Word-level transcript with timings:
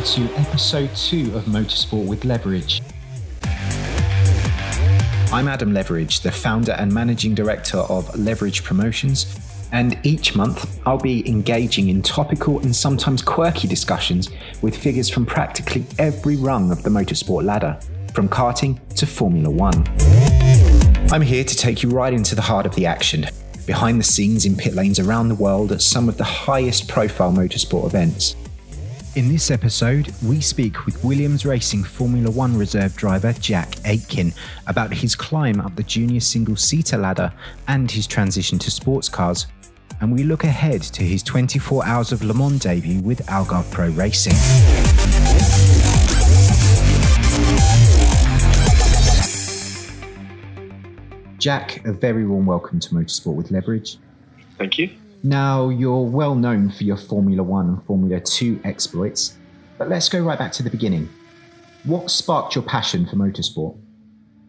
welcome 0.00 0.28
to 0.28 0.34
episode 0.38 0.96
two 0.96 1.36
of 1.36 1.44
Motorsport 1.44 2.06
with 2.06 2.24
Leverage. 2.24 2.80
I'm 5.30 5.46
Adam 5.46 5.74
Leverage, 5.74 6.20
the 6.20 6.32
founder 6.32 6.72
and 6.72 6.90
managing 6.90 7.34
director 7.34 7.78
of 7.78 8.18
Leverage 8.18 8.64
Promotions, 8.64 9.38
and 9.72 9.98
each 10.02 10.34
month 10.34 10.80
I'll 10.86 10.96
be 10.96 11.28
engaging 11.28 11.90
in 11.90 12.00
topical 12.00 12.60
and 12.60 12.74
sometimes 12.74 13.20
quirky 13.20 13.68
discussions 13.68 14.30
with 14.62 14.74
figures 14.74 15.10
from 15.10 15.26
practically 15.26 15.84
every 15.98 16.36
rung 16.36 16.70
of 16.70 16.82
the 16.82 16.88
motorsport 16.88 17.44
ladder, 17.44 17.78
from 18.14 18.26
karting 18.26 18.78
to 18.94 19.06
Formula 19.06 19.50
One. 19.50 19.86
I'm 21.12 21.22
here 21.22 21.44
to 21.44 21.56
take 21.56 21.82
you 21.82 21.90
right 21.90 22.14
into 22.14 22.34
the 22.34 22.42
heart 22.42 22.64
of 22.64 22.74
the 22.74 22.86
action, 22.86 23.26
behind 23.66 24.00
the 24.00 24.04
scenes 24.04 24.46
in 24.46 24.56
pit 24.56 24.72
lanes 24.72 24.98
around 24.98 25.28
the 25.28 25.34
world 25.34 25.72
at 25.72 25.82
some 25.82 26.08
of 26.08 26.16
the 26.16 26.24
highest 26.24 26.88
profile 26.88 27.32
motorsport 27.32 27.84
events. 27.84 28.34
In 29.16 29.28
this 29.28 29.50
episode, 29.50 30.14
we 30.24 30.40
speak 30.40 30.86
with 30.86 31.02
Williams 31.02 31.44
Racing 31.44 31.82
Formula 31.82 32.30
One 32.30 32.56
reserve 32.56 32.94
driver 32.94 33.32
Jack 33.32 33.68
Aitken 33.84 34.32
about 34.68 34.92
his 34.92 35.16
climb 35.16 35.60
up 35.60 35.74
the 35.74 35.82
junior 35.82 36.20
single 36.20 36.54
seater 36.54 36.96
ladder 36.96 37.32
and 37.66 37.90
his 37.90 38.06
transition 38.06 38.56
to 38.60 38.70
sports 38.70 39.08
cars. 39.08 39.48
And 40.00 40.12
we 40.12 40.22
look 40.22 40.44
ahead 40.44 40.82
to 40.82 41.02
his 41.02 41.24
24 41.24 41.84
Hours 41.84 42.12
of 42.12 42.22
Le 42.22 42.32
Mans 42.32 42.60
debut 42.60 43.00
with 43.00 43.26
Algarve 43.26 43.68
Pro 43.72 43.88
Racing. 43.88 44.32
Jack, 51.38 51.84
a 51.84 51.92
very 51.92 52.24
warm 52.24 52.46
welcome 52.46 52.78
to 52.78 52.94
Motorsport 52.94 53.34
with 53.34 53.50
Leverage. 53.50 53.98
Thank 54.56 54.78
you. 54.78 54.90
Now, 55.22 55.68
you're 55.68 56.02
well 56.02 56.34
known 56.34 56.70
for 56.70 56.84
your 56.84 56.96
Formula 56.96 57.42
One 57.42 57.68
and 57.68 57.84
Formula 57.84 58.20
Two 58.20 58.60
exploits, 58.64 59.36
but 59.76 59.88
let's 59.88 60.08
go 60.08 60.20
right 60.20 60.38
back 60.38 60.52
to 60.52 60.62
the 60.62 60.70
beginning. 60.70 61.08
What 61.84 62.10
sparked 62.10 62.54
your 62.54 62.64
passion 62.64 63.06
for 63.06 63.16
motorsport? 63.16 63.76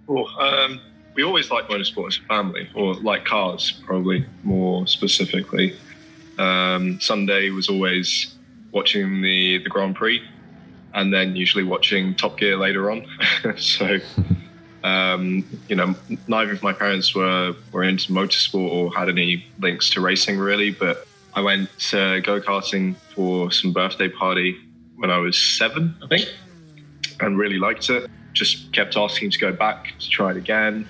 Well, 0.08 0.28
um, 0.40 0.80
we 1.16 1.24
always 1.24 1.52
liked 1.52 1.70
motorsport 1.70 2.08
as 2.08 2.20
a 2.24 2.28
family, 2.28 2.70
or 2.74 2.96
like 2.96 3.26
cars, 3.26 3.82
probably 3.86 4.26
more 4.44 4.88
specifically. 4.88 5.76
Um, 6.38 7.00
Sunday 7.02 7.50
was 7.50 7.70
always 7.70 8.36
watching 8.72 9.22
the, 9.22 9.58
the 9.60 9.70
Grand 9.70 9.96
Prix 9.96 10.22
and 10.94 11.14
then 11.14 11.36
usually 11.36 11.64
watching 11.64 12.16
Top 12.16 12.38
Gear 12.38 12.58
later 12.58 12.92
on. 12.92 13.06
so 13.58 14.00
um, 14.84 15.46
you 15.68 15.76
know, 15.76 15.96
neither 16.28 16.52
of 16.52 16.64
my 16.64 16.74
parents 16.74 17.14
were 17.14 17.56
were 17.72 17.84
into 17.84 18.12
motorsport 18.12 18.72
or 18.72 18.94
had 18.94 19.10
any 19.10 19.46
links 19.60 19.90
to 19.92 20.02
racing 20.02 20.38
really. 20.38 20.72
But 20.72 21.08
I 21.34 21.42
went 21.42 21.70
to 21.90 22.22
go 22.22 22.42
karting 22.42 22.96
for 23.16 23.52
some 23.52 23.72
birthday 23.74 24.10
party 24.10 24.58
when 24.96 25.12
I 25.12 25.18
was 25.18 25.38
seven, 25.38 25.96
I 26.04 26.08
think, 26.08 26.28
and 27.20 27.38
really 27.38 27.58
liked 27.58 27.90
it. 27.90 28.10
Just 28.34 28.72
kept 28.72 28.98
asking 28.98 29.32
to 29.32 29.40
go 29.40 29.52
back 29.52 29.94
to 30.00 30.10
try 30.10 30.32
it 30.32 30.38
again. 30.38 30.88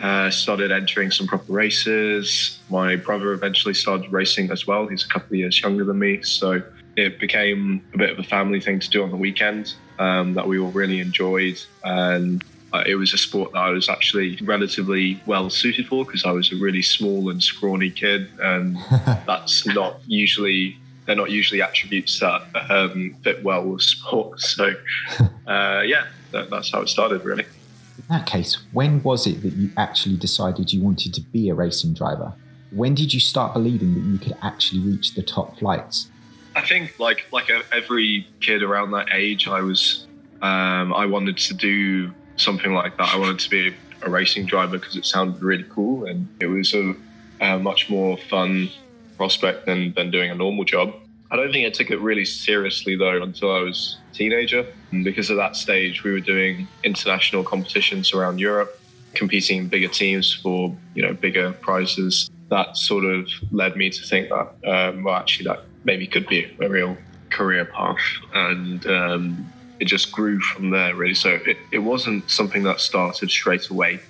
Uh, 0.00 0.30
started 0.30 0.70
entering 0.70 1.10
some 1.10 1.26
proper 1.26 1.50
races. 1.50 2.60
My 2.68 2.96
brother 2.96 3.32
eventually 3.32 3.72
started 3.72 4.12
racing 4.12 4.50
as 4.50 4.66
well. 4.66 4.86
He's 4.86 5.04
a 5.04 5.08
couple 5.08 5.28
of 5.28 5.36
years 5.36 5.60
younger 5.60 5.84
than 5.84 5.98
me, 5.98 6.20
so 6.22 6.62
it 6.96 7.18
became 7.18 7.82
a 7.94 7.98
bit 7.98 8.10
of 8.10 8.18
a 8.18 8.22
family 8.22 8.60
thing 8.60 8.78
to 8.78 8.90
do 8.90 9.02
on 9.02 9.10
the 9.10 9.16
weekend 9.16 9.74
um, 9.98 10.34
that 10.34 10.46
we 10.46 10.58
all 10.58 10.70
really 10.70 11.00
enjoyed. 11.00 11.58
And 11.82 12.44
it 12.86 12.96
was 12.96 13.12
a 13.14 13.18
sport 13.18 13.52
that 13.52 13.58
I 13.58 13.70
was 13.70 13.88
actually 13.88 14.38
relatively 14.42 15.22
well 15.26 15.50
suited 15.50 15.86
for 15.86 16.04
because 16.04 16.24
I 16.24 16.32
was 16.32 16.52
a 16.52 16.56
really 16.56 16.82
small 16.82 17.30
and 17.30 17.42
scrawny 17.42 17.90
kid, 17.90 18.28
and 18.40 18.76
that's 19.26 19.66
not 19.66 20.00
usually 20.06 20.78
they're 21.06 21.16
not 21.16 21.30
usually 21.30 21.62
attributes 21.62 22.18
that 22.20 22.42
um, 22.68 23.16
fit 23.22 23.42
well 23.42 23.64
with 23.64 23.82
sport. 23.82 24.40
So, 24.40 24.74
uh, 25.46 25.82
yeah, 25.84 26.06
that, 26.32 26.50
that's 26.50 26.72
how 26.72 26.82
it 26.82 26.88
started, 26.88 27.24
really. 27.24 27.44
In 27.44 28.04
that 28.10 28.26
case, 28.26 28.58
when 28.72 29.02
was 29.02 29.26
it 29.26 29.42
that 29.42 29.54
you 29.54 29.70
actually 29.76 30.16
decided 30.16 30.72
you 30.72 30.82
wanted 30.82 31.14
to 31.14 31.20
be 31.20 31.48
a 31.48 31.54
racing 31.54 31.94
driver? 31.94 32.34
When 32.72 32.94
did 32.94 33.14
you 33.14 33.20
start 33.20 33.54
believing 33.54 33.94
that 33.94 34.00
you 34.00 34.18
could 34.18 34.36
actually 34.42 34.80
reach 34.80 35.14
the 35.14 35.22
top 35.22 35.58
flights? 35.58 36.10
I 36.56 36.62
think, 36.62 36.98
like 36.98 37.26
like 37.32 37.50
every 37.72 38.26
kid 38.40 38.62
around 38.62 38.90
that 38.90 39.08
age, 39.12 39.46
I 39.46 39.60
was 39.60 40.06
um, 40.42 40.92
I 40.92 41.06
wanted 41.06 41.38
to 41.38 41.54
do 41.54 42.12
something 42.36 42.72
like 42.72 42.96
that. 42.98 43.14
I 43.14 43.18
wanted 43.18 43.38
to 43.40 43.50
be 43.50 43.74
a 44.02 44.10
racing 44.10 44.46
driver 44.46 44.78
because 44.78 44.96
it 44.96 45.04
sounded 45.04 45.42
really 45.42 45.64
cool 45.70 46.04
and 46.04 46.28
it 46.40 46.46
was 46.46 46.74
a, 46.74 46.94
a, 47.40 47.58
much 47.58 47.88
more 47.88 48.16
fun 48.16 48.68
prospect 49.16 49.66
than, 49.66 49.92
than 49.94 50.10
doing 50.10 50.30
a 50.30 50.34
normal 50.34 50.64
job. 50.64 50.94
I 51.30 51.36
don't 51.36 51.50
think 51.52 51.66
I 51.66 51.70
took 51.70 51.90
it 51.90 51.98
really 52.00 52.24
seriously 52.24 52.96
though 52.96 53.22
until 53.22 53.50
I 53.52 53.60
was 53.60 53.98
a 54.12 54.14
teenager. 54.14 54.66
Because 55.02 55.30
at 55.30 55.36
that 55.36 55.56
stage, 55.56 56.04
we 56.04 56.12
were 56.12 56.20
doing 56.20 56.68
international 56.84 57.42
competitions 57.42 58.12
around 58.12 58.38
Europe, 58.38 58.80
competing 59.14 59.58
in 59.58 59.68
bigger 59.68 59.88
teams 59.88 60.32
for 60.32 60.74
you 60.94 61.02
know 61.02 61.12
bigger 61.12 61.52
prizes. 61.52 62.30
That 62.48 62.76
sort 62.76 63.04
of 63.04 63.28
led 63.50 63.76
me 63.76 63.90
to 63.90 64.02
think 64.04 64.28
that 64.28 64.54
um, 64.64 65.02
well, 65.02 65.16
actually, 65.16 65.46
that 65.46 65.64
maybe 65.84 66.06
could 66.06 66.28
be 66.28 66.56
a 66.60 66.68
real 66.68 66.96
career 67.30 67.64
path. 67.64 67.98
And 68.32 68.86
um, 68.86 69.52
it 69.80 69.86
just 69.86 70.12
grew 70.12 70.40
from 70.40 70.70
there, 70.70 70.94
really. 70.94 71.14
So 71.14 71.38
it, 71.46 71.58
it 71.72 71.78
wasn't 71.78 72.30
something 72.30 72.62
that 72.64 72.80
started 72.80 73.30
straight 73.30 73.68
away 73.68 74.00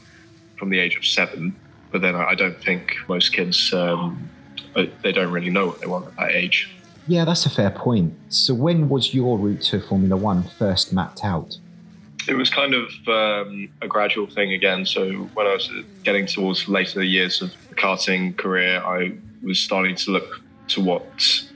from 0.56 0.70
the 0.70 0.78
age 0.78 0.96
of 0.96 1.04
seven. 1.04 1.54
But 1.90 2.02
then 2.02 2.14
I, 2.14 2.34
don't 2.34 2.60
think 2.62 2.96
most 3.08 3.32
kids, 3.32 3.72
um, 3.72 4.28
uh, 4.74 4.86
they 5.02 5.12
don't 5.12 5.32
really 5.32 5.50
know 5.50 5.66
what 5.66 5.80
they 5.80 5.86
want 5.86 6.06
at 6.06 6.16
that 6.16 6.30
age. 6.32 6.70
Yeah, 7.06 7.24
that's 7.24 7.46
a 7.46 7.50
fair 7.50 7.70
point. 7.70 8.14
So 8.28 8.52
when 8.54 8.88
was 8.88 9.14
your 9.14 9.38
route 9.38 9.62
to 9.62 9.80
Formula 9.80 10.16
One 10.16 10.42
first 10.42 10.92
mapped 10.92 11.24
out? 11.24 11.56
It 12.28 12.34
was 12.34 12.50
kind 12.50 12.74
of 12.74 12.90
um, 13.06 13.68
a 13.80 13.86
gradual 13.86 14.26
thing 14.26 14.52
again. 14.52 14.84
So 14.84 15.12
when 15.34 15.46
I 15.46 15.54
was 15.54 15.70
getting 16.02 16.26
towards 16.26 16.66
later 16.66 17.02
years 17.02 17.40
of 17.40 17.52
the 17.68 17.76
karting 17.76 18.36
career, 18.36 18.82
I 18.84 19.12
was 19.42 19.60
starting 19.60 19.94
to 19.96 20.10
look 20.10 20.42
to 20.68 20.80
what 20.80 21.06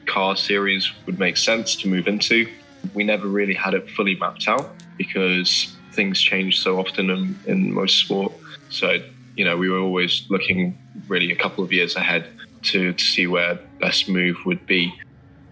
car 0.07 0.37
series 0.37 0.93
would 1.07 1.19
make 1.19 1.37
sense 1.37 1.75
to 1.77 1.89
move 1.89 2.07
into 2.07 2.49
we 2.95 3.05
never 3.05 3.27
really 3.27 3.55
had 3.55 3.75
it 3.75 3.89
fully 3.91 4.15
mapped 4.17 4.49
out 4.49 4.71
because 4.97 5.77
things 5.93 6.21
change 6.21 6.61
so 6.61 6.79
often 6.79 7.11
in, 7.11 7.39
in 7.47 7.73
most 7.73 7.99
sport. 7.99 8.33
So, 8.69 8.99
you 9.37 9.45
know, 9.45 9.57
we 9.57 9.69
were 9.69 9.79
always 9.79 10.25
looking 10.29 10.79
really 11.09 11.33
a 11.33 11.37
couple 11.37 11.65
of 11.65 11.73
years 11.73 11.97
ahead 11.97 12.27
to, 12.63 12.93
to 12.93 13.05
see 13.05 13.27
where 13.27 13.59
best 13.81 14.09
move 14.09 14.37
would 14.47 14.67
be. 14.67 14.93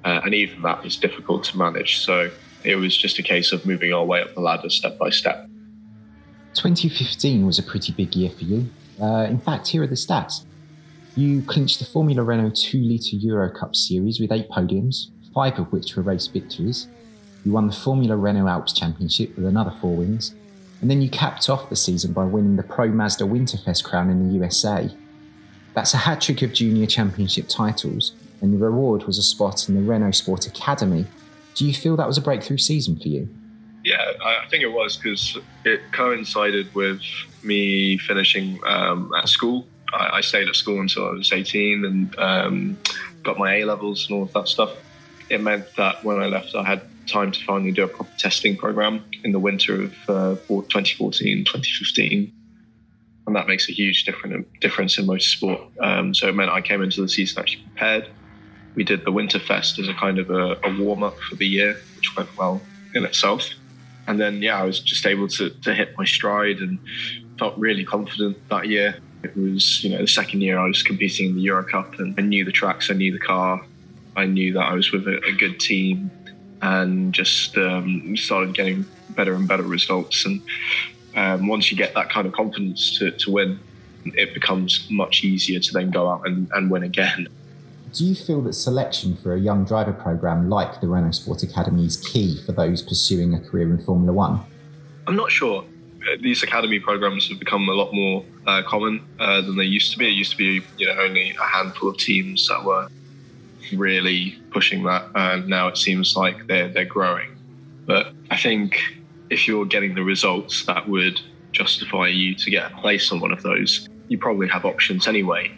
Uh, 0.05 0.21
and 0.25 0.35
even 0.35 0.63
that 0.63 0.83
was 0.83 0.97
difficult 0.97 1.45
to 1.45 1.59
manage. 1.59 1.99
So 1.99 2.31
it 2.65 2.77
was 2.77 2.97
just 2.97 3.19
a 3.19 3.23
case 3.23 3.53
of 3.53 3.67
moving 3.67 3.93
our 3.93 4.05
way 4.05 4.23
up 4.23 4.35
the 4.35 4.41
ladder 4.41 4.71
step 4.71 4.99
by 4.99 5.11
step. 5.11 5.49
2015 6.55 7.47
was 7.47 7.59
a 7.59 7.63
pretty 7.63 7.93
big 7.93 8.15
year 8.15 8.31
for 8.31 8.45
you. 8.45 8.69
Uh, 9.01 9.27
in 9.29 9.39
fact, 9.39 9.69
here 9.69 9.83
are 9.83 9.87
the 9.87 9.95
stats. 9.95 10.45
You 11.17 11.43
clinched 11.43 11.79
the 11.79 11.85
Formula 11.85 12.23
Renault 12.23 12.55
2 12.57 12.79
litre 12.79 13.17
Euro 13.17 13.51
Cup 13.51 13.75
series 13.75 14.21
with 14.21 14.33
eight 14.33 14.49
podiums, 14.51 15.09
five 15.35 15.59
of 15.59 15.71
which 15.73 15.97
were 15.97 16.03
race 16.03 16.27
victories. 16.27 16.89
You 17.45 17.53
won 17.53 17.67
the 17.67 17.73
Formula 17.73 18.17
Renault 18.17 18.49
Alps 18.49 18.73
Championship 18.73 19.37
with 19.37 19.47
another 19.47 19.73
four 19.81 19.97
wins, 19.97 20.35
and 20.81 20.91
then 20.91 21.01
you 21.01 21.09
capped 21.09 21.49
off 21.49 21.71
the 21.71 21.77
season 21.77 22.13
by 22.13 22.25
winning 22.25 22.57
the 22.57 22.63
Pro 22.63 22.89
Mazda 22.89 23.25
Winterfest 23.25 23.85
crown 23.85 24.11
in 24.11 24.29
the 24.29 24.35
USA. 24.35 24.91
That's 25.75 25.95
a 25.95 25.99
hat 25.99 26.21
trick 26.21 26.43
of 26.43 26.53
junior 26.53 26.87
championship 26.87 27.49
titles, 27.49 28.13
and 28.41 28.53
the 28.53 28.59
reward 28.59 29.05
was 29.05 29.19
a 29.19 29.23
spot 29.23 29.69
in 29.69 29.75
the 29.75 29.83
Renault 29.83 30.13
Sport 30.13 30.47
Academy. 30.47 31.07
Do 31.55 31.67
you 31.67 31.75
feel 31.75 31.97
that 31.97 32.07
was 32.07 32.19
a 32.19 32.23
breakthrough 32.23 32.59
season 32.59 32.97
for 32.97 33.09
you? 33.09 33.29
Yeah, 33.85 34.13
I 34.23 34.47
think 34.51 34.63
it 34.63 34.73
was 34.73 34.97
because 34.97 35.39
it 35.65 35.81
coincided 35.93 36.75
with 36.75 37.01
me 37.43 37.97
finishing 37.99 38.61
um, 38.67 39.13
at 39.17 39.29
school. 39.29 39.67
I, 39.93 40.19
I, 40.19 40.21
stayed 40.21 40.49
at 40.49 40.57
school 40.57 40.81
until 40.81 41.09
I 41.09 41.13
was 41.13 41.33
18 41.33 41.85
and 41.85 42.19
um, 42.19 42.79
got 43.23 43.39
my 43.39 43.57
A 43.57 43.65
levels 43.65 44.07
and 44.07 44.17
all 44.17 44.25
of 44.25 44.33
that 44.35 44.49
stuff. 44.49 44.77
It 45.31 45.41
meant 45.41 45.75
that 45.77 46.05
when 46.05 46.21
I 46.21 46.27
left, 46.27 46.55
I 46.55 46.65
had 46.65 46.83
time 47.09 47.33
to 47.33 47.45
finally 47.45 47.73
do 47.73 47.85
a 47.85 47.89
proper 47.89 48.13
testing 48.19 48.57
program 48.57 49.05
in 49.25 49.33
the 49.33 49.39
winter 49.39 49.83
of 49.83 49.95
uh, 50.09 50.35
2014, 50.47 51.45
2015. 51.45 52.33
And 53.27 53.37
that 53.37 53.47
makes 53.47 53.69
a 53.69 53.73
huge 53.73 54.05
different, 54.05 54.47
difference 54.61 54.99
in 54.99 55.07
motorsport. 55.07 55.69
Um, 55.81 56.15
so 56.15 56.29
it 56.29 56.35
meant 56.35 56.51
I 56.51 56.61
came 56.61 56.83
into 56.83 57.03
the 57.03 57.09
season 57.09 57.41
actually 57.41 57.65
prepared. 57.65 58.09
We 58.75 58.85
did 58.85 59.05
the 59.05 59.13
Winterfest 59.13 59.79
as 59.79 59.89
a 59.89 59.95
kind 59.95 60.19
of 60.19 60.31
a, 60.31 60.59
a 60.65 60.79
warm 60.79 61.03
up 61.03 61.19
for 61.19 61.35
the 61.35 61.47
year, 61.47 61.77
which 61.97 62.17
went 62.17 62.35
well 62.39 62.63
in 62.95 63.05
itself. 63.05 63.51
And 64.07 64.19
then, 64.19 64.41
yeah, 64.41 64.59
I 64.59 64.65
was 64.65 64.81
just 64.81 65.05
able 65.05 65.29
to, 65.29 65.51
to 65.51 65.75
hit 65.75 65.95
my 65.99 66.05
stride 66.05 66.59
and 66.61 66.79
felt 67.39 67.59
really 67.59 67.85
confident 67.85 68.37
that 68.49 68.69
year. 68.69 68.99
It 69.23 69.37
was, 69.37 69.85
you 69.85 69.91
know, 69.91 69.99
the 69.99 70.07
second 70.07 70.41
year 70.41 70.59
I 70.59 70.67
was 70.67 70.83
competing 70.83 71.31
in 71.31 71.35
the 71.35 71.43
Euro 71.43 71.65
Cup 71.65 71.99
and 71.99 72.15
I 72.19 72.23
knew 72.23 72.45
the 72.45 72.53
tracks, 72.53 72.91
I 72.91 72.95
knew 72.95 73.13
the 73.13 73.19
car, 73.19 73.61
I 74.17 74.25
knew 74.25 74.53
that 74.55 74.63
I 74.63 74.75
was 74.75 74.91
with 74.91 75.07
a, 75.07 75.21
a 75.25 75.33
good 75.33 75.61
team 75.61 76.11
and 76.63 77.13
just 77.13 77.57
um, 77.57 78.17
started 78.17 78.55
getting 78.55 78.85
better 79.11 79.35
and 79.35 79.47
better 79.47 79.63
results. 79.63 80.25
And 80.25 80.43
um, 81.17 81.49
once 81.49 81.71
you 81.71 81.77
get 81.77 81.95
that 81.95 82.11
kind 82.11 82.27
of 82.27 82.33
confidence 82.33 82.99
to, 82.99 83.11
to 83.11 83.31
win, 83.31 83.61
it 84.05 84.35
becomes 84.35 84.87
much 84.91 85.25
easier 85.25 85.61
to 85.61 85.73
then 85.73 85.91
go 85.91 86.09
out 86.09 86.27
and, 86.27 86.49
and 86.53 86.71
win 86.71 86.83
again. 86.83 87.29
do 87.93 88.05
you 88.05 88.15
feel 88.15 88.41
that 88.43 88.53
selection 88.55 89.17
for 89.17 89.35
a 89.35 89.41
young 89.41 89.65
driver 89.65 89.93
program 89.93 90.49
like 90.49 90.81
the 90.81 90.87
Renault 90.87 91.13
Sport 91.13 91.43
Academy 91.43 91.85
is 91.87 91.97
key 91.97 92.41
for 92.45 92.53
those 92.53 92.83
pursuing 92.83 93.35
a 93.35 93.41
career 93.41 93.71
in 93.71 93.79
Formula 93.79 94.13
One? 94.13 94.41
I'm 95.07 95.17
not 95.17 95.31
sure. 95.31 95.65
Uh, 96.01 96.17
these 96.21 96.43
academy 96.43 96.79
programs 96.79 97.29
have 97.29 97.39
become 97.39 97.69
a 97.69 97.73
lot 97.73 97.93
more 97.93 98.25
uh, 98.47 98.63
common 98.63 99.05
uh, 99.19 99.41
than 99.41 99.57
they 99.57 99.65
used 99.65 99.91
to 99.93 99.99
be. 99.99 100.07
It 100.07 100.13
used 100.13 100.31
to 100.33 100.37
be, 100.37 100.63
you 100.77 100.87
know, 100.87 101.01
only 101.01 101.31
a 101.31 101.43
handful 101.43 101.89
of 101.89 101.97
teams 101.97 102.47
that 102.49 102.63
were 102.63 102.89
really 103.73 104.39
pushing 104.51 104.85
that, 104.85 105.09
and 105.15 105.49
now 105.49 105.69
it 105.69 105.77
seems 105.77 106.17
like 106.17 106.47
they're 106.47 106.69
they're 106.69 106.85
growing. 106.85 107.37
But 107.87 108.13
I 108.31 108.37
think 108.37 108.81
if 109.31 109.47
you're 109.49 109.67
getting 109.67 109.95
the 109.95 110.03
results 110.03 110.65
that 110.67 110.89
would 110.89 111.21
justify 111.53 112.09
you 112.09 112.35
to 112.35 112.51
get 112.51 112.73
a 112.73 112.77
place 112.77 113.11
on 113.13 113.21
one 113.21 113.33
of 113.33 113.43
those, 113.43 113.89
you 114.09 114.19
probably 114.19 114.49
have 114.49 114.65
options 114.65 115.09
anyway 115.09 115.51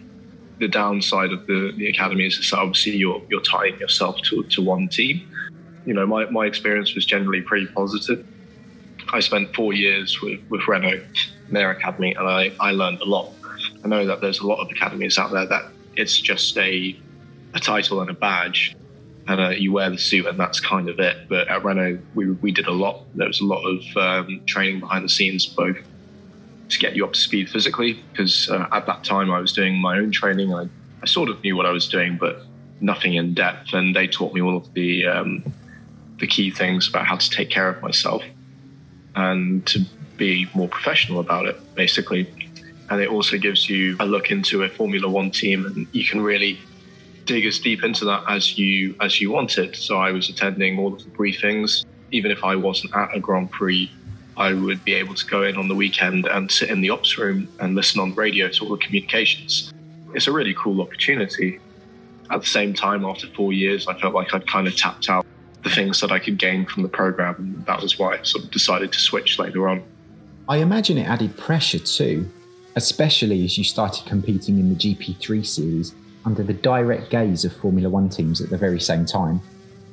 the 0.60 0.68
downside 0.68 1.32
of 1.32 1.46
the, 1.46 1.72
the 1.76 1.88
academy 1.88 2.26
is 2.26 2.38
that 2.50 2.58
obviously 2.58 2.96
you're 2.96 3.20
you're 3.28 3.40
tying 3.40 3.76
yourself 3.78 4.20
to, 4.22 4.44
to 4.44 4.62
one 4.62 4.88
team. 4.88 5.26
You 5.86 5.94
know, 5.94 6.06
my, 6.06 6.26
my 6.26 6.46
experience 6.46 6.94
was 6.94 7.06
generally 7.06 7.40
pretty 7.40 7.66
positive. 7.66 8.24
I 9.12 9.20
spent 9.20 9.54
four 9.56 9.72
years 9.72 10.20
with, 10.20 10.38
with 10.50 10.68
Renault, 10.68 11.02
their 11.50 11.70
academy, 11.70 12.14
and 12.14 12.28
I, 12.28 12.52
I 12.60 12.72
learned 12.72 13.00
a 13.00 13.06
lot. 13.06 13.32
I 13.82 13.88
know 13.88 14.06
that 14.06 14.20
there's 14.20 14.40
a 14.40 14.46
lot 14.46 14.60
of 14.60 14.70
academies 14.70 15.18
out 15.18 15.32
there 15.32 15.46
that 15.46 15.64
it's 15.96 16.20
just 16.20 16.56
a 16.58 16.96
a 17.54 17.60
title 17.60 18.00
and 18.00 18.10
a 18.10 18.14
badge, 18.14 18.76
and 19.26 19.40
uh, 19.40 19.48
you 19.50 19.72
wear 19.72 19.90
the 19.90 19.98
suit, 19.98 20.26
and 20.26 20.38
that's 20.38 20.60
kind 20.60 20.88
of 20.88 20.98
it. 20.98 21.28
But 21.28 21.48
at 21.48 21.64
Renault, 21.64 22.00
we, 22.14 22.30
we 22.30 22.52
did 22.52 22.66
a 22.66 22.72
lot. 22.72 23.04
There 23.14 23.26
was 23.26 23.40
a 23.40 23.44
lot 23.44 23.62
of 23.64 23.96
um, 23.96 24.42
training 24.46 24.80
behind 24.80 25.04
the 25.04 25.08
scenes, 25.08 25.46
both 25.46 25.76
to 26.70 26.78
get 26.78 26.96
you 26.96 27.04
up 27.04 27.12
to 27.12 27.20
speed 27.20 27.50
physically 27.50 28.02
because 28.12 28.48
uh, 28.48 28.68
at 28.72 28.86
that 28.86 29.04
time 29.04 29.30
I 29.30 29.40
was 29.40 29.52
doing 29.52 29.76
my 29.76 29.98
own 29.98 30.10
training. 30.12 30.54
I, 30.54 30.68
I 31.02 31.06
sort 31.06 31.28
of 31.28 31.42
knew 31.42 31.56
what 31.56 31.66
I 31.66 31.70
was 31.70 31.88
doing, 31.88 32.16
but 32.16 32.42
nothing 32.80 33.14
in 33.14 33.34
depth. 33.34 33.72
And 33.72 33.94
they 33.94 34.06
taught 34.06 34.32
me 34.32 34.40
all 34.40 34.56
of 34.56 34.72
the 34.74 35.06
um, 35.06 35.52
the 36.18 36.26
key 36.26 36.50
things 36.50 36.88
about 36.88 37.06
how 37.06 37.16
to 37.16 37.30
take 37.30 37.50
care 37.50 37.68
of 37.68 37.82
myself 37.82 38.22
and 39.16 39.66
to 39.66 39.80
be 40.16 40.48
more 40.54 40.68
professional 40.68 41.18
about 41.18 41.46
it, 41.46 41.56
basically. 41.74 42.32
And 42.90 43.00
it 43.00 43.08
also 43.08 43.38
gives 43.38 43.68
you 43.68 43.96
a 44.00 44.06
look 44.06 44.30
into 44.30 44.62
a 44.62 44.68
Formula 44.68 45.08
One 45.08 45.30
team, 45.30 45.64
and 45.66 45.86
you 45.92 46.04
can 46.04 46.20
really 46.20 46.58
dig 47.34 47.46
as 47.46 47.58
deep 47.58 47.84
into 47.84 48.04
that 48.04 48.24
as 48.28 48.58
you 48.58 48.94
as 49.00 49.20
you 49.20 49.30
wanted. 49.30 49.76
So 49.76 49.98
I 49.98 50.10
was 50.12 50.28
attending 50.28 50.78
all 50.78 50.92
of 50.94 51.04
the 51.04 51.10
briefings, 51.10 51.84
even 52.10 52.30
if 52.30 52.42
I 52.44 52.56
wasn't 52.56 52.94
at 52.94 53.14
a 53.14 53.20
Grand 53.20 53.50
Prix 53.50 53.90
I 54.40 54.54
would 54.54 54.82
be 54.84 54.94
able 54.94 55.14
to 55.14 55.26
go 55.26 55.42
in 55.42 55.56
on 55.56 55.68
the 55.68 55.74
weekend 55.74 56.26
and 56.26 56.50
sit 56.50 56.70
in 56.70 56.80
the 56.80 56.88
ops 56.88 57.18
room 57.18 57.46
and 57.58 57.74
listen 57.74 58.00
on 58.00 58.14
radio 58.14 58.48
to 58.48 58.64
all 58.64 58.70
the 58.70 58.78
communications. 58.78 59.70
It's 60.14 60.26
a 60.26 60.32
really 60.32 60.54
cool 60.54 60.80
opportunity. 60.80 61.60
At 62.30 62.40
the 62.40 62.46
same 62.46 62.72
time, 62.72 63.04
after 63.04 63.26
four 63.28 63.52
years, 63.52 63.86
I 63.86 63.98
felt 64.00 64.14
like 64.14 64.32
I'd 64.32 64.46
kind 64.46 64.66
of 64.66 64.74
tapped 64.74 65.10
out 65.10 65.26
the 65.62 65.68
things 65.68 66.00
that 66.00 66.10
I 66.10 66.18
could 66.18 66.38
gain 66.38 66.64
from 66.64 66.82
the 66.82 66.88
program, 66.88 67.34
and 67.36 67.66
that 67.66 67.82
was 67.82 67.98
why 67.98 68.16
I 68.16 68.22
sort 68.22 68.44
of 68.44 68.50
decided 68.50 68.92
to 68.94 68.98
switch 68.98 69.38
later 69.38 69.68
on. 69.68 69.82
I 70.48 70.56
imagine 70.56 70.96
it 70.96 71.06
added 71.06 71.36
pressure 71.36 71.78
too, 71.78 72.26
especially 72.76 73.44
as 73.44 73.58
you 73.58 73.64
started 73.64 74.06
competing 74.06 74.58
in 74.58 74.70
the 74.70 74.74
GP3 74.74 75.44
series 75.44 75.94
under 76.24 76.42
the 76.42 76.52
direct 76.52 77.10
gaze 77.10 77.44
of 77.44 77.52
Formula 77.56 77.88
One 77.88 78.08
teams 78.08 78.40
at 78.40 78.50
the 78.50 78.58
very 78.58 78.80
same 78.80 79.04
time. 79.04 79.40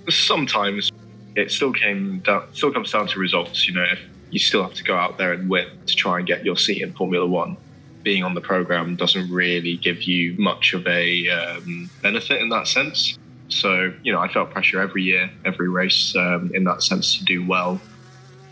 Sometimes 0.09 0.91
it 1.35 1.51
still 1.51 1.73
came 1.73 2.19
down, 2.19 2.43
still 2.53 2.71
comes 2.71 2.91
down 2.91 3.07
to 3.07 3.19
results. 3.19 3.67
You 3.67 3.75
know, 3.75 3.85
you 4.31 4.39
still 4.39 4.63
have 4.63 4.73
to 4.73 4.83
go 4.83 4.95
out 4.95 5.17
there 5.17 5.33
and 5.33 5.49
win 5.49 5.67
to 5.85 5.95
try 5.95 6.17
and 6.19 6.27
get 6.27 6.43
your 6.43 6.57
seat 6.57 6.81
in 6.81 6.93
Formula 6.93 7.25
One. 7.25 7.57
Being 8.03 8.23
on 8.23 8.33
the 8.33 8.41
program 8.41 8.95
doesn't 8.95 9.29
really 9.31 9.77
give 9.77 10.03
you 10.03 10.35
much 10.37 10.73
of 10.73 10.85
a 10.87 11.29
um, 11.29 11.89
benefit 12.01 12.41
in 12.41 12.49
that 12.49 12.67
sense. 12.67 13.17
So, 13.49 13.93
you 14.03 14.11
know, 14.11 14.19
I 14.19 14.27
felt 14.27 14.51
pressure 14.51 14.81
every 14.81 15.03
year, 15.03 15.29
every 15.45 15.69
race 15.69 16.15
um, 16.15 16.51
in 16.53 16.63
that 16.65 16.83
sense 16.83 17.17
to 17.17 17.25
do 17.25 17.45
well. 17.45 17.79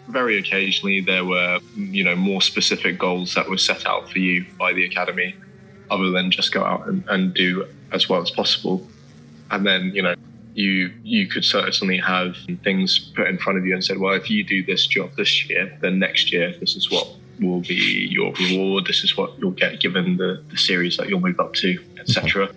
Very 0.07 0.38
occasionally, 0.38 1.01
there 1.01 1.25
were, 1.25 1.60
you 1.75 2.04
know, 2.04 2.16
more 2.16 2.42
specific 2.42 3.00
goals 3.00 3.33
that 3.33 3.50
were 3.50 3.57
set 3.57 3.86
out 3.86 4.10
for 4.10 4.19
you 4.19 4.45
by 4.60 4.71
the 4.74 4.86
academy, 4.86 5.36
other 5.90 6.10
than 6.12 6.32
just 6.32 6.52
go 6.52 6.64
out 6.64 6.88
and, 6.88 7.04
and 7.10 7.34
do 7.34 7.68
as 7.92 8.10
well 8.10 8.22
as 8.22 8.32
possible. 8.32 8.86
And 9.52 9.66
then, 9.66 9.92
you 9.94 10.02
know, 10.02 10.16
you 10.54 10.92
you 11.04 11.28
could 11.28 11.44
certainly 11.44 11.98
have 11.98 12.38
things 12.64 12.98
put 12.98 13.28
in 13.28 13.38
front 13.38 13.60
of 13.60 13.66
you 13.66 13.74
and 13.74 13.84
said, 13.84 14.00
well, 14.00 14.14
if 14.14 14.30
you 14.30 14.44
do 14.44 14.64
this 14.64 14.88
job 14.88 15.12
this 15.18 15.50
year, 15.50 15.78
then 15.82 16.00
next 16.00 16.32
year 16.32 16.54
this 16.60 16.76
is 16.76 16.90
what 16.90 17.08
will 17.40 17.60
be 17.60 18.08
your 18.10 18.34
reward. 18.34 18.86
This 18.86 19.04
is 19.04 19.18
what 19.18 19.38
you'll 19.38 19.52
get 19.52 19.80
given 19.82 20.18
the, 20.18 20.44
the 20.50 20.58
series 20.58 20.98
that 20.98 21.10
you'll 21.10 21.20
move 21.20 21.40
up 21.40 21.54
to, 21.56 21.78
etc. 22.00 22.50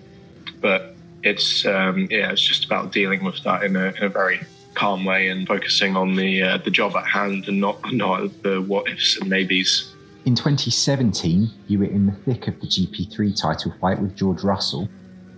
But 0.61 0.95
it's 1.23 1.67
um, 1.67 2.09
yeah, 2.11 2.31
it's 2.31 2.43
just 2.43 2.65
about 2.65 2.93
dealing 2.93 3.25
with 3.25 3.43
that 3.43 3.65
in 3.65 3.77
a, 3.77 3.87
in 3.87 4.05
a 4.05 4.09
very 4.09 4.41
calm 4.75 5.05
way 5.05 5.29
and 5.29 5.47
focusing 5.47 5.97
on 5.97 6.15
the 6.15 6.43
uh, 6.43 6.59
the 6.59 6.71
job 6.71 6.95
at 6.97 7.07
hand 7.07 7.49
and 7.49 7.61
not 7.61 7.93
not 7.93 8.43
the 8.43 8.63
what 8.63 8.89
ifs 8.89 9.19
and 9.21 9.29
maybes. 9.29 9.93
In 10.29 10.35
2017, 10.35 11.51
you 11.69 11.79
were 11.79 11.87
in 11.87 12.05
the 12.05 12.13
thick 12.13 12.49
of 12.49 12.61
the 12.61 12.67
GP3 12.67 13.35
title 13.35 13.73
fight 13.81 13.99
with 13.99 14.15
George 14.15 14.43
Russell 14.45 14.87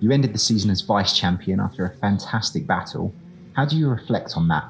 you 0.01 0.11
ended 0.11 0.35
the 0.35 0.39
season 0.39 0.69
as 0.69 0.81
vice 0.81 1.17
champion 1.17 1.61
after 1.61 1.85
a 1.85 1.95
fantastic 1.99 2.67
battle. 2.67 3.15
How 3.53 3.67
do 3.67 3.77
you 3.77 3.89
reflect 3.89 4.37
on 4.37 4.49
that? 4.49 4.65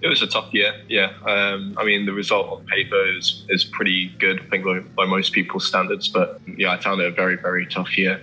It 0.00 0.06
was 0.06 0.22
a 0.22 0.28
tough 0.28 0.54
year, 0.54 0.74
yeah. 0.88 1.12
Um, 1.26 1.74
I 1.76 1.84
mean, 1.84 2.06
the 2.06 2.12
result 2.12 2.56
on 2.56 2.66
paper 2.66 3.04
is, 3.16 3.46
is 3.48 3.64
pretty 3.64 4.10
good, 4.20 4.38
I 4.38 4.44
think, 4.44 4.64
by, 4.64 4.78
by 4.78 5.06
most 5.06 5.32
people's 5.32 5.66
standards. 5.66 6.06
But 6.06 6.40
yeah, 6.56 6.70
I 6.70 6.76
found 6.76 7.00
it 7.00 7.08
a 7.08 7.10
very, 7.10 7.34
very 7.34 7.66
tough 7.66 7.98
year. 7.98 8.22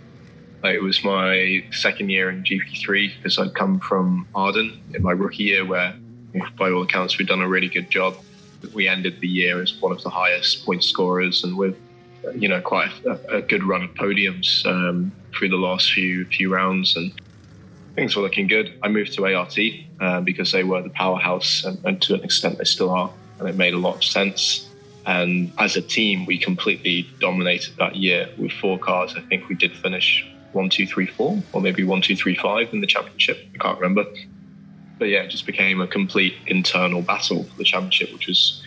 Like, 0.64 0.76
it 0.76 0.84
was 0.84 1.04
my 1.04 1.66
second 1.72 2.12
year 2.12 2.30
in 2.30 2.46
GP3 2.46 3.18
because 3.18 3.38
I'd 3.38 3.56
come 3.56 3.82
from 3.82 4.26
Arden 4.34 4.82
in 4.94 5.04
my 5.04 5.12
rookie 5.12 5.44
year, 5.44 5.66
where, 5.66 5.94
by 6.58 6.72
all 6.72 6.84
accounts, 6.84 7.18
we'd 7.18 7.28
done 7.28 7.42
a 7.42 7.50
really 7.50 7.68
good 7.68 7.90
job. 7.90 8.16
We 8.74 8.88
ended 8.88 9.20
the 9.22 9.28
year 9.28 9.62
as 9.62 9.80
one 9.82 9.92
of 9.92 10.02
the 10.04 10.10
highest 10.10 10.66
point 10.66 10.84
scorers 10.84 11.44
and 11.44 11.58
with, 11.58 11.78
you 12.34 12.50
know, 12.50 12.62
quite 12.62 12.92
a, 13.06 13.38
a 13.38 13.42
good 13.42 13.64
run 13.64 13.84
of 13.84 13.94
podiums. 13.96 14.66
Um, 14.66 15.12
through 15.38 15.50
the 15.50 15.58
last 15.58 15.92
few 15.92 16.26
few 16.26 16.54
rounds, 16.54 16.96
and 16.96 17.12
things 17.96 18.16
were 18.16 18.22
looking 18.22 18.48
good. 18.48 18.74
I 18.82 18.88
moved 18.88 19.14
to 19.14 19.26
ART 19.26 19.58
uh, 20.00 20.22
because 20.22 20.52
they 20.52 20.64
were 20.64 20.82
the 20.82 20.90
powerhouse, 20.90 21.64
and, 21.64 21.84
and, 21.86 22.02
to 22.04 22.16
an 22.16 22.24
extent 22.24 22.58
they 22.58 22.64
still 22.64 22.90
are, 22.90 23.12
and 23.40 23.50
it 23.50 23.56
made 23.56 23.74
a 23.74 23.78
lot 23.78 23.96
of 23.96 24.04
sense. 24.04 24.70
And 25.06 25.54
as 25.60 25.76
a 25.76 25.82
team, 25.82 26.26
we 26.26 26.38
completely 26.38 27.08
dominated 27.20 27.76
that 27.78 27.96
year 27.96 28.30
with 28.38 28.52
four 28.52 28.80
cars. 28.80 29.14
I 29.16 29.22
think 29.22 29.48
we 29.50 29.56
did 29.56 29.72
finish 29.78 30.26
one, 30.52 30.70
two, 30.70 30.88
three, 30.88 31.06
four, 31.06 31.44
or 31.54 31.62
maybe 31.62 31.84
one, 31.84 32.02
two, 32.02 32.16
three, 32.16 32.36
five 32.36 32.74
in 32.74 32.82
the 32.82 32.88
championship. 32.88 33.38
I 33.54 33.58
can't 33.58 33.80
remember. 33.80 34.06
But 34.98 35.10
yeah, 35.10 35.24
it 35.24 35.30
just 35.30 35.46
became 35.46 35.82
a 35.82 35.88
complete 35.88 36.36
internal 36.48 37.02
battle 37.02 37.44
for 37.44 37.58
the 37.58 37.64
championship, 37.64 38.14
which 38.14 38.28
was 38.28 38.62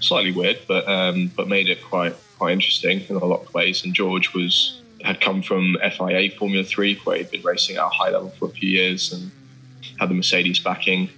slightly 0.00 0.32
weird, 0.32 0.60
but 0.66 0.88
um, 0.88 1.30
but 1.36 1.48
made 1.48 1.68
it 1.68 1.82
quite 1.82 2.14
quite 2.38 2.52
interesting 2.52 3.02
in 3.08 3.16
a 3.16 3.24
lot 3.24 3.42
of 3.42 3.54
ways. 3.54 3.84
And 3.84 3.94
George 3.94 4.32
was 4.34 4.80
had 5.02 5.20
come 5.20 5.42
from 5.42 5.76
FIA 5.82 6.30
Formula 6.30 6.64
Three, 6.64 6.96
where 7.04 7.18
he'd 7.18 7.30
been 7.30 7.42
racing 7.42 7.76
at 7.76 7.84
a 7.84 7.88
high 7.88 8.10
level 8.10 8.30
for 8.30 8.46
a 8.46 8.50
few 8.50 8.68
years 8.68 9.12
and 9.12 9.30
had 9.98 10.08
the 10.08 10.14
Mercedes 10.14 10.60
backing, 10.60 11.10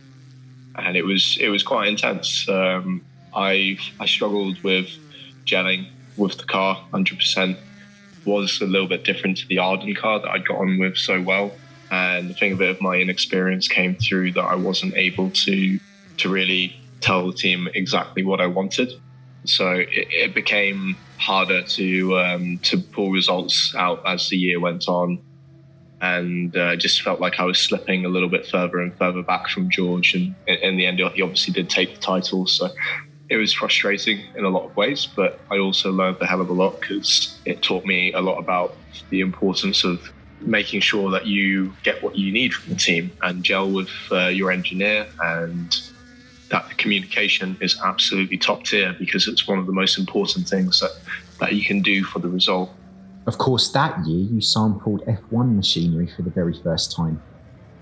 and 0.75 0.97
it 0.97 1.05
was 1.05 1.39
it 1.41 1.49
was 1.49 1.63
quite 1.63 1.89
intense. 1.89 2.49
Um, 2.49 3.05
I 3.35 3.79
I 4.01 4.07
struggled 4.07 4.63
with 4.63 4.89
gelling 5.45 5.89
with 6.17 6.39
the 6.39 6.45
car, 6.45 6.75
hundred 6.91 7.19
percent. 7.19 7.59
Was 8.25 8.61
a 8.61 8.67
little 8.67 8.89
bit 8.89 9.05
different 9.05 9.39
to 9.39 9.47
the 9.47 9.59
Arden 9.59 9.95
car 9.95 10.19
that 10.19 10.29
I'd 10.29 10.45
got 10.45 10.57
on 10.57 10.81
with 10.81 10.97
so 10.97 11.23
well, 11.23 11.53
and 11.91 12.31
the 12.31 12.35
thing 12.35 12.53
a 12.53 12.57
bit 12.57 12.71
of 12.71 12.81
my 12.81 12.97
inexperience 12.97 13.69
came 13.69 13.95
through 13.95 14.33
that 14.33 14.45
I 14.45 14.55
wasn't 14.55 14.95
able 14.95 15.31
to 15.31 15.79
to 16.19 16.29
really 16.29 16.79
tell 17.01 17.27
the 17.27 17.33
team 17.33 17.69
exactly 17.75 18.25
what 18.25 18.41
I 18.41 18.47
wanted. 18.47 18.93
So 19.45 19.73
it, 19.73 19.89
it 19.93 20.35
became 20.35 20.97
harder 21.19 21.63
to 21.63 22.19
um, 22.19 22.59
to 22.59 22.79
pull 22.79 23.11
results 23.11 23.75
out 23.77 24.03
as 24.07 24.29
the 24.29 24.37
year 24.37 24.59
went 24.59 24.89
on, 24.89 25.23
and 26.01 26.57
uh, 26.57 26.77
just 26.77 27.03
felt 27.03 27.21
like 27.21 27.39
I 27.39 27.45
was 27.45 27.59
slipping 27.61 28.05
a 28.05 28.09
little 28.09 28.29
bit 28.29 28.47
further 28.47 28.81
and 28.81 28.97
further 28.97 29.23
back 29.23 29.49
from 29.49 29.71
George. 29.71 30.15
And 30.15 30.35
in 30.49 30.77
the 30.77 30.87
end, 30.87 30.99
he 30.99 31.23
obviously 31.23 31.55
did 31.55 31.71
take 31.71 31.95
the 31.95 32.01
title, 32.01 32.47
so 32.47 32.69
it 33.29 33.37
was 33.37 33.53
frustrating 33.53 34.21
in 34.37 34.45
a 34.45 34.49
lot 34.49 34.65
of 34.65 34.77
ways. 34.77 35.07
But 35.07 35.41
I 35.51 35.59
also 35.59 35.93
learned 35.93 36.19
a 36.21 36.27
hell 36.27 36.41
of 36.41 36.49
a 36.49 36.53
lot 36.53 36.81
because 36.81 37.39
it 37.45 37.63
taught 37.63 37.85
me 37.85 38.13
a 38.13 38.21
lot 38.21 38.39
about 38.39 38.75
the 39.11 39.21
importance 39.21 39.85
of 39.85 40.13
making 40.41 40.81
sure 40.81 41.11
that 41.11 41.27
you 41.27 41.75
get 41.83 42.03
what 42.03 42.17
you 42.17 42.33
need 42.33 42.53
from 42.53 42.75
the 42.75 42.79
team 42.79 43.11
and 43.23 43.43
gel 43.43 43.71
with 43.71 43.91
uh, 44.11 44.27
your 44.27 44.51
engineer 44.51 45.07
and 45.23 45.91
that 46.51 46.69
the 46.69 46.75
communication 46.75 47.57
is 47.61 47.79
absolutely 47.85 48.39
top 48.39 48.63
tier 48.65 48.95
because 48.99 49.27
it's 49.27 49.49
one 49.49 49.59
of 49.59 49.67
the 49.67 49.73
most 49.73 49.99
important 49.99 50.49
things 50.49 50.81
that, 50.81 50.93
that 51.41 51.55
you 51.55 51.65
can 51.65 51.83
do 51.83 52.05
for 52.05 52.19
the 52.21 52.29
result. 52.29 52.71
Of 53.27 53.39
course, 53.39 53.69
that 53.71 54.07
year 54.07 54.29
you 54.31 54.41
sampled 54.41 55.05
F1 55.07 55.57
machinery 55.57 56.09
for 56.15 56.23
the 56.23 56.31
very 56.31 56.55
first 56.63 56.95
time. 56.95 57.21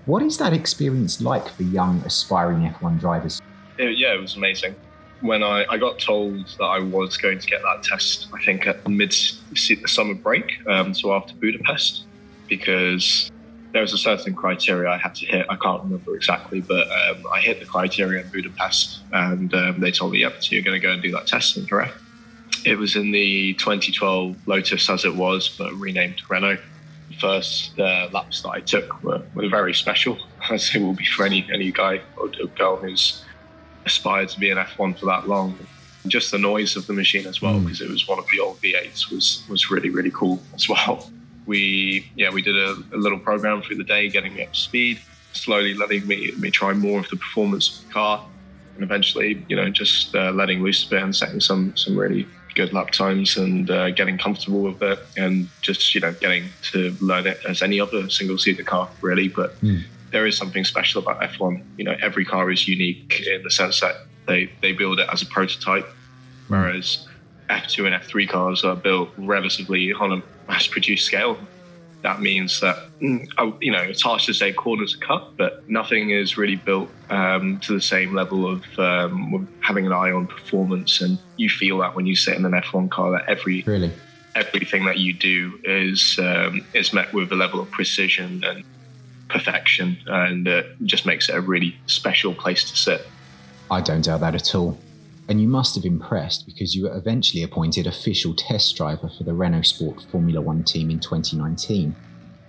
What 0.05 0.23
is 0.23 0.37
that 0.37 0.53
experience 0.53 1.21
like 1.21 1.47
for 1.49 1.63
young, 1.63 2.01
aspiring 2.05 2.61
F1 2.71 2.99
drivers? 2.99 3.41
It, 3.77 3.97
yeah, 3.97 4.13
it 4.13 4.21
was 4.21 4.35
amazing. 4.35 4.75
When 5.21 5.43
I, 5.43 5.65
I 5.69 5.77
got 5.77 5.99
told 5.99 6.47
that 6.57 6.63
I 6.63 6.79
was 6.79 7.17
going 7.17 7.39
to 7.39 7.47
get 7.47 7.61
that 7.61 7.83
test, 7.83 8.27
I 8.33 8.43
think 8.43 8.67
at 8.67 8.87
mid 8.87 9.13
summer 9.53 10.13
break, 10.15 10.59
um, 10.67 10.93
so 10.93 11.13
after 11.13 11.35
Budapest, 11.35 12.04
because 12.47 13.31
there 13.75 13.81
was 13.81 13.91
a 13.91 13.97
certain 13.97 14.33
criteria 14.33 14.89
I 14.89 14.97
had 14.97 15.15
to 15.15 15.25
hit. 15.25 15.45
I 15.49 15.57
can't 15.57 15.83
remember 15.83 16.15
exactly, 16.15 16.61
but 16.61 16.87
um, 16.89 17.25
I 17.33 17.41
hit 17.41 17.59
the 17.59 17.65
criteria 17.65 18.23
in 18.23 18.29
Budapest, 18.29 18.99
and 19.11 19.53
um, 19.53 19.81
they 19.81 19.91
told 19.91 20.13
me, 20.13 20.19
"Yep, 20.19 20.41
so 20.41 20.55
you're 20.55 20.63
going 20.63 20.79
to 20.79 20.87
go 20.87 20.93
and 20.93 21.03
do 21.03 21.11
that 21.11 21.27
test 21.27 21.57
in 21.57 21.67
Jerez." 21.67 21.91
It 22.65 22.77
was 22.77 22.95
in 22.95 23.11
the 23.11 23.53
2012 23.55 24.47
Lotus 24.47 24.89
as 24.89 25.03
it 25.03 25.13
was, 25.13 25.49
but 25.49 25.73
renamed 25.73 26.21
Renault. 26.29 26.59
The 27.09 27.15
first 27.19 27.77
uh, 27.77 28.07
laps 28.13 28.43
that 28.43 28.51
I 28.51 28.61
took 28.61 29.03
were, 29.03 29.21
were 29.35 29.49
very 29.49 29.73
special, 29.73 30.19
as 30.49 30.73
it 30.73 30.81
will 30.81 30.93
be 30.93 31.05
for 31.05 31.25
any 31.25 31.45
any 31.53 31.73
guy 31.73 31.99
or 32.15 32.29
girl 32.55 32.77
who's 32.77 33.25
aspired 33.85 34.29
to 34.29 34.39
be 34.39 34.51
an 34.51 34.57
F1 34.57 34.97
for 34.97 35.05
that 35.07 35.27
long. 35.27 35.53
Just 36.07 36.31
the 36.31 36.37
noise 36.37 36.77
of 36.77 36.87
the 36.87 36.93
machine 36.93 37.27
as 37.27 37.41
well, 37.41 37.59
because 37.59 37.81
mm. 37.81 37.87
it 37.87 37.89
was 37.89 38.07
one 38.07 38.19
of 38.19 38.25
the 38.31 38.39
old 38.39 38.61
V8s, 38.61 39.11
was 39.11 39.43
was 39.49 39.69
really 39.69 39.89
really 39.89 40.11
cool 40.11 40.41
as 40.53 40.69
well. 40.69 41.11
We 41.45 42.09
yeah 42.15 42.31
we 42.31 42.41
did 42.41 42.57
a, 42.57 42.75
a 42.93 42.97
little 42.97 43.19
program 43.19 43.61
through 43.61 43.77
the 43.77 43.83
day, 43.83 44.09
getting 44.09 44.33
me 44.33 44.43
up 44.43 44.53
to 44.53 44.59
speed, 44.59 44.99
slowly 45.33 45.73
letting 45.73 46.07
me 46.07 46.31
me 46.37 46.51
try 46.51 46.73
more 46.73 46.99
of 46.99 47.09
the 47.09 47.17
performance 47.17 47.79
of 47.79 47.87
the 47.87 47.93
car, 47.93 48.25
and 48.75 48.83
eventually 48.83 49.45
you 49.47 49.55
know 49.55 49.69
just 49.69 50.15
uh, 50.15 50.31
letting 50.31 50.61
loose 50.63 50.85
a 50.85 50.89
bit 50.89 51.03
and 51.03 51.15
setting 51.15 51.39
some 51.39 51.75
some 51.75 51.97
really 51.97 52.27
good 52.55 52.71
lap 52.71 52.89
times 52.91 53.35
and 53.35 53.69
uh, 53.69 53.91
getting 53.91 54.17
comfortable 54.17 54.61
with 54.61 54.81
it 54.81 54.99
and 55.17 55.49
just 55.61 55.93
you 55.93 56.01
know 56.01 56.13
getting 56.13 56.45
to 56.61 56.95
learn 57.01 57.27
it 57.27 57.37
as 57.47 57.61
any 57.61 57.79
other 57.79 58.09
single 58.09 58.37
seater 58.37 58.63
car 58.63 58.89
really. 59.01 59.27
But 59.27 59.59
mm. 59.61 59.83
there 60.11 60.25
is 60.25 60.37
something 60.37 60.63
special 60.63 61.01
about 61.01 61.21
F1 61.21 61.63
you 61.77 61.83
know 61.83 61.95
every 62.01 62.25
car 62.25 62.49
is 62.51 62.67
unique 62.67 63.23
in 63.27 63.43
the 63.43 63.51
sense 63.51 63.81
that 63.81 63.95
they 64.27 64.49
they 64.61 64.71
build 64.71 64.99
it 64.99 65.09
as 65.11 65.21
a 65.21 65.25
prototype 65.27 65.87
whereas 66.47 67.07
F2 67.49 67.85
and 67.85 67.95
F3 68.03 68.27
cars 68.27 68.63
are 68.63 68.75
built 68.75 69.09
relatively 69.17 69.93
on 69.93 70.11
a 70.13 70.23
mass 70.47 70.67
produced 70.67 71.05
scale 71.05 71.37
that 72.05 72.21
means 72.21 72.59
that 72.59 72.77
mm, 73.01 73.27
you 73.61 73.71
know 73.71 73.81
it's 73.81 74.03
harsh 74.03 74.27
to 74.27 74.33
say 74.33 74.53
corners 74.53 74.95
are 74.95 75.05
cut, 75.05 75.33
but 75.39 75.63
nothing 75.67 76.11
is 76.11 76.37
really 76.37 76.55
built 76.55 76.89
um, 77.09 77.59
to 77.63 77.73
the 77.73 77.81
same 77.81 78.13
level 78.13 78.47
of 78.47 78.63
um, 78.77 79.49
having 79.61 79.87
an 79.87 79.91
eye 79.91 80.11
on 80.11 80.27
performance, 80.27 81.01
and 81.01 81.17
you 81.35 81.49
feel 81.49 81.79
that 81.79 81.95
when 81.95 82.05
you 82.05 82.15
sit 82.15 82.37
in 82.37 82.45
an 82.45 82.51
F1 82.51 82.91
car 82.91 83.11
that 83.11 83.23
every 83.27 83.63
really 83.65 83.91
everything 84.35 84.85
that 84.85 84.99
you 84.99 85.13
do 85.17 85.57
is 85.63 86.19
um, 86.19 86.63
is 86.75 86.93
met 86.93 87.11
with 87.11 87.31
a 87.31 87.35
level 87.35 87.59
of 87.59 87.71
precision 87.71 88.43
and 88.43 88.63
perfection, 89.27 89.97
and 90.05 90.47
uh, 90.47 90.61
just 90.83 91.07
makes 91.07 91.27
it 91.27 91.35
a 91.35 91.41
really 91.41 91.75
special 91.87 92.35
place 92.35 92.69
to 92.69 92.77
sit. 92.77 93.01
I 93.71 93.81
don't 93.81 94.05
doubt 94.05 94.21
that 94.21 94.35
at 94.35 94.53
all. 94.53 94.77
And 95.27 95.41
you 95.41 95.47
must 95.47 95.75
have 95.75 95.85
impressed 95.85 96.45
because 96.45 96.75
you 96.75 96.83
were 96.83 96.95
eventually 96.95 97.43
appointed 97.43 97.87
official 97.87 98.33
test 98.35 98.75
driver 98.75 99.09
for 99.17 99.23
the 99.23 99.33
Renault 99.33 99.63
Sport 99.63 100.05
Formula 100.11 100.39
One 100.39 100.63
team 100.63 100.91
in 100.91 100.99
2019. 100.99 101.95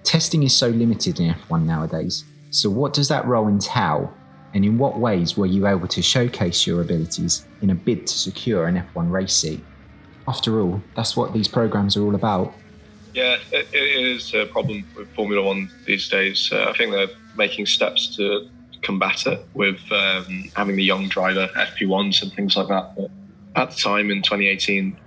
Testing 0.03 0.43
is 0.43 0.55
so 0.55 0.69
limited 0.69 1.19
in 1.19 1.35
F1 1.35 1.65
nowadays, 1.65 2.25
so 2.51 2.71
what 2.71 2.93
does 2.93 3.09
that 3.09 3.27
role 3.27 3.49
entail? 3.49 4.13
And 4.55 4.65
in 4.65 4.79
what 4.79 4.99
ways 4.99 5.37
were 5.37 5.47
you 5.47 5.67
able 5.67 5.89
to 5.89 6.01
showcase 6.01 6.67
your 6.67 6.81
abilities 6.81 7.47
in 7.61 7.71
a 7.71 7.75
bid 7.75 8.07
to 8.07 8.19
secure 8.19 8.67
an 8.67 8.77
F1 8.95 9.11
race 9.11 9.35
seat? 9.35 9.65
After 10.29 10.61
all, 10.61 10.83
that's 10.95 11.17
what 11.17 11.33
these 11.33 11.49
programs 11.49 11.97
are 11.97 12.03
all 12.03 12.15
about. 12.15 12.55
Yeah, 13.15 13.39
it, 13.53 13.69
it 13.73 14.07
is 14.07 14.35
a 14.35 14.47
problem 14.47 14.85
with 14.97 15.09
Formula 15.15 15.43
One 15.43 15.71
these 15.87 16.09
days. 16.09 16.51
Uh, 16.53 16.67
I 16.69 16.77
think 16.77 16.93
they're 16.93 17.09
making 17.37 17.67
steps 17.67 18.15
to 18.17 18.49
combat 18.87 19.27
it 19.27 19.47
with 19.55 19.81
um, 19.91 20.45
having 20.55 20.77
the 20.77 20.85
young 20.85 21.09
driver 21.09 21.49
FP1s 21.57 22.23
and 22.23 22.33
things 22.33 22.57
like 22.57 22.69
that. 22.69 22.93
But 22.97 23.11
at 23.57 23.71
the 23.71 23.77
time 23.77 24.11
in 24.11 24.23
2018, 24.23 24.99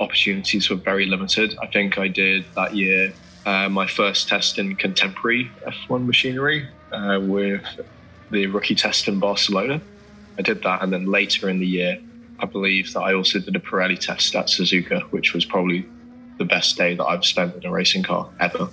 opportunities 0.00 0.68
were 0.68 0.76
very 0.76 1.06
limited. 1.06 1.56
I 1.62 1.66
think 1.68 1.98
I 1.98 2.08
did 2.08 2.44
that 2.56 2.74
year 2.74 3.14
uh, 3.46 3.68
my 3.68 3.86
first 3.86 4.28
test 4.28 4.58
in 4.58 4.76
contemporary 4.76 5.50
F1 5.66 6.04
machinery 6.04 6.68
uh, 6.92 7.18
with 7.22 7.64
the 8.30 8.46
rookie 8.46 8.74
test 8.74 9.08
in 9.08 9.18
Barcelona. 9.18 9.82
I 10.38 10.42
did 10.42 10.62
that, 10.62 10.82
and 10.82 10.92
then 10.92 11.06
later 11.06 11.48
in 11.48 11.58
the 11.58 11.66
year, 11.66 11.98
I 12.38 12.46
believe 12.46 12.92
that 12.92 13.00
I 13.00 13.14
also 13.14 13.38
did 13.38 13.56
a 13.56 13.60
Pirelli 13.60 13.98
test 13.98 14.34
at 14.34 14.46
Suzuka, 14.46 15.02
which 15.10 15.34
was 15.34 15.44
probably 15.44 15.90
the 16.38 16.44
best 16.44 16.76
day 16.76 16.94
that 16.94 17.04
I've 17.04 17.24
spent 17.24 17.54
in 17.56 17.66
a 17.66 17.72
racing 17.72 18.02
car 18.02 18.30
ever 18.40 18.70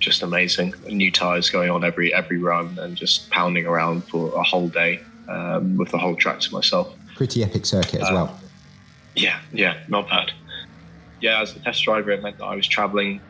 just 0.00 0.22
amazing. 0.22 0.74
New 0.88 1.12
tires 1.12 1.50
going 1.50 1.70
on 1.70 1.84
every 1.84 2.12
every 2.12 2.38
run 2.38 2.76
and 2.78 2.96
just 2.96 3.30
pounding 3.30 3.66
around 3.66 4.02
for 4.08 4.34
a 4.34 4.42
whole 4.42 4.68
day 4.68 5.00
um, 5.28 5.76
with 5.76 5.90
the 5.90 5.98
whole 5.98 6.16
track 6.16 6.40
to 6.40 6.52
myself. 6.52 6.92
Pretty 7.14 7.44
epic 7.44 7.66
circuit 7.66 8.00
as 8.00 8.08
uh, 8.08 8.14
well. 8.14 8.40
Yeah, 9.14 9.38
yeah, 9.52 9.76
not 9.88 10.08
bad. 10.08 10.32
Yeah, 11.20 11.42
as 11.42 11.54
a 11.54 11.60
test 11.60 11.84
driver, 11.84 12.10
it 12.10 12.22
meant 12.22 12.38
that 12.38 12.46
I 12.46 12.56
was 12.56 12.66
traveling 12.66 13.20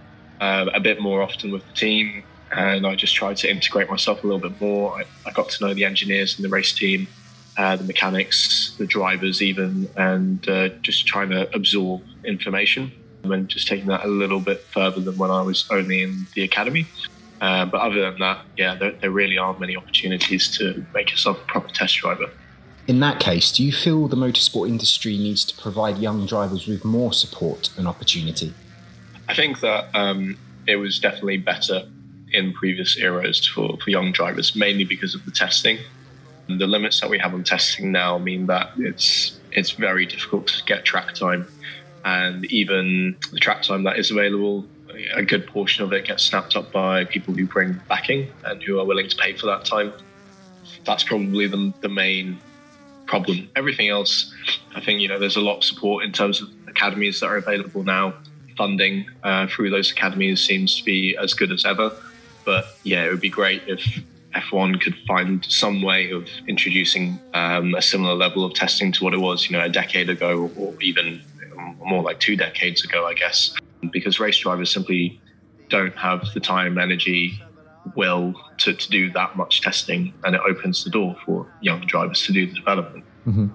uh, 0.41 0.67
a 0.73 0.81
bit 0.81 1.01
more 1.01 1.23
often 1.23 1.51
with 1.51 1.67
the 1.67 1.73
team, 1.73 2.23
and 2.53 2.87
I 2.87 2.95
just 2.95 3.15
tried 3.15 3.37
to 3.39 3.51
integrate 3.51 3.91
myself 3.91 4.23
a 4.23 4.27
little 4.27 4.49
bit 4.49 4.61
more. 4.61 4.97
I, 4.97 5.05
I 5.27 5.33
got 5.33 5.49
to 5.51 5.67
know 5.67 5.75
the 5.75 5.85
engineers 5.85 6.37
and 6.37 6.45
the 6.45 6.49
race 6.49 6.73
team, 6.73 7.09
uh, 7.57 7.77
the 7.77 7.85
mechanics, 7.85 8.77
the 8.79 8.87
drivers, 8.87 9.43
even, 9.43 9.89
and 9.97 10.49
uh, 10.49 10.69
just 10.83 11.07
trying 11.07 11.31
to 11.31 11.53
absorb 11.55 12.03
information 12.25 12.93
and 13.25 13.49
just 13.49 13.69
taking 13.69 13.87
that 13.89 14.05
a 14.05 14.09
little 14.09 14.41
bit 14.41 14.61
further 14.61 15.01
than 15.01 15.17
when 15.17 15.31
I 15.31 15.43
was 15.43 15.67
only 15.71 16.03
in 16.03 16.27
the 16.35 16.43
academy. 16.43 16.87
Uh, 17.41 17.65
but 17.65 17.81
other 17.81 18.01
than 18.01 18.19
that, 18.19 18.45
yeah, 18.57 18.75
there, 18.75 18.93
there 18.93 19.11
really 19.11 19.39
aren't 19.39 19.61
many 19.61 19.77
opportunities 19.77 20.55
to 20.59 20.85
make 20.95 21.11
yourself 21.11 21.39
a 21.41 21.45
proper 21.47 21.69
test 21.69 21.97
driver. 21.97 22.31
In 22.87 23.01
that 23.01 23.21
case, 23.21 23.53
do 23.53 23.65
you 23.65 23.73
feel 23.73 24.09
the 24.09 24.17
motorsport 24.17 24.69
industry 24.69 25.17
needs 25.17 25.45
to 25.45 25.61
provide 25.61 25.99
young 25.99 26.27
drivers 26.27 26.67
with 26.67 26.85
more 26.85 27.13
support 27.13 27.71
and 27.79 27.87
opportunity? 27.87 28.53
I 29.29 29.35
think 29.35 29.61
that 29.61 29.95
um, 29.95 30.37
it 30.67 30.77
was 30.77 30.99
definitely 30.99 31.39
better 31.39 31.87
in 32.33 32.53
previous 32.53 32.97
eras 32.97 33.47
for, 33.47 33.77
for 33.83 33.91
young 33.91 34.13
drivers, 34.13 34.57
mainly 34.57 34.85
because 34.85 35.15
of 35.15 35.25
the 35.25 35.31
testing. 35.31 35.79
And 36.49 36.61
the 36.61 36.67
limits 36.67 37.01
that 37.01 37.09
we 37.09 37.19
have 37.19 37.33
on 37.33 37.45
testing 37.45 37.93
now 37.93 38.19
mean 38.19 38.47
that 38.47 38.71
it's 38.77 39.39
it's 39.53 39.73
very 39.73 40.07
difficult 40.07 40.47
to 40.47 40.65
get 40.65 40.85
track 40.85 41.15
time 41.15 41.47
and 42.05 42.45
even 42.47 43.17
the 43.33 43.39
track 43.39 43.63
time 43.63 43.85
that 43.85 43.99
is 43.99 44.11
available, 44.11 44.65
a 45.15 45.23
good 45.23 45.47
portion 45.47 45.85
of 45.85 45.93
it 45.93 46.07
gets 46.07 46.25
snapped 46.25 46.57
up 46.57 46.73
by 46.73 47.05
people 47.05 47.35
who 47.35 47.47
bring 47.47 47.81
backing 47.89 48.33
and 48.45 48.63
who 48.63 48.79
are 48.81 48.85
willing 48.85 49.09
to 49.09 49.17
pay 49.17 49.35
for 49.35 49.47
that 49.47 49.65
time. 49.65 49.93
That's 50.85 51.05
probably 51.05 51.47
the, 51.47 51.73
the 51.81 51.89
main 51.89 52.41
problem. 53.07 53.51
Everything 53.57 53.89
else, 53.89 54.33
I 54.75 54.81
think, 54.81 55.01
you 55.01 55.09
know, 55.09 55.19
there's 55.19 55.37
a 55.37 55.41
lot 55.41 55.59
of 55.59 55.65
support 55.65 56.05
in 56.05 56.13
terms 56.13 56.41
of 56.41 56.49
academies 56.67 57.21
that 57.21 57.27
are 57.27 57.37
available 57.37 57.83
now. 57.83 58.15
Funding 58.57 59.07
uh, 59.23 59.47
through 59.47 59.71
those 59.71 59.91
academies 59.91 60.45
seems 60.45 60.79
to 60.79 60.85
be 60.85 61.17
as 61.17 61.35
good 61.35 61.51
as 61.51 61.65
ever. 61.65 61.93
But 62.45 62.67
yeah, 62.83 63.05
it 63.05 63.11
would 63.11 63.21
be 63.21 63.31
great 63.31 63.63
if 63.67 63.83
F1 64.35 64.81
could 64.81 64.95
find 65.07 65.45
some 65.47 65.83
way 65.83 66.11
of 66.11 66.29
introducing 66.47 67.19
um, 67.35 67.75
a 67.75 67.83
similar 67.83 68.15
level 68.15 68.45
of 68.45 68.55
testing 68.55 68.93
to 68.93 69.05
what 69.05 69.15
it 69.15 69.19
was, 69.19 69.51
you 69.51 69.57
know, 69.57 69.65
a 69.65 69.69
decade 69.69 70.09
ago 70.09 70.51
or 70.57 70.75
even 70.81 71.21
more 71.79 72.03
like 72.03 72.21
two 72.21 72.37
decades 72.37 72.85
ago, 72.85 73.07
I 73.07 73.15
guess, 73.15 73.55
because 73.91 74.21
race 74.21 74.39
drivers 74.39 74.73
simply 74.73 75.21
don't 75.69 75.97
have 75.97 76.25
the 76.35 76.41
time, 76.41 76.79
energy, 76.79 77.43
will 77.95 78.35
to, 78.59 78.75
to 78.75 78.91
do 78.91 79.11
that 79.13 79.37
much 79.37 79.63
testing, 79.63 80.13
and 80.25 80.35
it 80.35 80.41
opens 80.47 80.85
the 80.85 80.91
door 80.91 81.17
for 81.25 81.47
young 81.61 81.81
drivers 81.87 82.25
to 82.27 82.33
do 82.33 82.47
the 82.47 82.55
development. 82.55 83.05
Mm-hmm. 83.27 83.49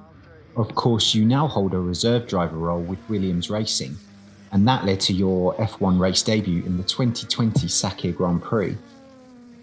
Of 0.57 0.73
course, 0.75 1.13
you 1.13 1.25
now 1.25 1.47
hold 1.47 1.73
a 1.73 1.79
reserve 1.79 2.27
driver 2.27 2.57
role 2.57 2.81
with 2.81 2.99
Williams 3.09 3.49
Racing, 3.49 3.95
and 4.51 4.67
that 4.67 4.85
led 4.85 5.01
to 5.01 5.13
your 5.13 5.53
F1 5.55 5.99
race 5.99 6.23
debut 6.23 6.63
in 6.63 6.77
the 6.77 6.83
2020 6.83 7.67
Sakhir 7.67 8.15
Grand 8.15 8.41
Prix. 8.41 8.77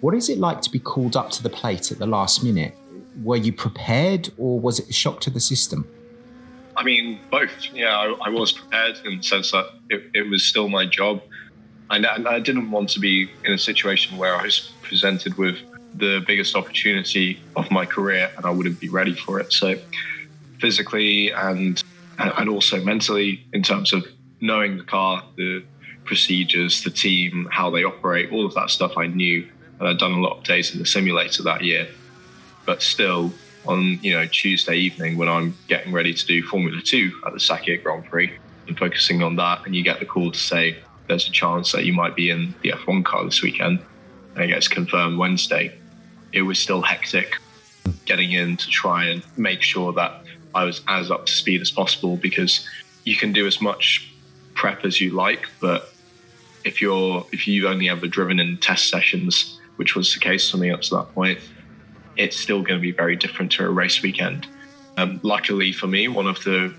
What 0.01 0.15
is 0.15 0.29
it 0.29 0.39
like 0.39 0.61
to 0.63 0.71
be 0.71 0.79
called 0.79 1.17
up 1.17 1.31
to 1.31 1.43
the 1.43 1.49
plate 1.49 1.93
at 1.93 1.99
the 1.99 2.07
last 2.07 2.45
minute? 2.45 2.75
Were 3.23 3.37
you 3.37 3.53
prepared, 3.53 4.31
or 4.37 4.61
was 4.61 4.79
it 4.79 4.91
a 4.91 4.93
shock 4.93 5.21
to 5.23 5.31
the 5.31 5.41
system? 5.41 5.87
I 6.83 6.85
mean, 6.85 7.21
both. 7.31 7.73
Yeah, 7.73 7.97
I, 7.97 8.27
I, 8.27 8.29
was 8.29 8.51
prepared 8.51 8.99
in 9.05 9.19
the 9.19 9.23
sense 9.23 9.53
that 9.53 9.67
it, 9.89 10.03
it 10.15 10.29
was 10.29 10.45
still 10.45 10.69
my 10.69 10.85
job. 10.85 11.23
And, 11.91 12.05
and 12.05 12.27
I 12.27 12.41
didn't 12.41 12.73
want 12.73 12.89
to 12.91 12.99
be 12.99 13.31
in 13.45 13.53
a 13.53 13.59
situation 13.59 14.19
where 14.19 14.35
I 14.35 14.43
was 14.43 14.73
presented 14.83 15.39
with 15.39 15.59
the 15.95 16.25
biggest 16.27 16.57
opportunity 16.57 17.41
of 17.55 17.71
my 17.71 17.87
career 17.87 18.33
and 18.37 18.45
I 18.45 18.51
wouldn't 18.51 18.81
be 18.81 18.89
ready 18.89 19.15
for 19.15 19.39
it. 19.39 19.53
So, 19.53 19.77
physically 20.59 21.31
and 21.31 21.81
and 22.19 22.49
also 22.49 22.83
mentally, 22.83 23.47
in 23.53 23.62
terms 23.62 23.93
of 23.93 24.05
knowing 24.41 24.77
the 24.77 24.85
car, 24.85 25.23
the 25.37 25.62
procedures, 26.05 26.83
the 26.83 26.91
team, 26.91 27.49
how 27.53 27.71
they 27.71 27.85
operate, 27.85 28.33
all 28.33 28.45
of 28.45 28.55
that 28.55 28.71
stuff 28.71 28.99
I 28.99 29.07
knew. 29.07 29.49
And 29.79 29.89
I'd 29.89 29.99
done 29.99 30.12
a 30.12 30.21
lot 30.21 30.39
of 30.39 30.45
days 30.45 30.73
in 30.73 30.81
the 30.81 30.87
simulator 30.87 31.45
that 31.45 31.62
year. 31.62 31.87
But 32.67 32.83
still, 32.83 33.33
on 33.64 33.99
you 34.02 34.12
know 34.12 34.26
Tuesday 34.26 34.76
evening 34.76 35.16
when 35.16 35.28
I'm 35.28 35.57
getting 35.69 35.92
ready 35.92 36.14
to 36.14 36.26
do 36.26 36.42
Formula 36.42 36.81
Two 36.85 37.12
at 37.26 37.33
the 37.33 37.38
Sakhir 37.38 37.83
Grand 37.83 38.04
Prix 38.04 38.33
and 38.69 38.78
focusing 38.78 39.23
on 39.23 39.37
that, 39.37 39.61
and 39.64 39.75
you 39.75 39.83
get 39.83 40.00
the 40.00 40.07
call 40.07 40.33
to 40.33 40.38
say 40.38 40.78
there's 41.09 41.26
a 41.26 41.33
chance 41.33 41.73
that 41.73 41.85
you 41.85 41.92
might 41.92 42.14
be 42.14 42.31
in 42.31 42.54
the 42.62 42.71
F1 42.71 43.04
car 43.04 43.25
this 43.25 43.42
weekend, 43.42 43.85
and 44.35 44.45
it 44.45 44.49
gets 44.49 44.69
confirmed 44.69 45.19
Wednesday. 45.19 45.76
It 46.33 46.42
was 46.42 46.59
still 46.59 46.83
hectic 46.83 47.35
getting 48.07 48.33
in 48.33 48.57
to 48.57 48.71
try 48.71 49.04
and 49.07 49.23
make 49.37 49.62
sure 49.62 49.92
that 49.92 50.12
I 50.54 50.64
was 50.64 50.83
as 50.88 51.11
up 51.11 51.26
to 51.26 51.33
speed 51.33 51.61
as 51.61 51.71
possible 51.71 52.16
because 52.16 52.66
you 53.04 53.16
can 53.16 53.33
do 53.33 53.47
as 53.47 53.61
much 53.61 54.09
prep 54.54 54.85
as 54.85 55.00
you 55.00 55.11
like, 55.11 55.45
but 55.61 55.88
if 56.64 56.81
you're 56.81 57.26
if 57.33 57.47
you've 57.47 57.66
only 57.66 57.88
ever 57.88 58.07
driven 58.07 58.38
in 58.38 58.59
test 58.59 58.88
sessions 58.88 59.59
which 59.76 59.97
was 59.97 60.12
the 60.14 60.21
case 60.21 60.50
for 60.50 60.59
me 60.59 60.71
up 60.71 60.81
to 60.83 60.95
that 60.95 61.12
point, 61.14 61.38
it's 62.16 62.38
still 62.38 62.62
going 62.62 62.78
to 62.78 62.83
be 62.83 62.92
very 62.92 63.16
different 63.16 63.52
to 63.52 63.64
a 63.64 63.71
race 63.71 64.02
weekend. 64.02 64.47
Um, 64.97 65.21
luckily 65.23 65.73
for 65.73 65.87
me, 65.87 66.09
one 66.09 66.26
of 66.26 66.42
the 66.45 66.75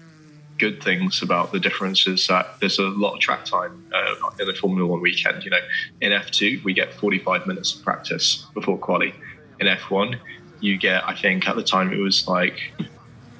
good 0.59 0.83
things 0.83 1.21
about 1.21 1.51
the 1.51 1.59
difference 1.59 2.07
is 2.07 2.27
that 2.27 2.59
there's 2.59 2.77
a 2.79 2.83
lot 2.83 3.15
of 3.15 3.19
track 3.19 3.43
time 3.43 3.85
uh, 3.93 4.29
in 4.39 4.49
a 4.49 4.53
Formula 4.53 4.87
One 4.87 5.01
weekend. 5.01 5.43
You 5.43 5.51
know, 5.51 5.59
in 6.01 6.11
F2 6.11 6.63
we 6.63 6.73
get 6.73 6.93
45 6.93 7.47
minutes 7.47 7.75
of 7.75 7.83
practice 7.83 8.45
before 8.53 8.77
quali. 8.77 9.13
In 9.59 9.67
F1, 9.67 10.19
you 10.59 10.77
get 10.77 11.07
I 11.07 11.15
think 11.15 11.47
at 11.47 11.55
the 11.55 11.63
time 11.63 11.91
it 11.91 11.97
was 11.99 12.27
like 12.27 12.59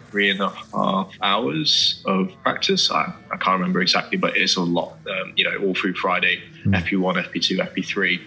three 0.10 0.30
and 0.30 0.42
a 0.42 0.50
half 0.50 1.12
hours 1.22 2.04
of 2.06 2.32
practice. 2.44 2.92
I, 2.92 3.14
I 3.32 3.38
can't 3.38 3.60
remember 3.60 3.82
exactly, 3.82 4.18
but 4.18 4.38
it's 4.38 4.56
a 4.58 4.62
lot. 4.62 4.98
Um, 5.10 5.34
you 5.36 5.44
know, 5.44 5.58
all 5.58 5.74
through 5.74 5.96
Friday, 5.96 6.44
mm. 6.64 6.76
FP1, 6.76 7.26
FP2, 7.26 7.74
FP3, 7.74 8.22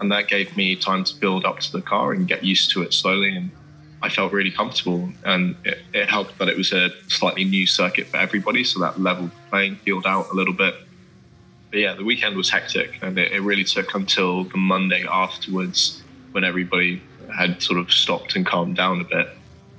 and 0.00 0.10
that 0.12 0.28
gave 0.28 0.56
me 0.56 0.76
time 0.76 1.04
to 1.04 1.14
build 1.20 1.44
up 1.44 1.60
to 1.60 1.72
the 1.72 1.82
car 1.82 2.12
and 2.12 2.26
get 2.26 2.42
used 2.42 2.70
to 2.72 2.82
it 2.82 2.92
slowly. 2.92 3.36
And 3.36 3.50
I 4.02 4.08
felt 4.08 4.32
really 4.32 4.50
comfortable, 4.50 5.10
and 5.24 5.56
it, 5.64 5.78
it 5.92 6.08
helped 6.08 6.38
that 6.38 6.48
it 6.48 6.56
was 6.56 6.72
a 6.72 6.90
slightly 7.08 7.44
new 7.44 7.66
circuit 7.66 8.06
for 8.06 8.16
everybody, 8.16 8.64
so 8.64 8.80
that 8.80 8.98
leveled 8.98 9.30
the 9.30 9.50
playing 9.50 9.76
field 9.76 10.06
out 10.06 10.30
a 10.32 10.34
little 10.34 10.54
bit. 10.54 10.74
But 11.70 11.80
yeah, 11.80 11.94
the 11.94 12.04
weekend 12.04 12.36
was 12.36 12.50
hectic, 12.50 12.98
and 13.02 13.18
it, 13.18 13.32
it 13.32 13.40
really 13.40 13.64
took 13.64 13.94
until 13.94 14.44
the 14.44 14.56
Monday 14.56 15.04
afterwards 15.06 16.02
when 16.32 16.44
everybody 16.44 17.02
had 17.36 17.62
sort 17.62 17.78
of 17.78 17.92
stopped 17.92 18.36
and 18.36 18.46
calmed 18.46 18.76
down 18.76 19.00
a 19.00 19.04
bit 19.04 19.28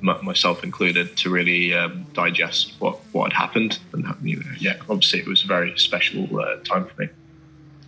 myself 0.02 0.64
included, 0.64 1.16
to 1.18 1.30
really 1.30 1.74
um, 1.74 2.06
digest 2.14 2.74
what, 2.80 3.00
what 3.12 3.32
had 3.32 3.40
happened. 3.40 3.80
And 3.94 4.06
you 4.24 4.38
know, 4.38 4.52
yeah, 4.60 4.78
obviously 4.90 5.20
it 5.20 5.28
was 5.28 5.44
a 5.44 5.48
very 5.48 5.78
special 5.78 6.40
uh, 6.40 6.58
time 6.64 6.86
for 6.86 7.02
me. 7.02 7.10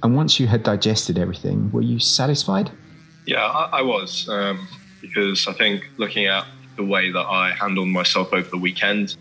And 0.03 0.17
once 0.17 0.37
you 0.37 0.47
had 0.47 0.63
digested 0.63 1.17
everything, 1.17 1.71
were 1.71 1.81
you 1.81 1.97
satisfied? 1.97 2.69
Yeah, 3.25 3.41
I, 3.41 3.79
I 3.79 3.81
was, 3.81 4.27
um, 4.27 4.67
because 5.01 5.47
I 5.47 5.53
think 5.53 5.89
looking 5.95 6.25
at 6.25 6.45
the 6.75 6.83
way 6.83 7.09
that 7.09 7.25
I 7.25 7.51
handled 7.51 7.87
myself 7.87 8.33
over 8.33 8.49
the 8.49 8.57
weekend, 8.57 9.15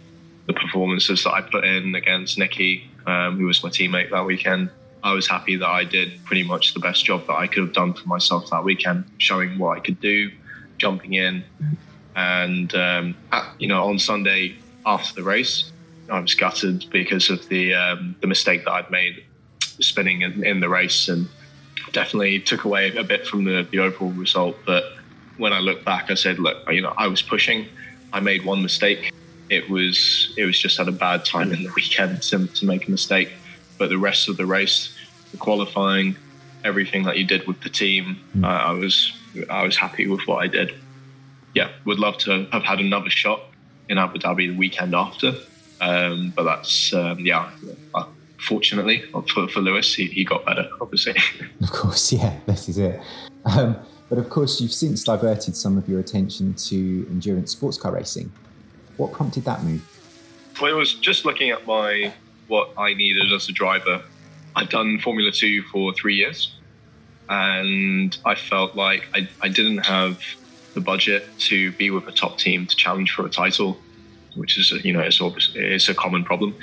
the 0.47 0.53
performances 0.53 1.23
that 1.23 1.31
I 1.31 1.41
put 1.41 1.65
in 1.65 1.95
against 1.95 2.37
Nicky, 2.37 2.91
um, 3.07 3.39
who 3.39 3.47
was 3.47 3.62
my 3.62 3.71
teammate 3.71 4.11
that 4.11 4.27
weekend, 4.27 4.71
I 5.05 5.12
was 5.12 5.29
happy 5.29 5.57
that 5.57 5.69
I 5.69 5.85
did 5.85 6.25
pretty 6.25 6.43
much 6.43 6.75
the 6.75 6.81
best 6.81 7.05
job 7.05 7.27
that 7.29 7.35
I 7.35 7.47
could 7.47 7.62
have 7.62 7.73
done 7.73 7.95
for 7.95 8.09
myself 8.09 8.51
that 8.51 8.65
weekend, 8.65 9.05
showing 9.19 9.59
what 9.59 9.79
I 9.79 9.81
could 9.81 10.01
do, 10.01 10.33
jumping 10.79 11.15
in, 11.15 11.45
and 12.17 12.75
um, 12.75 13.15
at, 13.31 13.55
you 13.61 13.69
know, 13.69 13.85
on 13.85 13.99
Sunday 13.99 14.57
after 14.85 15.15
the 15.15 15.23
race, 15.23 15.73
I 16.11 16.19
was 16.19 16.35
gutted 16.35 16.87
because 16.91 17.31
of 17.31 17.49
the 17.49 17.75
um, 17.75 18.17
the 18.21 18.27
mistake 18.27 18.65
that 18.65 18.73
I'd 18.73 18.91
made 18.91 19.25
spinning 19.83 20.23
in, 20.23 20.45
in, 20.45 20.61
the 20.61 20.69
race, 20.69 21.09
and 21.09 21.29
definitely 21.93 22.41
took 22.41 22.65
away 22.65 22.95
a 22.97 23.05
bit 23.05 23.27
from 23.27 23.45
the, 23.45 23.67
the 23.71 23.79
overall 23.79 24.12
result. 24.12 24.57
But 24.67 24.85
when 25.37 25.53
I 25.53 25.59
look 25.59 25.85
back, 25.85 26.11
I 26.11 26.15
said, 26.15 26.39
look, 26.39 26.57
you 26.71 26.81
know, 26.81 26.95
I 26.97 27.07
was 27.09 27.23
pushing. 27.23 27.69
I 28.12 28.21
made 28.21 28.45
one 28.45 28.62
mistake. 28.62 29.12
It 29.49 29.69
was 29.69 30.33
it 30.37 30.45
was 30.45 30.59
just 30.59 30.79
at 30.81 30.89
a 30.89 30.93
bad 30.93 31.25
time 31.25 31.53
in 31.53 31.62
the 31.65 31.73
weekend 31.77 32.23
to, 32.23 32.47
to 32.47 32.67
make 32.67 32.89
a 32.89 32.91
mistake. 32.91 33.33
But 33.79 33.89
the 33.89 33.99
rest 33.99 34.29
of 34.29 34.37
the 34.37 34.47
race, 34.47 34.97
the 35.33 35.39
qualifying, 35.39 36.17
everything 36.65 37.05
that 37.05 37.19
you 37.19 37.27
did 37.27 37.47
with 37.47 37.61
the 37.62 37.71
team, 37.71 38.19
uh, 38.43 38.47
I 38.47 38.73
was 38.73 39.12
I 39.51 39.65
was 39.65 39.77
happy 39.77 40.07
with 40.07 40.21
what 40.27 40.37
I 40.37 40.47
did 40.47 40.73
yeah, 41.55 41.71
would 41.85 41.99
love 41.99 42.19
to 42.19 42.47
have 42.53 42.62
had 42.62 42.81
another 42.81 43.11
shot 43.11 43.41
in 43.89 43.99
Abu 43.99 44.19
Dhabi 44.19 44.49
the 44.49 44.57
weekend 44.57 44.95
after. 44.95 45.35
Um, 45.81 46.33
but 46.35 46.45
that's, 46.45 46.93
um, 46.95 47.19
yeah, 47.21 47.51
fortunately 48.43 49.03
for, 49.33 49.49
for 49.49 49.61
Lewis, 49.61 49.95
he, 49.95 50.07
he 50.07 50.25
got 50.25 50.45
better, 50.45 50.69
obviously. 50.81 51.15
Of 51.63 51.71
course, 51.71 52.13
yeah, 52.13 52.39
this 52.47 52.69
is 52.69 52.79
it. 52.79 53.01
Um, 53.45 53.77
but 54.09 54.19
of 54.19 54.29
course, 54.29 54.61
you've 54.61 54.73
since 54.73 55.05
diverted 55.05 55.57
some 55.57 55.79
of 55.79 55.88
your 55.88 56.01
attention 56.01 56.55
to 56.55 57.07
endurance 57.09 57.53
sports 57.53 57.79
car 57.79 57.93
racing. 57.93 58.31
What 58.97 59.12
prompted 59.12 59.45
that 59.45 59.62
move? 59.62 59.83
Well, 60.61 60.71
it 60.71 60.77
was 60.77 60.95
just 60.95 61.25
looking 61.25 61.51
at 61.51 61.66
my 61.66 62.12
what 62.49 62.71
I 62.77 62.95
needed 62.95 63.33
as 63.33 63.49
a 63.49 63.53
driver. 63.53 64.03
I'd 64.55 64.69
done 64.69 64.99
Formula 64.99 65.33
Two 65.33 65.62
for 65.62 65.95
three 65.95 66.16
years, 66.16 66.55
and 67.31 68.16
I 68.27 68.35
felt 68.35 68.77
like 68.77 69.07
I, 69.14 69.29
I 69.40 69.49
didn't 69.49 69.87
have 69.87 70.21
the 70.75 70.81
budget 70.81 71.27
to 71.38 71.73
be 71.73 71.90
with 71.90 72.07
a 72.07 72.12
top 72.12 72.38
team 72.38 72.66
to 72.66 72.77
challenge 72.77 73.12
for 73.12 73.25
a 73.25 73.31
title, 73.31 73.79
which 74.35 74.59
is 74.59 74.73
you 74.85 74.93
know 74.93 75.01
it's 75.01 75.21
it's 75.55 75.88
a 75.88 75.95
common 75.95 76.23
problem. 76.23 76.55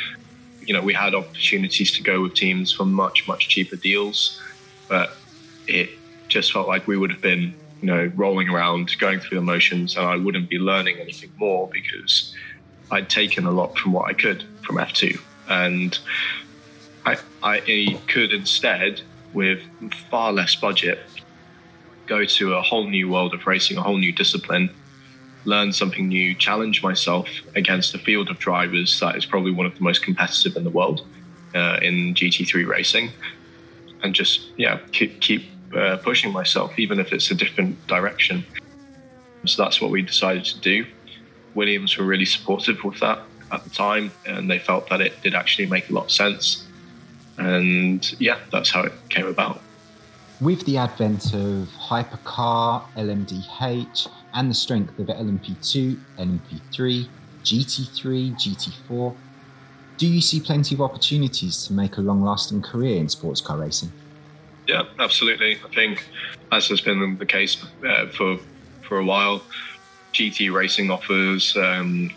You 0.70 0.76
know, 0.76 0.84
we 0.84 0.94
had 0.94 1.16
opportunities 1.16 1.92
to 1.98 2.04
go 2.04 2.22
with 2.22 2.36
teams 2.36 2.72
for 2.72 2.86
much 2.86 3.28
much 3.28 3.50
cheaper 3.50 3.76
deals, 3.76 4.40
but 4.88 5.18
it 5.66 5.90
just 6.28 6.54
felt 6.54 6.68
like 6.68 6.88
we 6.88 6.96
would 6.96 7.10
have 7.10 7.24
been 7.24 7.56
you 7.82 7.88
know 7.88 8.12
rolling 8.16 8.50
around, 8.50 8.96
going 9.00 9.20
through 9.20 9.40
the 9.40 9.44
motions, 9.44 9.98
and 9.98 10.06
I 10.06 10.16
wouldn't 10.16 10.48
be 10.48 10.60
learning 10.60 11.00
anything 11.00 11.32
more 11.40 11.72
because 11.74 12.32
I'd 12.92 13.10
taken 13.10 13.48
a 13.48 13.52
lot 13.52 13.80
from 13.80 13.94
what 13.94 14.08
I 14.12 14.14
could 14.14 14.46
from 14.62 14.76
F2, 14.76 15.18
and 15.48 15.98
I 17.04 17.18
I 17.42 18.04
could 18.08 18.32
instead 18.32 19.02
with 19.34 19.64
far 20.12 20.32
less 20.32 20.56
budget 20.56 21.00
go 22.08 22.26
to 22.26 22.54
a 22.54 22.62
whole 22.62 22.88
new 22.88 23.10
world 23.10 23.34
of 23.34 23.48
racing, 23.48 23.78
a 23.78 23.82
whole 23.82 23.98
new 23.98 24.14
discipline, 24.14 24.70
learn 25.46 25.74
something 25.74 26.08
new, 26.08 26.36
challenge 26.36 26.84
myself 26.84 27.28
against 27.56 27.96
a 27.96 28.00
field 28.00 28.30
of 28.30 28.40
drivers 28.40 29.00
that 29.00 29.16
is 29.16 29.26
probably 29.26 29.52
one 29.52 29.66
of 29.66 29.76
the 29.76 29.84
most 29.84 30.04
competitive 30.04 30.56
in 30.56 30.64
the 30.64 30.70
world 30.70 31.06
uh, 31.56 31.80
in 31.82 32.14
GT3 32.14 32.68
racing, 32.68 33.12
and 34.04 34.14
just 34.14 34.48
yeah 34.58 34.80
keep 34.92 35.20
keep 35.22 35.46
uh, 35.76 35.98
pushing 35.98 36.32
myself, 36.32 36.78
even 36.78 37.00
if 37.00 37.14
it's 37.14 37.32
a 37.32 37.36
different 37.36 37.86
direction. 37.88 38.46
So 39.46 39.64
that's 39.64 39.82
what 39.82 39.92
we 39.92 40.02
decided 40.02 40.46
to 40.46 40.60
do. 40.60 40.86
Williams 41.56 41.98
were 41.98 42.06
really 42.06 42.26
supportive 42.26 42.84
with 42.84 43.00
that 43.00 43.20
at 43.52 43.64
the 43.64 43.70
time, 43.70 44.12
and 44.26 44.50
they 44.50 44.60
felt 44.60 44.90
that 44.90 45.02
it 45.02 45.22
did 45.22 45.34
actually 45.34 45.68
make 45.68 45.90
a 45.90 45.94
lot 45.94 46.06
of 46.06 46.12
sense. 46.12 46.66
And 47.38 48.20
yeah, 48.20 48.38
that's 48.52 48.70
how 48.70 48.84
it 48.84 48.94
came 49.10 49.26
about. 49.26 49.62
With 50.42 50.66
the 50.66 50.78
advent 50.78 51.34
of 51.34 51.68
Hypercar, 51.78 52.84
LMDH, 52.96 54.10
and 54.34 54.50
the 54.50 54.56
strength 54.56 54.98
of 55.00 55.08
LMP2, 55.08 56.00
LMP3, 56.18 57.08
GT3, 57.44 58.34
GT4, 58.36 59.16
do 59.98 60.08
you 60.08 60.22
see 60.22 60.40
plenty 60.40 60.76
of 60.76 60.82
opportunities 60.82 61.66
to 61.66 61.74
make 61.74 61.98
a 61.98 62.02
long 62.02 62.24
lasting 62.24 62.62
career 62.62 62.98
in 62.98 63.10
sports 63.10 63.42
car 63.42 63.58
racing? 63.58 63.92
Yeah, 64.68 64.84
absolutely. 65.00 65.58
I 65.66 65.74
think, 65.74 66.08
as 66.52 66.68
has 66.68 66.82
been 66.82 67.18
the 67.18 67.26
case 67.26 67.64
uh, 67.88 68.08
for, 68.08 68.38
for 68.82 69.00
a 69.00 69.06
while, 69.06 69.42
GT 70.14 70.54
racing 70.54 70.92
offers 70.92 71.58
um, 71.58 72.12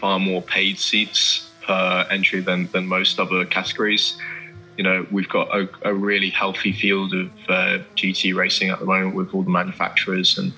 far 0.00 0.18
more 0.18 0.42
paid 0.42 0.78
seats 0.78 1.50
per 1.66 2.06
entry 2.10 2.40
than, 2.40 2.68
than 2.72 2.86
most 2.86 3.20
other 3.20 3.44
categories 3.44 4.16
you 4.80 4.84
know, 4.84 5.06
we've 5.10 5.28
got 5.28 5.54
a, 5.54 5.68
a 5.82 5.92
really 5.92 6.30
healthy 6.30 6.72
field 6.72 7.12
of 7.12 7.26
uh, 7.50 7.78
GT 7.96 8.34
racing 8.34 8.70
at 8.70 8.78
the 8.78 8.86
moment 8.86 9.14
with 9.14 9.34
all 9.34 9.42
the 9.42 9.50
manufacturers 9.50 10.38
and 10.38 10.54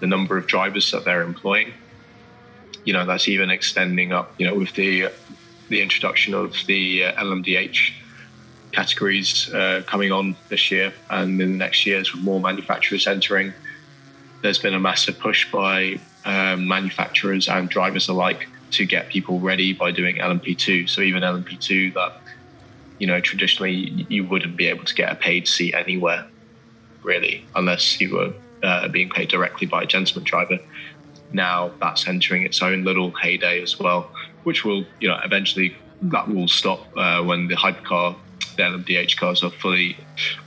the 0.00 0.06
number 0.06 0.36
of 0.36 0.46
drivers 0.46 0.90
that 0.90 1.04
they're 1.04 1.22
employing. 1.22 1.72
You 2.84 2.92
know, 2.92 3.06
that's 3.06 3.28
even 3.28 3.50
extending 3.50 4.12
up, 4.12 4.34
you 4.38 4.46
know, 4.46 4.54
with 4.54 4.74
the 4.74 5.08
the 5.68 5.80
introduction 5.80 6.34
of 6.34 6.54
the 6.66 7.04
uh, 7.04 7.22
LMDH 7.22 7.92
categories 8.72 9.52
uh, 9.54 9.82
coming 9.86 10.12
on 10.12 10.36
this 10.50 10.70
year 10.70 10.92
and 11.08 11.40
in 11.40 11.52
the 11.52 11.56
next 11.56 11.86
years 11.86 12.12
with 12.12 12.22
more 12.22 12.40
manufacturers 12.40 13.06
entering. 13.06 13.54
There's 14.42 14.58
been 14.58 14.74
a 14.74 14.80
massive 14.80 15.18
push 15.18 15.50
by 15.50 16.00
um, 16.26 16.68
manufacturers 16.68 17.48
and 17.48 17.68
drivers 17.70 18.08
alike 18.08 18.46
to 18.72 18.84
get 18.84 19.08
people 19.08 19.40
ready 19.40 19.72
by 19.72 19.90
doing 19.90 20.16
LMP2. 20.16 20.90
So 20.90 21.00
even 21.00 21.22
LMP2 21.22 21.94
that 21.94 22.20
you 22.98 23.06
know, 23.06 23.20
traditionally 23.20 24.06
you 24.08 24.24
wouldn't 24.24 24.56
be 24.56 24.66
able 24.66 24.84
to 24.84 24.94
get 24.94 25.10
a 25.10 25.14
paid 25.14 25.48
seat 25.48 25.74
anywhere, 25.74 26.26
really, 27.02 27.44
unless 27.54 28.00
you 28.00 28.14
were 28.14 28.32
uh, 28.64 28.88
being 28.88 29.10
paid 29.10 29.28
directly 29.28 29.66
by 29.66 29.82
a 29.82 29.86
gentleman 29.86 30.24
driver. 30.24 30.58
Now 31.32 31.72
that's 31.80 32.06
entering 32.06 32.44
its 32.44 32.62
own 32.62 32.84
little 32.84 33.10
heyday 33.12 33.62
as 33.62 33.78
well, 33.78 34.10
which 34.44 34.64
will, 34.64 34.84
you 35.00 35.08
know, 35.08 35.18
eventually 35.24 35.76
that 36.02 36.28
will 36.28 36.48
stop 36.48 36.86
uh, 36.96 37.22
when 37.22 37.48
the 37.48 37.56
hypercar, 37.56 38.16
the 38.56 38.62
LMDH 38.62 39.16
cars 39.16 39.42
are 39.42 39.50
fully 39.50 39.96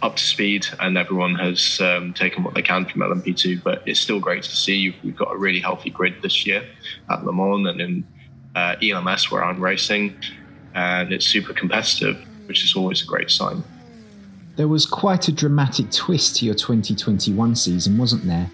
up 0.01 0.15
to 0.15 0.23
speed 0.23 0.65
and 0.79 0.97
everyone 0.97 1.35
has 1.35 1.79
um, 1.81 2.13
taken 2.13 2.43
what 2.43 2.53
they 2.53 2.61
can 2.61 2.85
from 2.85 3.01
LMP2. 3.01 3.61
But 3.63 3.83
it's 3.85 3.99
still 3.99 4.19
great 4.19 4.43
to 4.43 4.55
see 4.55 4.95
we've 5.03 5.15
got 5.15 5.33
a 5.33 5.37
really 5.37 5.59
healthy 5.59 5.89
grid 5.89 6.15
this 6.21 6.45
year 6.45 6.65
at 7.09 7.25
Le 7.25 7.33
Mans 7.33 7.67
and 7.67 7.81
in 7.81 8.07
uh, 8.55 8.75
ELMS 8.81 9.29
where 9.29 9.43
I'm 9.43 9.61
racing, 9.61 10.15
and 10.73 11.11
it's 11.11 11.27
super 11.27 11.53
competitive 11.53 12.17
which 12.47 12.63
is 12.63 12.75
always 12.75 13.03
a 13.03 13.05
great 13.05 13.29
sign. 13.29 13.63
There 14.57 14.67
was 14.67 14.87
quite 14.87 15.27
a 15.27 15.31
dramatic 15.31 15.91
twist 15.91 16.37
to 16.37 16.45
your 16.45 16.55
2021 16.55 17.55
season, 17.55 17.95
wasn't 17.95 18.25
there? 18.25 18.49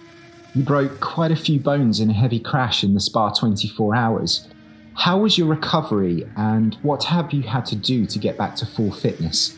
You 0.53 0.61
broke 0.61 0.99
quite 0.99 1.31
a 1.31 1.35
few 1.35 1.61
bones 1.61 2.01
in 2.01 2.09
a 2.09 2.13
heavy 2.13 2.41
crash 2.41 2.83
in 2.83 2.93
the 2.93 2.99
Spa 2.99 3.29
24 3.31 3.95
hours. 3.95 4.49
How 4.95 5.17
was 5.19 5.37
your 5.37 5.47
recovery 5.47 6.29
and 6.35 6.75
what 6.81 7.05
have 7.05 7.31
you 7.31 7.43
had 7.43 7.65
to 7.67 7.77
do 7.77 8.05
to 8.05 8.19
get 8.19 8.37
back 8.37 8.57
to 8.57 8.65
full 8.65 8.91
fitness? 8.91 9.57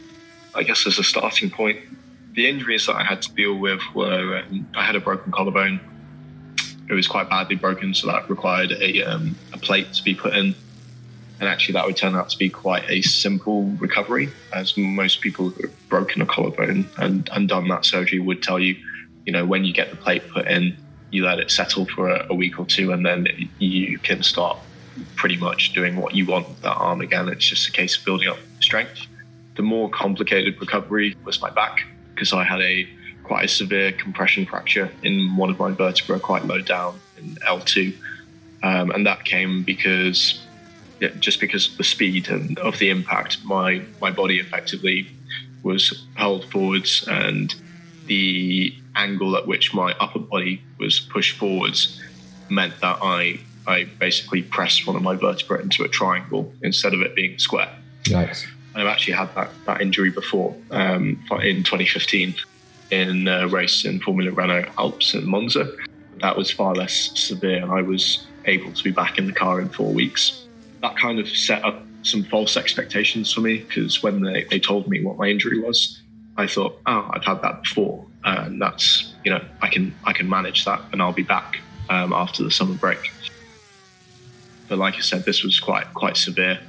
I 0.54 0.62
guess 0.62 0.86
as 0.86 1.00
a 1.00 1.04
starting 1.04 1.50
point, 1.50 1.80
the 2.34 2.48
injuries 2.48 2.86
that 2.86 2.96
I 2.96 3.04
had 3.04 3.24
to 3.24 3.34
deal 3.34 3.56
with 3.56 3.82
were 3.96 4.44
um, 4.48 4.68
I 4.76 4.86
had 4.86 4.96
a 4.96 5.00
broken 5.00 5.32
collarbone. 5.32 5.80
It 6.88 6.94
was 6.94 7.08
quite 7.08 7.28
badly 7.28 7.56
broken, 7.56 7.96
so 7.96 8.06
that 8.06 8.30
required 8.30 8.72
a, 8.72 9.02
um, 9.02 9.36
a 9.52 9.58
plate 9.58 9.94
to 9.94 10.04
be 10.04 10.14
put 10.14 10.36
in. 10.36 10.54
And 11.40 11.50
actually, 11.50 11.74
that 11.74 11.86
would 11.86 11.98
turn 11.98 12.16
out 12.16 12.30
to 12.30 12.38
be 12.38 12.50
quite 12.50 12.90
a 12.90 13.02
simple 13.02 13.66
recovery, 13.80 14.30
as 14.54 14.78
most 14.78 15.22
people 15.22 15.50
who 15.50 15.68
have 15.68 15.90
broken 15.90 16.22
a 16.22 16.26
collarbone 16.26 16.90
and, 16.98 17.30
and 17.34 17.50
done 17.50 17.68
that 17.68 17.86
surgery 17.86 18.20
would 18.20 18.42
tell 18.42 18.60
you. 18.60 18.76
You 19.26 19.34
know, 19.34 19.46
when 19.46 19.66
you 19.66 19.74
get 19.74 19.90
the 19.90 19.98
plate 19.98 20.30
put 20.30 20.48
in, 20.48 20.78
you 21.12 21.26
let 21.26 21.40
it 21.40 21.50
settle 21.50 21.86
for 21.86 22.10
a, 22.10 22.28
a 22.30 22.36
week 22.36 22.60
or 22.60 22.66
two, 22.66 22.92
and 22.92 23.06
then 23.06 23.28
you 23.60 23.98
can 24.00 24.24
start 24.24 24.58
pretty 25.16 25.38
much 25.38 25.74
doing 25.74 25.98
what 25.98 26.16
you 26.16 26.26
want 26.26 26.48
with 26.48 26.62
that 26.62 26.76
arm 26.76 27.02
again. 27.02 27.28
It's 27.28 27.46
just 27.46 27.68
a 27.68 27.72
case 27.72 27.98
of 27.98 28.06
building 28.06 28.30
up 28.30 28.38
strength. 28.60 29.08
The 29.56 29.64
more 29.64 29.90
complicated 29.90 30.60
recovery 30.60 31.16
was 31.26 31.42
my 31.42 31.50
back 31.50 31.82
because 32.14 32.34
I 32.34 32.44
had 32.44 32.62
a 32.62 32.88
quite 33.24 33.46
a 33.46 33.48
severe 33.48 33.92
compression 33.92 34.46
fracture 34.46 34.90
in 35.04 35.36
one 35.36 35.50
of 35.50 35.58
my 35.58 35.72
vertebrae, 35.72 36.20
quite 36.20 36.46
low 36.46 36.62
down 36.62 37.00
in 37.18 37.36
L2, 37.48 37.96
um, 38.64 38.92
and 38.92 39.06
that 39.06 39.26
came 39.26 39.64
because 39.64 40.45
just 41.20 41.40
because 41.40 41.72
of 41.72 41.78
the 41.78 41.84
speed 41.84 42.30
and 42.30 42.58
of 42.60 42.80
the 42.80 42.90
impact, 42.90 43.44
my 43.44 43.82
my 44.02 44.12
body 44.12 44.40
effectively 44.40 45.08
was 45.64 46.06
hurled 46.16 46.46
forwards, 46.52 47.06
and 47.10 47.56
the 48.06 48.74
angle 48.96 49.36
at 49.36 49.48
which 49.48 49.74
my 49.74 49.94
upper 50.00 50.20
body 50.20 50.62
was 50.80 51.00
pushed 51.00 51.38
forwards 51.38 52.02
meant 52.50 52.80
that 52.82 53.00
I 53.02 53.40
I 53.68 53.86
basically 54.00 54.44
pressed 54.44 54.86
one 54.86 54.96
of 54.96 55.02
my 55.02 55.16
vertebrae 55.16 55.62
into 55.62 55.84
a 55.84 55.88
triangle 55.88 56.54
instead 56.62 56.94
of 56.94 57.02
it 57.02 57.16
being 57.16 57.38
square. 57.40 57.72
Nice. 58.10 58.46
I've 58.76 58.88
actually 58.88 59.14
had 59.14 59.34
that, 59.36 59.50
that 59.66 59.82
injury 59.82 60.12
before 60.12 60.56
um, 60.70 61.24
in 61.42 61.64
2015 61.64 62.36
in 62.92 63.28
a 63.28 63.48
race 63.48 63.86
in 63.86 64.00
Formula 64.00 64.32
Renault 64.32 64.70
Alps 64.78 65.14
in 65.14 65.28
Monza. 65.28 65.72
That 66.22 66.38
was 66.38 66.52
far 66.52 66.76
less 66.76 67.18
severe, 67.20 67.64
and 67.64 67.72
I 67.72 67.82
was 67.82 68.28
able 68.46 68.72
to 68.72 68.84
be 68.84 68.92
back 68.92 69.18
in 69.18 69.28
the 69.28 69.34
car 69.34 69.60
in 69.60 69.70
four 69.70 69.92
weeks. 69.92 70.45
That 70.86 70.96
kind 70.98 71.18
of 71.18 71.28
set 71.28 71.66
up 71.66 71.82
some 72.04 72.24
false 72.26 72.56
expectations 72.56 73.34
for 73.34 73.42
me 73.42 73.58
because 73.58 74.04
when 74.04 74.22
they, 74.22 74.44
they 74.52 74.60
told 74.60 74.88
me 74.88 75.04
what 75.04 75.18
my 75.18 75.28
injury 75.28 75.60
was, 75.60 76.00
I 76.38 76.46
thought, 76.46 76.80
oh, 76.86 77.10
I've 77.12 77.24
had 77.24 77.42
that 77.42 77.64
before, 77.64 78.06
and 78.24 78.62
that's 78.62 79.16
you 79.24 79.32
know 79.32 79.44
I 79.64 79.70
can 79.70 79.96
I 80.04 80.14
can 80.14 80.30
manage 80.30 80.64
that, 80.66 80.80
and 80.92 81.02
I'll 81.02 81.12
be 81.12 81.24
back 81.24 81.60
um, 81.90 82.14
after 82.14 82.44
the 82.44 82.52
summer 82.52 82.76
break. 82.76 83.12
But 84.68 84.78
like 84.78 84.94
I 84.94 85.00
said, 85.00 85.26
this 85.26 85.42
was 85.42 85.60
quite 85.60 85.92
quite 85.96 86.18
severe. 86.18 86.60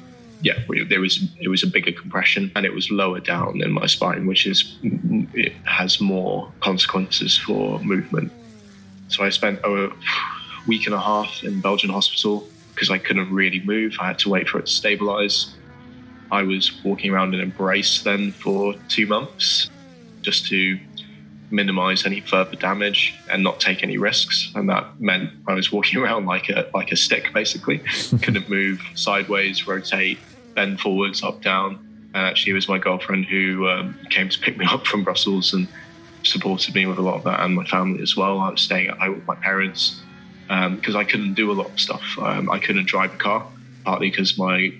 Yeah, 0.40 0.59
there 0.88 1.02
was 1.02 1.22
it 1.38 1.48
was 1.48 1.62
a 1.62 1.66
bigger 1.66 1.92
compression 1.92 2.50
and 2.57 2.64
it 2.64 2.72
was 2.72 2.90
lower 2.90 3.20
down 3.20 3.61
in 3.61 3.70
my 3.72 3.85
spine, 3.85 4.26
which 4.26 4.46
is 4.46 4.79
it 5.35 5.52
has 5.64 6.00
more 6.00 6.50
consequences 6.61 7.37
for 7.37 7.81
movement. 7.81 8.33
So 9.09 9.24
I 9.24 9.29
spent 9.29 9.61
a 9.62 9.90
week 10.66 10.87
and 10.87 10.94
a 10.94 11.00
half 11.00 11.44
in 11.44 11.61
Belgian 11.61 11.90
hospital 11.90 12.48
because 12.76 12.90
I 12.90 12.98
couldn't 12.98 13.32
really 13.32 13.60
move. 13.60 13.96
I 13.98 14.06
had 14.06 14.18
to 14.20 14.28
wait 14.28 14.48
for 14.48 14.58
it 14.58 14.66
to 14.66 14.72
stabilize. 14.72 15.54
I 16.30 16.42
was 16.42 16.84
walking 16.84 17.10
around 17.10 17.34
in 17.34 17.40
a 17.40 17.46
brace 17.46 18.02
then 18.02 18.32
for 18.32 18.74
two 18.88 19.06
months 19.06 19.70
just 20.20 20.46
to 20.48 20.78
minimize 21.50 22.04
any 22.04 22.20
further 22.20 22.56
damage 22.56 23.14
and 23.30 23.42
not 23.42 23.60
take 23.60 23.82
any 23.82 23.96
risks. 23.96 24.52
And 24.54 24.68
that 24.68 25.00
meant 25.00 25.30
I 25.48 25.54
was 25.54 25.72
walking 25.72 25.98
around 26.02 26.26
like 26.26 26.50
a 26.50 26.68
like 26.74 26.92
a 26.92 26.96
stick 26.96 27.32
basically. 27.32 27.78
Couldn't 28.22 28.48
move 28.50 28.82
sideways, 28.94 29.66
rotate, 29.66 30.18
bend 30.54 30.78
forwards, 30.80 31.22
up, 31.22 31.40
down. 31.40 31.78
And 32.14 32.26
actually, 32.26 32.52
it 32.52 32.56
was 32.56 32.68
my 32.68 32.78
girlfriend 32.78 33.24
who 33.26 33.68
um, 33.68 33.98
came 34.10 34.28
to 34.28 34.38
pick 34.38 34.58
me 34.58 34.66
up 34.70 34.86
from 34.86 35.02
Brussels 35.02 35.54
and 35.54 35.66
supported 36.24 36.74
me 36.74 36.84
with 36.84 36.98
a 36.98 37.02
lot 37.02 37.14
of 37.14 37.24
that, 37.24 37.40
and 37.40 37.54
my 37.54 37.64
family 37.64 38.02
as 38.02 38.16
well. 38.16 38.40
I 38.40 38.50
was 38.50 38.60
staying 38.60 38.88
at 38.88 38.98
home 38.98 39.14
with 39.14 39.26
my 39.26 39.36
parents 39.36 40.02
because 40.48 40.94
um, 40.94 40.96
I 40.96 41.04
couldn't 41.04 41.35
do 41.35 41.50
a 41.50 41.54
lot 41.54 41.70
of 41.70 41.80
stuff. 41.80 42.04
Um, 42.18 42.50
I 42.50 42.59
couldn't 42.59 42.87
drive 42.87 43.14
a 43.14 43.16
car, 43.16 43.46
partly 43.85 44.11
because 44.11 44.38
my 44.38 44.72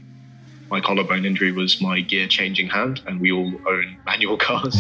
my 0.71 0.81
collarbone 0.81 1.25
injury 1.25 1.53
was 1.53 1.81
my 1.81 2.01
gear 2.01 2.27
changing 2.27 2.69
hand, 2.69 3.01
and 3.07 3.21
we 3.21 3.33
all 3.33 3.53
own 3.67 3.97
manual 4.07 4.37
cars. 4.37 4.77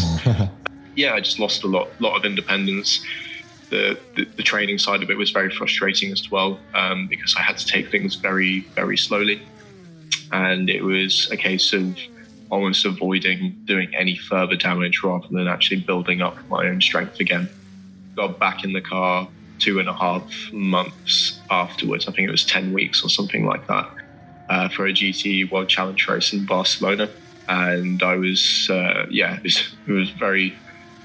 yeah, 0.97 1.15
I 1.15 1.21
just 1.21 1.39
lost 1.39 1.63
a 1.63 1.67
lot, 1.67 1.89
lot 2.01 2.17
of 2.17 2.25
independence. 2.25 3.05
The, 3.71 3.99
the, 4.15 4.25
the 4.37 4.43
training 4.43 4.79
side 4.79 5.03
of 5.03 5.11
it 5.11 5.17
was 5.17 5.31
very 5.31 5.51
frustrating 5.51 6.13
as 6.13 6.31
well 6.31 6.61
um, 6.75 7.09
because 7.09 7.35
I 7.37 7.43
had 7.43 7.59
to 7.59 7.67
take 7.67 7.91
things 7.91 8.15
very, 8.15 8.61
very 8.75 8.97
slowly. 8.97 9.43
And 10.31 10.71
it 10.71 10.83
was 10.83 11.29
a 11.33 11.37
case 11.37 11.73
of 11.73 11.97
almost 12.51 12.85
avoiding 12.85 13.61
doing 13.65 13.93
any 13.95 14.17
further 14.17 14.55
damage 14.55 15.03
rather 15.03 15.27
than 15.31 15.49
actually 15.49 15.81
building 15.81 16.23
up 16.23 16.37
my 16.49 16.67
own 16.69 16.81
strength 16.81 17.19
again. 17.19 17.49
Got 18.15 18.39
back 18.39 18.63
in 18.65 18.73
the 18.73 18.81
car 18.81 19.29
two 19.59 19.79
and 19.79 19.89
a 19.89 19.93
half 19.93 20.31
months 20.53 21.41
afterwards. 21.51 22.09
I 22.09 22.13
think 22.13 22.29
it 22.29 22.33
was 22.33 22.45
10 22.45 22.73
weeks 22.73 23.05
or 23.05 23.09
something 23.09 23.47
like 23.47 23.67
that 23.67 23.91
uh, 24.49 24.69
for 24.69 24.87
a 24.87 24.93
GT 24.93 25.51
World 25.51 25.69
Challenge 25.69 26.09
race 26.09 26.33
in 26.33 26.47
Barcelona. 26.47 27.09
And 27.49 28.03
I 28.03 28.17
was, 28.17 28.69
uh, 28.71 29.07
yeah, 29.11 29.37
it 29.37 29.43
was, 29.43 29.75
it 29.87 29.93
was 29.93 30.11
very 30.11 30.57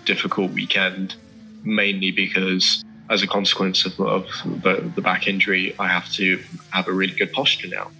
difficult 0.06 0.52
weekend, 0.52 1.16
mainly 1.64 2.12
because 2.12 2.84
as 3.10 3.22
a 3.22 3.28
consequence 3.28 3.86
of, 3.86 4.00
of 4.00 4.26
the, 4.64 4.92
the, 4.96 5.02
back 5.02 5.28
injury, 5.28 5.76
I 5.78 5.88
have 5.88 6.10
to 6.14 6.42
have 6.72 6.88
a 6.88 6.94
really 6.94 7.14
good 7.14 7.32
posture 7.32 7.68
now 7.68 7.92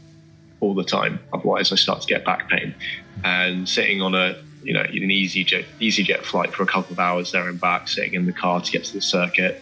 all 0.60 0.74
the 0.74 0.84
time. 0.84 1.20
Otherwise, 1.34 1.72
I 1.72 1.76
start 1.76 2.02
to 2.02 2.08
get 2.08 2.24
back 2.26 2.50
pain. 2.50 2.74
And 3.24 3.68
sitting 3.68 4.02
on 4.02 4.16
a 4.16 4.42
you 4.64 4.74
know 4.74 4.82
an 4.82 5.12
easy 5.12 5.44
jet, 5.44 5.66
easy 5.80 6.04
jet 6.04 6.24
flight 6.26 6.54
for 6.54 6.64
a 6.64 6.68
couple 6.68 6.94
of 6.94 7.00
hours 7.00 7.32
there 7.32 7.50
and 7.50 7.60
back, 7.60 7.88
sitting 7.88 8.14
in 8.14 8.26
the 8.26 8.34
car 8.34 8.62
to 8.62 8.72
get 8.72 8.86
to 8.86 8.94
the 8.94 9.02
circuit, 9.02 9.62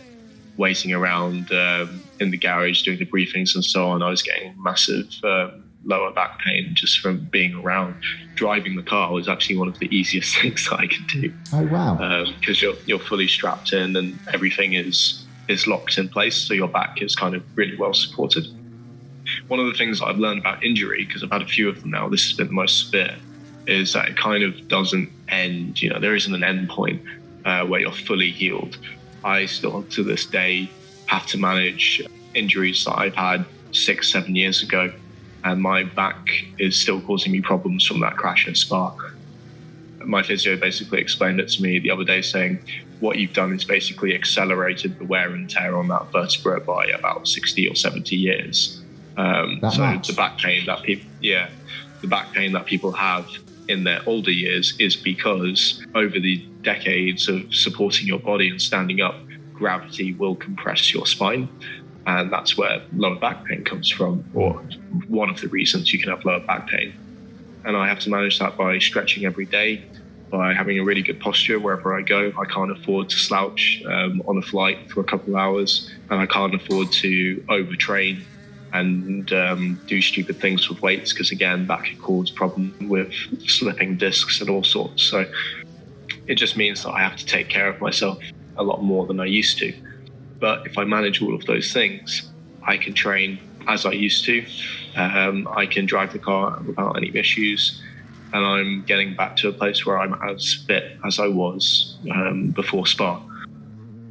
waiting 0.60 0.91
around 0.93 1.52
um, 1.54 2.04
in 2.19 2.30
the 2.32 2.38
garage 2.38 2.84
doing 2.84 3.00
the 3.00 3.06
briefings 3.06 3.56
and 3.56 3.63
so 3.63 3.88
on, 3.88 4.04
I 4.04 4.10
was 4.10 4.22
getting 4.22 4.54
massive 4.62 5.08
um, 5.24 5.63
lower 5.86 6.12
back 6.12 6.39
pain 6.39 6.72
just 6.74 7.00
from 7.00 7.26
being 7.32 7.56
around. 7.56 7.95
Driving 8.36 8.76
the 8.76 8.84
car 8.84 9.12
was 9.12 9.28
actually 9.28 9.58
one 9.58 9.69
of 9.69 9.80
the 9.80 9.88
easiest 9.95 10.38
things 10.38 10.69
that 10.69 10.80
I 10.80 10.88
could 10.88 11.08
do. 11.08 11.34
Oh 11.54 11.65
wow! 11.67 12.26
Because 12.39 12.62
um, 12.62 12.69
you're 12.69 12.76
you're 12.86 13.00
fully 13.00 13.28
strapped 13.28 13.74
in 13.74 13.95
and 13.95 14.19
everything 14.34 14.74
is 14.74 15.26
is 15.48 15.65
locked 15.65 15.98
in 15.98 16.10
place, 16.10 16.36
so 16.36 16.54
your 16.54 16.67
back 16.67 17.02
is 17.02 17.15
kind 17.15 17.34
of 17.34 17.43
really 17.58 17.76
well 17.78 17.93
supported. 17.93 18.45
One 19.48 19.60
of 19.60 19.65
the 19.67 19.74
things 19.74 20.02
I've 20.02 20.17
learned 20.17 20.39
about 20.39 20.63
injury, 20.63 21.06
because 21.06 21.24
I've 21.24 21.32
had 21.32 21.41
a 21.41 21.48
few 21.48 21.69
of 21.69 21.82
them 21.82 21.91
now, 21.91 22.10
this 22.10 22.28
has 22.28 22.38
been 22.38 22.48
the 22.48 22.54
most 22.54 22.86
severe, 22.86 23.15
is 23.67 23.93
that 23.93 24.10
it 24.10 24.17
kind 24.17 24.43
of 24.43 24.67
doesn't 24.67 25.10
end. 25.30 25.82
You 25.82 25.89
know, 25.89 26.00
there 26.00 26.15
isn't 26.15 26.34
an 26.34 26.43
end 26.43 26.69
point 26.69 27.02
uh, 27.45 27.65
where 27.65 27.80
you're 27.80 27.91
fully 27.91 28.32
healed. 28.32 28.78
I 29.23 29.45
still, 29.45 29.84
to 29.84 30.03
this 30.03 30.25
day, 30.25 30.69
have 31.08 31.25
to 31.27 31.38
manage 31.38 32.01
injuries 32.34 32.84
that 32.86 32.97
I've 32.97 33.15
had 33.15 33.45
six, 33.71 34.12
seven 34.12 34.36
years 34.36 34.63
ago 34.63 34.91
and 35.43 35.62
my 35.62 35.84
back 35.84 36.27
is 36.58 36.77
still 36.77 37.01
causing 37.01 37.32
me 37.32 37.41
problems 37.41 37.86
from 37.86 37.99
that 38.01 38.17
crash 38.17 38.47
at 38.47 38.58
Spa. 38.58 38.95
My 40.03 40.23
physio 40.23 40.58
basically 40.58 40.99
explained 40.99 41.39
it 41.39 41.49
to 41.49 41.62
me 41.62 41.79
the 41.79 41.91
other 41.91 42.03
day, 42.03 42.21
saying, 42.21 42.60
What 42.99 43.17
you've 43.17 43.34
done 43.34 43.53
is 43.53 43.63
basically 43.63 44.15
accelerated 44.15 44.97
the 44.99 45.05
wear 45.05 45.32
and 45.34 45.49
tear 45.49 45.77
on 45.77 45.88
that 45.89 46.12
vertebra 46.12 46.62
by 46.62 46.86
about 46.88 47.27
60 47.27 47.67
or 47.67 47.75
70 47.75 48.15
years. 48.15 48.82
Um, 49.17 49.60
so 49.71 49.82
much. 49.82 50.08
the 50.08 50.13
back 50.13 50.38
pain 50.38 50.65
that 50.65 50.84
people, 50.84 51.10
yeah, 51.21 51.49
the 52.01 52.08
back 52.08 52.32
pain 52.34 52.53
that 52.53 52.65
people 52.65 52.91
have 52.93 53.27
in 53.67 53.84
their 53.84 54.01
older 54.08 54.32
years 54.32 54.75
is 54.79 54.95
because 54.95 55.86
over 55.93 56.19
the 56.19 56.43
decades 56.63 57.28
of 57.28 57.54
supporting 57.54 58.08
your 58.08 58.19
body 58.19 58.50
and 58.50 58.62
standing 58.62 59.02
up, 59.02 59.15
gravity 59.54 60.13
will 60.13 60.36
compress 60.36 60.93
your 60.93 61.06
spine 61.06 61.50
and 62.06 62.32
that's 62.32 62.58
where 62.58 62.82
lower 62.91 63.19
back 63.19 63.45
pain 63.45 63.63
comes 63.63 63.89
from, 63.89 64.24
or 64.34 64.62
one 65.08 65.30
of 65.30 65.39
the 65.41 65.48
reasons 65.50 65.93
you 65.93 66.00
can 66.00 66.10
have 66.10 66.26
lower 66.26 66.39
back 66.39 66.67
pain. 66.67 66.93
And 67.65 67.78
I 67.78 67.88
have 67.88 68.00
to 68.00 68.10
manage 68.10 68.39
that 68.39 68.58
by 68.58 68.80
stretching 68.80 69.26
every 69.26 69.45
day, 69.45 69.86
by 70.32 70.54
having 70.54 70.80
a 70.80 70.84
really 70.84 71.04
good 71.04 71.19
posture 71.19 71.60
wherever 71.60 71.95
I 71.98 72.02
go. 72.02 72.32
I 72.39 72.45
can't 72.45 72.72
afford 72.72 73.10
to 73.10 73.15
slouch 73.15 73.84
um, 73.86 74.22
on 74.28 74.38
a 74.38 74.41
flight 74.41 74.89
for 74.91 75.02
a 75.02 75.04
couple 75.04 75.36
of 75.36 75.39
hours, 75.39 75.89
and 76.10 76.19
I 76.19 76.26
can't 76.26 76.56
afford 76.56 76.91
to 76.93 77.43
overtrain 77.50 78.26
and 78.72 79.32
um, 79.34 79.82
do 79.88 80.02
stupid 80.02 80.39
things 80.39 80.69
with 80.69 80.80
weights 80.84 81.12
because 81.12 81.32
again 81.32 81.65
that 81.65 81.84
could 81.84 81.98
cause 81.98 82.30
problems 82.30 82.76
with 82.82 83.12
slipping 83.48 83.98
discs 83.98 84.41
and 84.41 84.50
all 84.50 84.63
sorts. 84.63 85.04
So 85.04 85.26
it 86.30 86.36
just 86.36 86.56
means 86.56 86.84
that 86.84 86.92
I 86.92 87.02
have 87.02 87.18
to 87.18 87.26
take 87.26 87.50
care 87.50 87.68
of 87.68 87.82
myself 87.82 88.20
a 88.56 88.63
lot 88.63 88.84
more 88.84 89.08
than 89.08 89.20
I 89.20 89.26
used 89.26 89.58
to. 89.58 89.74
But 90.39 90.65
if 90.68 90.78
I 90.78 90.84
manage 90.84 91.22
all 91.24 91.34
of 91.34 91.44
those 91.46 91.74
things, 91.74 92.32
I 92.62 92.78
can 92.78 92.94
train 92.94 93.39
as 93.68 93.84
I 93.86 93.92
used 93.92 94.26
to. 94.26 94.46
Um, 94.96 95.48
I 95.52 95.65
can 95.65 95.88
drive 95.88 96.13
the 96.13 96.20
car 96.20 96.62
without 96.65 96.96
any 96.96 97.12
issues. 97.18 97.82
And 98.32 98.46
I'm 98.46 98.84
getting 98.84 99.15
back 99.15 99.38
to 99.38 99.50
a 99.50 99.52
place 99.52 99.88
where 99.88 99.98
I'm 99.98 100.13
as 100.22 100.63
fit 100.68 100.98
as 101.04 101.20
I 101.20 101.28
was 101.28 101.98
um, 102.12 102.52
before 102.52 102.86
Spa. 102.86 103.26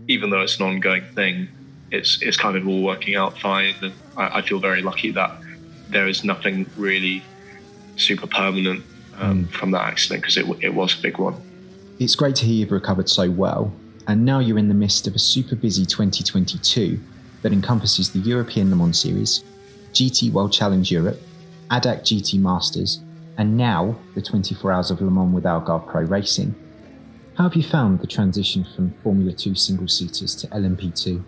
Even 0.09 0.31
though 0.31 0.41
it's 0.41 0.59
an 0.59 0.67
ongoing 0.67 1.05
thing, 1.15 1.49
it's, 1.93 2.21
it's 2.21 2.37
kind 2.37 2.57
of 2.57 2.67
all 2.67 2.83
working 2.83 3.15
out 3.15 3.39
fine. 3.39 3.75
And 3.81 3.93
I, 4.17 4.39
I 4.39 4.43
feel 4.43 4.59
very 4.59 4.83
lucky 4.83 5.13
that 5.13 5.31
there 5.89 6.09
is 6.09 6.25
nothing 6.25 6.69
really 6.77 7.23
super 7.95 8.27
permanent 8.27 8.85
um, 9.19 9.47
from 9.49 9.71
that 9.71 9.85
accident 9.85 10.23
because 10.23 10.37
it, 10.37 10.47
it 10.61 10.75
was 10.75 10.99
a 10.99 11.01
big 11.01 11.19
one. 11.19 11.41
It's 12.01 12.15
great 12.15 12.37
to 12.37 12.45
hear 12.45 12.55
you've 12.55 12.71
recovered 12.71 13.09
so 13.09 13.29
well, 13.29 13.73
and 14.07 14.25
now 14.25 14.39
you're 14.39 14.59
in 14.59 14.69
the 14.69 14.75
midst 14.75 15.09
of 15.09 15.17
a 15.17 15.19
super 15.19 15.57
busy 15.57 15.85
2022 15.85 17.01
that 17.43 17.53
encompasses 17.53 18.13
the 18.13 18.21
European 18.21 18.71
Le 18.71 18.77
Mans 18.77 18.97
Series, 18.97 19.43
GT 19.93 20.31
World 20.31 20.53
Challenge 20.53 20.89
Europe, 20.93 21.21
ADAC 21.73 22.03
GT 22.03 22.39
Masters, 22.39 23.01
and 23.37 23.57
now 23.57 23.99
the 24.15 24.23
24 24.23 24.71
Hours 24.71 24.93
of 24.93 25.01
Le 25.01 25.11
Mans 25.11 25.35
with 25.35 25.43
Algarve 25.43 25.89
Pro 25.89 26.03
Racing. 26.03 26.55
How 27.35 27.45
have 27.45 27.57
you 27.57 27.65
found 27.65 27.99
the 27.99 28.07
transition 28.07 28.65
from 28.77 28.93
Formula 29.03 29.33
2 29.33 29.57
single 29.57 29.89
seaters 29.89 30.37
to 30.37 30.47
LMP2? 30.49 31.21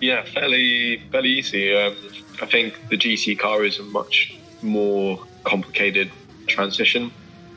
Yeah, 0.00 0.24
fairly 0.24 1.02
fairly 1.10 1.30
easy. 1.30 1.74
Um, 1.74 1.96
I 2.40 2.46
think 2.46 2.78
the 2.90 2.96
GT 2.96 3.40
car 3.40 3.64
is 3.64 3.80
a 3.80 3.82
much 3.82 4.38
more 4.62 5.18
complicated 5.42 6.12
transition. 6.46 7.10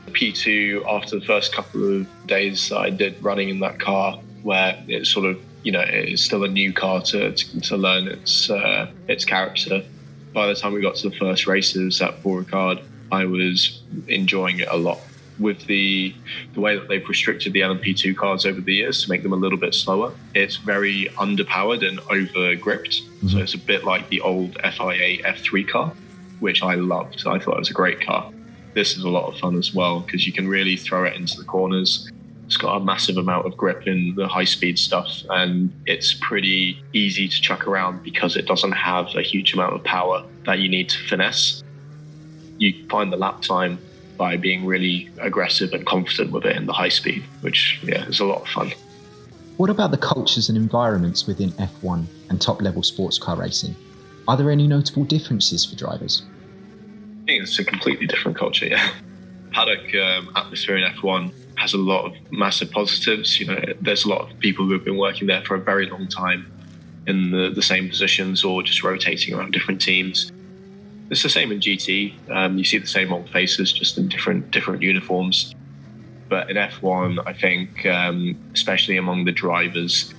P2, 0.08 0.86
after 0.86 1.18
the 1.18 1.24
first 1.24 1.52
couple 1.54 2.00
of 2.00 2.26
days 2.26 2.72
I 2.72 2.90
did 2.90 3.22
running 3.22 3.48
in 3.48 3.60
that 3.60 3.80
car, 3.80 4.18
where 4.42 4.82
it's 4.88 5.10
sort 5.10 5.26
of 5.26 5.40
you 5.62 5.72
know 5.72 5.84
it's 5.86 6.22
still 6.22 6.44
a 6.44 6.48
new 6.48 6.72
car 6.72 7.02
to 7.02 7.32
to, 7.32 7.60
to 7.60 7.76
learn 7.76 8.08
its 8.08 8.50
uh, 8.50 8.90
its 9.08 9.24
character. 9.24 9.82
By 10.32 10.46
the 10.46 10.54
time 10.54 10.72
we 10.72 10.80
got 10.80 10.96
to 10.96 11.08
the 11.08 11.16
first 11.16 11.46
races 11.46 12.00
at 12.00 12.22
Paul 12.22 12.44
Ricard, 12.44 12.82
I 13.10 13.24
was 13.24 13.82
enjoying 14.08 14.60
it 14.60 14.68
a 14.70 14.76
lot. 14.76 14.98
With 15.38 15.66
the 15.66 16.14
the 16.54 16.60
way 16.60 16.76
that 16.76 16.88
they've 16.88 17.08
restricted 17.08 17.52
the 17.52 17.60
LMP2 17.60 18.16
cars 18.16 18.44
over 18.44 18.60
the 18.60 18.74
years 18.74 19.04
to 19.04 19.10
make 19.10 19.22
them 19.22 19.32
a 19.32 19.36
little 19.36 19.58
bit 19.58 19.74
slower, 19.74 20.12
it's 20.34 20.56
very 20.56 21.06
underpowered 21.16 21.86
and 21.86 22.00
over 22.10 22.56
gripped. 22.56 23.02
Mm-hmm. 23.02 23.28
So 23.28 23.38
it's 23.38 23.54
a 23.54 23.58
bit 23.58 23.84
like 23.84 24.08
the 24.08 24.20
old 24.20 24.54
FIA 24.54 25.22
F3 25.22 25.68
car, 25.68 25.92
which 26.40 26.62
I 26.62 26.74
loved. 26.74 27.24
I 27.26 27.38
thought 27.38 27.54
it 27.54 27.58
was 27.58 27.70
a 27.70 27.74
great 27.74 28.00
car. 28.00 28.32
This 28.74 28.96
is 28.96 29.04
a 29.04 29.08
lot 29.08 29.32
of 29.32 29.38
fun 29.38 29.56
as 29.56 29.74
well 29.74 30.00
because 30.00 30.26
you 30.26 30.32
can 30.32 30.48
really 30.48 30.76
throw 30.76 31.04
it 31.04 31.14
into 31.14 31.36
the 31.36 31.44
corners. 31.44 32.10
It's 32.46 32.56
got 32.56 32.76
a 32.76 32.80
massive 32.84 33.16
amount 33.16 33.46
of 33.46 33.56
grip 33.56 33.86
in 33.86 34.14
the 34.14 34.26
high 34.26 34.44
speed 34.44 34.78
stuff, 34.78 35.22
and 35.30 35.70
it's 35.86 36.14
pretty 36.14 36.82
easy 36.94 37.28
to 37.28 37.40
chuck 37.40 37.66
around 37.66 38.02
because 38.02 38.36
it 38.36 38.46
doesn't 38.46 38.72
have 38.72 39.08
a 39.14 39.22
huge 39.22 39.52
amount 39.52 39.74
of 39.74 39.84
power 39.84 40.24
that 40.46 40.58
you 40.58 40.68
need 40.68 40.88
to 40.88 40.98
finesse 41.08 41.62
you 42.58 42.86
find 42.88 43.12
the 43.12 43.16
lap 43.16 43.40
time 43.42 43.78
by 44.16 44.36
being 44.36 44.66
really 44.66 45.08
aggressive 45.18 45.72
and 45.72 45.86
confident 45.86 46.32
with 46.32 46.44
it 46.44 46.56
in 46.56 46.66
the 46.66 46.72
high 46.72 46.88
speed, 46.88 47.24
which 47.40 47.80
yeah 47.82 48.04
is 48.06 48.20
a 48.20 48.24
lot 48.24 48.42
of 48.42 48.48
fun. 48.48 48.72
What 49.56 49.70
about 49.70 49.90
the 49.90 49.98
cultures 49.98 50.48
and 50.48 50.58
environments 50.58 51.26
within 51.26 51.50
F1 51.52 52.04
and 52.28 52.40
top 52.40 52.60
level 52.60 52.82
sports 52.82 53.18
car 53.18 53.36
racing? 53.36 53.74
Are 54.26 54.36
there 54.36 54.50
any 54.50 54.66
notable 54.66 55.04
differences 55.04 55.64
for 55.64 55.76
drivers? 55.76 56.22
It's 57.28 57.58
a 57.58 57.64
completely 57.64 58.06
different 58.06 58.38
culture, 58.38 58.66
yeah. 58.66 58.90
Paddock 59.52 59.94
um, 59.94 60.32
atmosphere 60.34 60.78
in 60.78 60.92
F1 60.94 61.30
has 61.56 61.74
a 61.74 61.78
lot 61.78 62.06
of 62.06 62.32
massive 62.32 62.70
positives. 62.70 63.38
You 63.38 63.46
know, 63.46 63.62
there's 63.82 64.06
a 64.06 64.08
lot 64.08 64.30
of 64.30 64.38
people 64.38 64.64
who 64.64 64.72
have 64.72 64.84
been 64.84 64.96
working 64.96 65.26
there 65.26 65.44
for 65.44 65.54
a 65.54 65.60
very 65.60 65.90
long 65.90 66.08
time 66.08 66.50
in 67.06 67.30
the, 67.30 67.50
the 67.50 67.62
same 67.62 67.88
positions 67.88 68.44
or 68.44 68.62
just 68.62 68.82
rotating 68.82 69.34
around 69.34 69.52
different 69.52 69.80
teams. 69.80 70.32
It's 71.10 71.22
the 71.22 71.28
same 71.28 71.52
in 71.52 71.60
GT. 71.60 72.30
Um, 72.30 72.56
you 72.56 72.64
see 72.64 72.78
the 72.78 72.86
same 72.86 73.12
old 73.12 73.28
faces, 73.28 73.72
just 73.72 73.98
in 73.98 74.08
different 74.08 74.50
different 74.50 74.82
uniforms. 74.82 75.54
But 76.30 76.50
in 76.50 76.56
F1, 76.56 77.26
I 77.26 77.32
think, 77.34 77.84
um, 77.84 78.38
especially 78.54 78.96
among 78.96 79.24
the 79.24 79.32
drivers, 79.32 80.14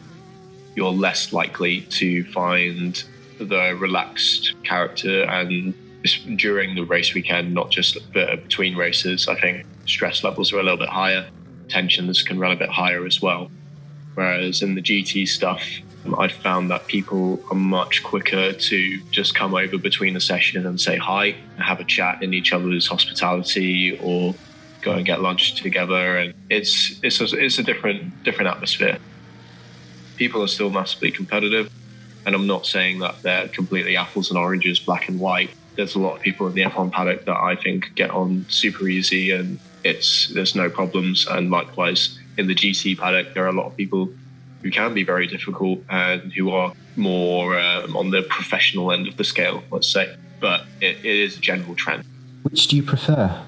you're 0.76 0.92
less 0.92 1.34
likely 1.34 1.82
to 1.82 2.24
find 2.32 3.04
the 3.40 3.76
relaxed 3.80 4.54
character. 4.64 5.24
And 5.24 5.74
during 6.36 6.76
the 6.76 6.84
race 6.84 7.14
weekend, 7.14 7.54
not 7.54 7.72
just 7.72 7.98
between 8.14 8.76
races, 8.76 9.28
I 9.28 9.40
think 9.40 9.66
stress 9.86 10.24
levels 10.24 10.54
are 10.54 10.60
a 10.60 10.64
little 10.64 10.78
bit 10.78 10.90
higher. 10.90 11.30
Tensions 11.70 12.24
can 12.24 12.40
run 12.40 12.52
a 12.52 12.56
bit 12.56 12.70
higher 12.70 13.06
as 13.06 13.22
well. 13.22 13.52
Whereas 14.16 14.62
in 14.62 14.76
the 14.76 14.82
GT 14.82 15.28
stuff, 15.28 15.64
um, 16.06 16.16
I've 16.20 16.32
found 16.32 16.72
that 16.72 16.88
people 16.88 17.42
are 17.52 17.56
much 17.58 18.04
quicker 18.04 18.54
to 18.54 19.02
just 19.12 19.36
come 19.36 19.54
over 19.54 19.78
between 19.78 20.14
the 20.14 20.20
session 20.20 20.66
and 20.66 20.80
say 20.80 20.98
hi, 20.98 21.36
and 21.56 21.66
have 21.66 21.80
a 21.80 21.86
chat 21.86 22.22
in 22.22 22.34
each 22.34 22.54
other's 22.54 22.88
hospitality, 22.88 23.98
or 24.02 24.36
go 24.82 24.94
and 24.94 25.06
get 25.06 25.22
lunch 25.22 25.62
together. 25.62 26.18
And 26.18 26.34
it's 26.50 27.00
it's 27.04 27.22
a, 27.22 27.26
it's 27.38 27.60
a 27.60 27.64
different 27.64 28.24
different 28.24 28.50
atmosphere. 28.50 28.98
People 30.18 30.42
are 30.44 30.48
still 30.48 30.70
massively 30.70 31.12
competitive, 31.12 31.70
and 32.26 32.36
I'm 32.36 32.48
not 32.48 32.66
saying 32.66 33.00
that 33.00 33.16
they're 33.24 33.48
completely 33.50 33.98
apples 33.98 34.30
and 34.30 34.38
oranges, 34.38 34.80
black 34.80 35.08
and 35.10 35.20
white. 35.20 35.52
There's 35.80 35.96
a 35.96 36.00
lot 36.00 36.18
of 36.18 36.22
people 36.22 36.46
in 36.48 36.56
the 36.56 36.64
F1 36.64 36.92
paddock 36.92 37.24
that 37.24 37.38
I 37.38 37.56
think 37.56 37.96
get 37.96 38.12
on 38.12 38.46
super 38.50 38.90
easy, 38.90 39.32
and 39.32 39.58
it's 39.86 40.28
there's 40.34 40.54
no 40.54 40.70
problems. 40.70 41.26
And 41.26 41.50
likewise 41.50 42.20
in 42.38 42.48
the 42.48 42.54
GT 42.54 42.98
paddock, 42.98 43.34
there 43.34 43.46
are 43.46 43.48
a 43.48 43.54
lot 43.54 43.68
of 43.68 43.78
people 43.78 44.10
who 44.62 44.72
can 44.72 44.94
be 44.94 45.06
very 45.06 45.26
difficult 45.26 45.80
and 45.90 46.34
who 46.34 46.52
are 46.52 46.74
more 46.98 47.58
um, 47.58 47.96
on 47.96 48.10
the 48.10 48.24
professional 48.24 48.92
end 48.92 49.08
of 49.08 49.16
the 49.16 49.24
scale, 49.24 49.64
let's 49.72 49.90
say. 49.90 50.14
But 50.42 50.66
it, 50.82 50.98
it 50.98 51.06
is 51.06 51.38
a 51.38 51.40
general 51.40 51.76
trend. 51.76 52.04
Which 52.44 52.68
do 52.68 52.76
you 52.76 52.84
prefer? 52.84 53.42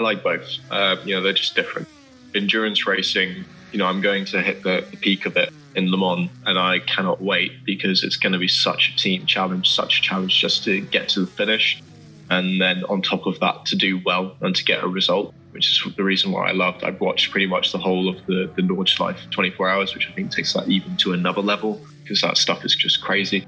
I 0.00 0.02
like 0.02 0.22
both. 0.22 0.56
Uh, 0.70 0.96
you 1.04 1.14
know, 1.14 1.20
they're 1.20 1.34
just 1.34 1.54
different. 1.54 1.86
Endurance 2.34 2.86
racing, 2.86 3.44
you 3.72 3.78
know, 3.78 3.84
I'm 3.84 4.00
going 4.00 4.24
to 4.24 4.40
hit 4.40 4.62
the, 4.62 4.86
the 4.90 4.96
peak 4.96 5.26
of 5.26 5.36
it 5.36 5.52
in 5.74 5.90
Le 5.90 5.96
Mans, 5.96 6.30
and 6.46 6.58
I 6.58 6.80
cannot 6.80 7.22
wait 7.22 7.64
because 7.64 8.04
it's 8.04 8.16
going 8.16 8.32
to 8.32 8.38
be 8.38 8.48
such 8.48 8.92
a 8.92 8.96
team 8.96 9.26
challenge, 9.26 9.70
such 9.70 9.98
a 9.98 10.02
challenge 10.02 10.38
just 10.38 10.64
to 10.64 10.80
get 10.80 11.08
to 11.10 11.20
the 11.20 11.26
finish. 11.26 11.82
And 12.30 12.60
then 12.60 12.84
on 12.84 13.02
top 13.02 13.26
of 13.26 13.38
that, 13.40 13.66
to 13.66 13.76
do 13.76 14.00
well 14.04 14.36
and 14.40 14.56
to 14.56 14.64
get 14.64 14.82
a 14.82 14.88
result 14.88 15.34
which 15.54 15.70
is 15.70 15.94
the 15.94 16.02
reason 16.02 16.32
why 16.32 16.48
I 16.48 16.52
loved. 16.52 16.82
I've 16.82 17.00
watched 17.00 17.30
pretty 17.30 17.46
much 17.46 17.70
the 17.70 17.78
whole 17.78 18.08
of 18.08 18.16
the 18.26 18.50
the 18.56 18.62
Nordschleife 18.62 19.30
24 19.30 19.68
hours, 19.68 19.94
which 19.94 20.08
I 20.08 20.12
think 20.12 20.32
takes 20.32 20.52
that 20.54 20.68
even 20.68 20.96
to 20.98 21.12
another 21.12 21.40
level 21.40 21.80
because 22.02 22.20
that 22.22 22.36
stuff 22.36 22.64
is 22.64 22.74
just 22.74 23.00
crazy. 23.00 23.46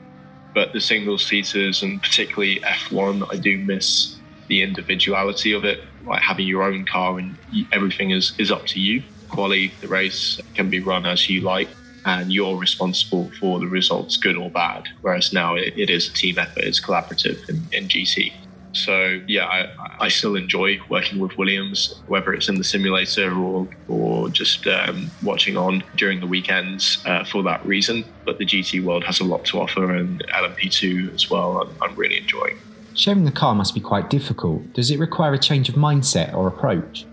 But 0.54 0.72
the 0.72 0.80
single 0.80 1.18
seaters 1.18 1.82
and 1.82 2.00
particularly 2.00 2.60
F1, 2.60 3.26
I 3.30 3.36
do 3.36 3.58
miss 3.58 4.16
the 4.46 4.62
individuality 4.62 5.52
of 5.52 5.64
it, 5.64 5.80
like 6.06 6.22
having 6.22 6.46
your 6.46 6.62
own 6.62 6.86
car 6.86 7.18
and 7.18 7.36
everything 7.72 8.12
is 8.12 8.32
is 8.38 8.52
up 8.52 8.66
to 8.66 8.80
you. 8.80 9.02
Quali, 9.28 9.72
the 9.80 9.88
race 9.88 10.40
can 10.54 10.70
be 10.70 10.78
run 10.78 11.04
as 11.06 11.28
you 11.28 11.40
like, 11.40 11.68
and 12.06 12.32
you're 12.32 12.56
responsible 12.56 13.30
for 13.38 13.58
the 13.58 13.66
results, 13.66 14.16
good 14.16 14.36
or 14.36 14.48
bad. 14.48 14.88
Whereas 15.02 15.32
now 15.32 15.56
it, 15.56 15.74
it 15.76 15.90
is 15.90 16.08
a 16.08 16.12
team 16.12 16.38
effort, 16.38 16.64
it's 16.64 16.80
collaborative 16.80 17.46
in, 17.48 17.56
in 17.72 17.88
GT. 17.88 18.32
So 18.72 19.20
yeah, 19.26 19.46
I, 19.46 20.04
I 20.04 20.08
still 20.08 20.36
enjoy 20.36 20.78
working 20.88 21.18
with 21.18 21.36
Williams, 21.36 22.00
whether 22.06 22.32
it's 22.32 22.48
in 22.48 22.56
the 22.56 22.64
simulator 22.64 23.34
or 23.34 23.66
or 23.88 24.28
just 24.28 24.66
um, 24.66 25.10
watching 25.22 25.56
on 25.56 25.82
during 25.96 26.20
the 26.20 26.26
weekends 26.26 27.02
uh, 27.06 27.24
for 27.24 27.42
that 27.44 27.64
reason. 27.64 28.04
But 28.24 28.38
the 28.38 28.44
GT 28.44 28.84
world 28.84 29.02
has 29.04 29.18
a 29.18 29.24
lot 29.24 29.46
to 29.46 29.60
offer, 29.60 29.94
and 29.94 30.22
LMP2 30.28 31.14
as 31.14 31.30
well. 31.30 31.62
I'm, 31.62 31.70
I'm 31.82 31.96
really 31.96 32.18
enjoying. 32.18 32.58
Sharing 32.94 33.24
the 33.24 33.32
car 33.32 33.54
must 33.54 33.74
be 33.74 33.80
quite 33.80 34.10
difficult. 34.10 34.72
Does 34.74 34.90
it 34.90 34.98
require 34.98 35.32
a 35.32 35.38
change 35.38 35.70
of 35.70 35.74
mindset 35.74 36.34
or 36.34 36.46
approach? 36.46 37.06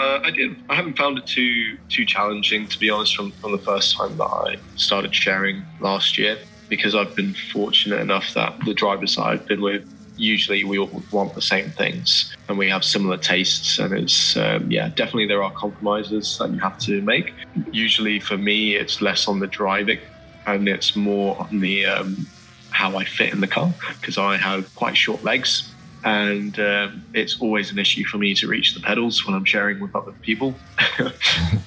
Uh, 0.00 0.18
I 0.24 0.30
did. 0.30 0.52
I 0.70 0.76
haven't 0.76 0.96
found 0.96 1.18
it 1.18 1.26
too 1.26 1.76
too 1.90 2.06
challenging, 2.06 2.68
to 2.68 2.78
be 2.80 2.88
honest, 2.90 3.14
from, 3.14 3.34
from 3.42 3.52
the 3.52 3.62
first 3.66 3.96
time 3.96 4.16
that 4.16 4.24
I 4.24 4.56
started 4.76 5.14
sharing 5.14 5.66
last 5.80 6.16
year, 6.16 6.38
because 6.70 6.94
I've 6.94 7.14
been 7.16 7.34
fortunate 7.52 8.00
enough 8.00 8.32
that 8.34 8.54
the 8.64 8.72
drivers 8.74 9.16
that 9.16 9.24
I've 9.24 9.46
been 9.46 9.60
with 9.60 9.84
usually 10.16 10.64
we 10.64 10.78
all 10.78 11.06
want 11.12 11.34
the 11.34 11.42
same 11.42 11.72
things 11.78 12.30
and 12.48 12.58
we 12.58 12.68
have 12.68 12.84
similar 12.84 13.16
tastes 13.16 13.78
and 13.78 13.94
it's 13.94 14.36
um, 14.36 14.70
yeah 14.70 14.88
definitely 14.90 15.26
there 15.26 15.42
are 15.42 15.52
compromises 15.58 16.36
that 16.38 16.52
you 16.52 16.60
have 16.60 16.78
to 16.78 17.00
make 17.02 17.32
usually 17.54 18.20
for 18.20 18.36
me 18.36 18.76
it's 18.76 19.00
less 19.00 19.26
on 19.28 19.40
the 19.40 19.46
driving 19.46 19.98
and 20.46 20.68
it's 20.68 20.94
more 20.94 21.40
on 21.42 21.60
the 21.60 21.86
um, 21.86 22.28
how 22.72 22.96
i 22.98 23.04
fit 23.04 23.32
in 23.32 23.40
the 23.40 23.48
car 23.48 23.74
because 24.00 24.18
i 24.18 24.36
have 24.36 24.72
quite 24.74 24.96
short 24.96 25.24
legs 25.24 25.69
and 26.02 26.58
um, 26.58 27.04
it's 27.12 27.36
always 27.40 27.70
an 27.70 27.78
issue 27.78 28.04
for 28.04 28.18
me 28.18 28.34
to 28.34 28.46
reach 28.46 28.74
the 28.74 28.80
pedals 28.80 29.26
when 29.26 29.34
i'm 29.34 29.44
sharing 29.44 29.80
with 29.80 29.94
other 29.94 30.12
people 30.22 30.60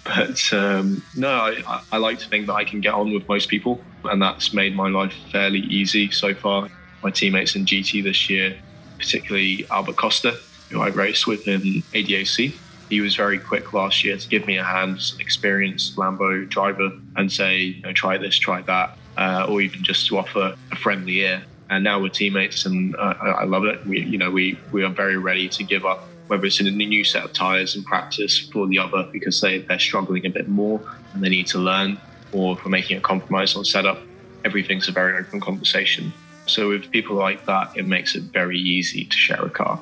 but 0.03 0.53
um, 0.53 1.03
no 1.15 1.29
I, 1.29 1.81
I 1.91 1.97
like 1.97 2.19
to 2.19 2.27
think 2.27 2.47
that 2.47 2.53
i 2.53 2.63
can 2.63 2.81
get 2.81 2.93
on 2.93 3.13
with 3.13 3.27
most 3.29 3.49
people 3.49 3.85
and 4.05 4.21
that's 4.21 4.53
made 4.53 4.75
my 4.75 4.89
life 4.89 5.15
fairly 5.31 5.59
easy 5.59 6.11
so 6.11 6.33
far 6.33 6.69
my 7.03 7.11
teammates 7.11 7.55
in 7.55 7.65
GT 7.65 8.03
this 8.03 8.29
year, 8.29 8.57
particularly 8.97 9.67
Albert 9.69 9.97
Costa, 9.97 10.37
who 10.71 10.81
I 10.81 10.87
raced 10.87 11.27
with 11.27 11.47
in 11.47 11.83
ADAC. 11.93 12.59
He 12.89 13.01
was 13.01 13.15
very 13.15 13.39
quick 13.39 13.73
last 13.73 14.03
year 14.03 14.17
to 14.17 14.27
give 14.29 14.47
me 14.47 14.57
a 14.57 14.63
hand 14.63 14.97
an 14.97 15.19
experienced 15.19 15.97
Lambo 15.97 16.47
driver 16.49 16.91
and 17.15 17.31
say, 17.31 17.57
you 17.57 17.81
know, 17.81 17.93
try 17.93 18.17
this, 18.17 18.37
try 18.37 18.61
that, 18.63 18.97
uh, 19.17 19.45
or 19.49 19.61
even 19.61 19.83
just 19.83 20.07
to 20.07 20.17
offer 20.17 20.55
a 20.71 20.75
friendly 20.75 21.19
ear. 21.19 21.43
And 21.73 21.83
now 21.83 21.99
we're 21.99 22.09
teammates, 22.09 22.65
and 22.65 22.95
uh, 22.95 23.15
I 23.19 23.45
love 23.45 23.65
it. 23.65 23.85
We, 23.87 24.01
you 24.01 24.17
know, 24.17 24.29
we 24.29 24.59
we 24.71 24.83
are 24.83 24.89
very 24.89 25.17
ready 25.17 25.49
to 25.49 25.63
give 25.63 25.85
up 25.85 26.07
whether 26.27 26.45
it's 26.45 26.59
in 26.59 26.67
a 26.67 26.71
new 26.71 27.03
set 27.03 27.23
of 27.23 27.33
tires 27.33 27.75
in 27.75 27.83
practice 27.83 28.39
for 28.39 28.65
the 28.67 28.79
other 28.79 29.07
because 29.11 29.41
they, 29.41 29.59
they're 29.59 29.79
struggling 29.79 30.25
a 30.25 30.29
bit 30.29 30.47
more 30.47 30.81
and 31.13 31.23
they 31.23 31.29
need 31.29 31.47
to 31.47 31.57
learn, 31.57 31.99
or 32.31 32.57
if 32.57 32.63
we're 32.63 32.71
making 32.71 32.97
a 32.97 33.01
compromise 33.01 33.55
on 33.55 33.65
setup, 33.65 33.99
everything's 34.45 34.87
a 34.87 34.91
very 34.91 35.17
open 35.17 35.39
conversation. 35.39 36.13
So 36.45 36.69
with 36.69 36.89
people 36.91 37.15
like 37.15 37.45
that, 37.45 37.75
it 37.75 37.87
makes 37.87 38.15
it 38.15 38.23
very 38.23 38.57
easy 38.57 39.05
to 39.05 39.17
share 39.17 39.43
a 39.43 39.49
car. 39.49 39.79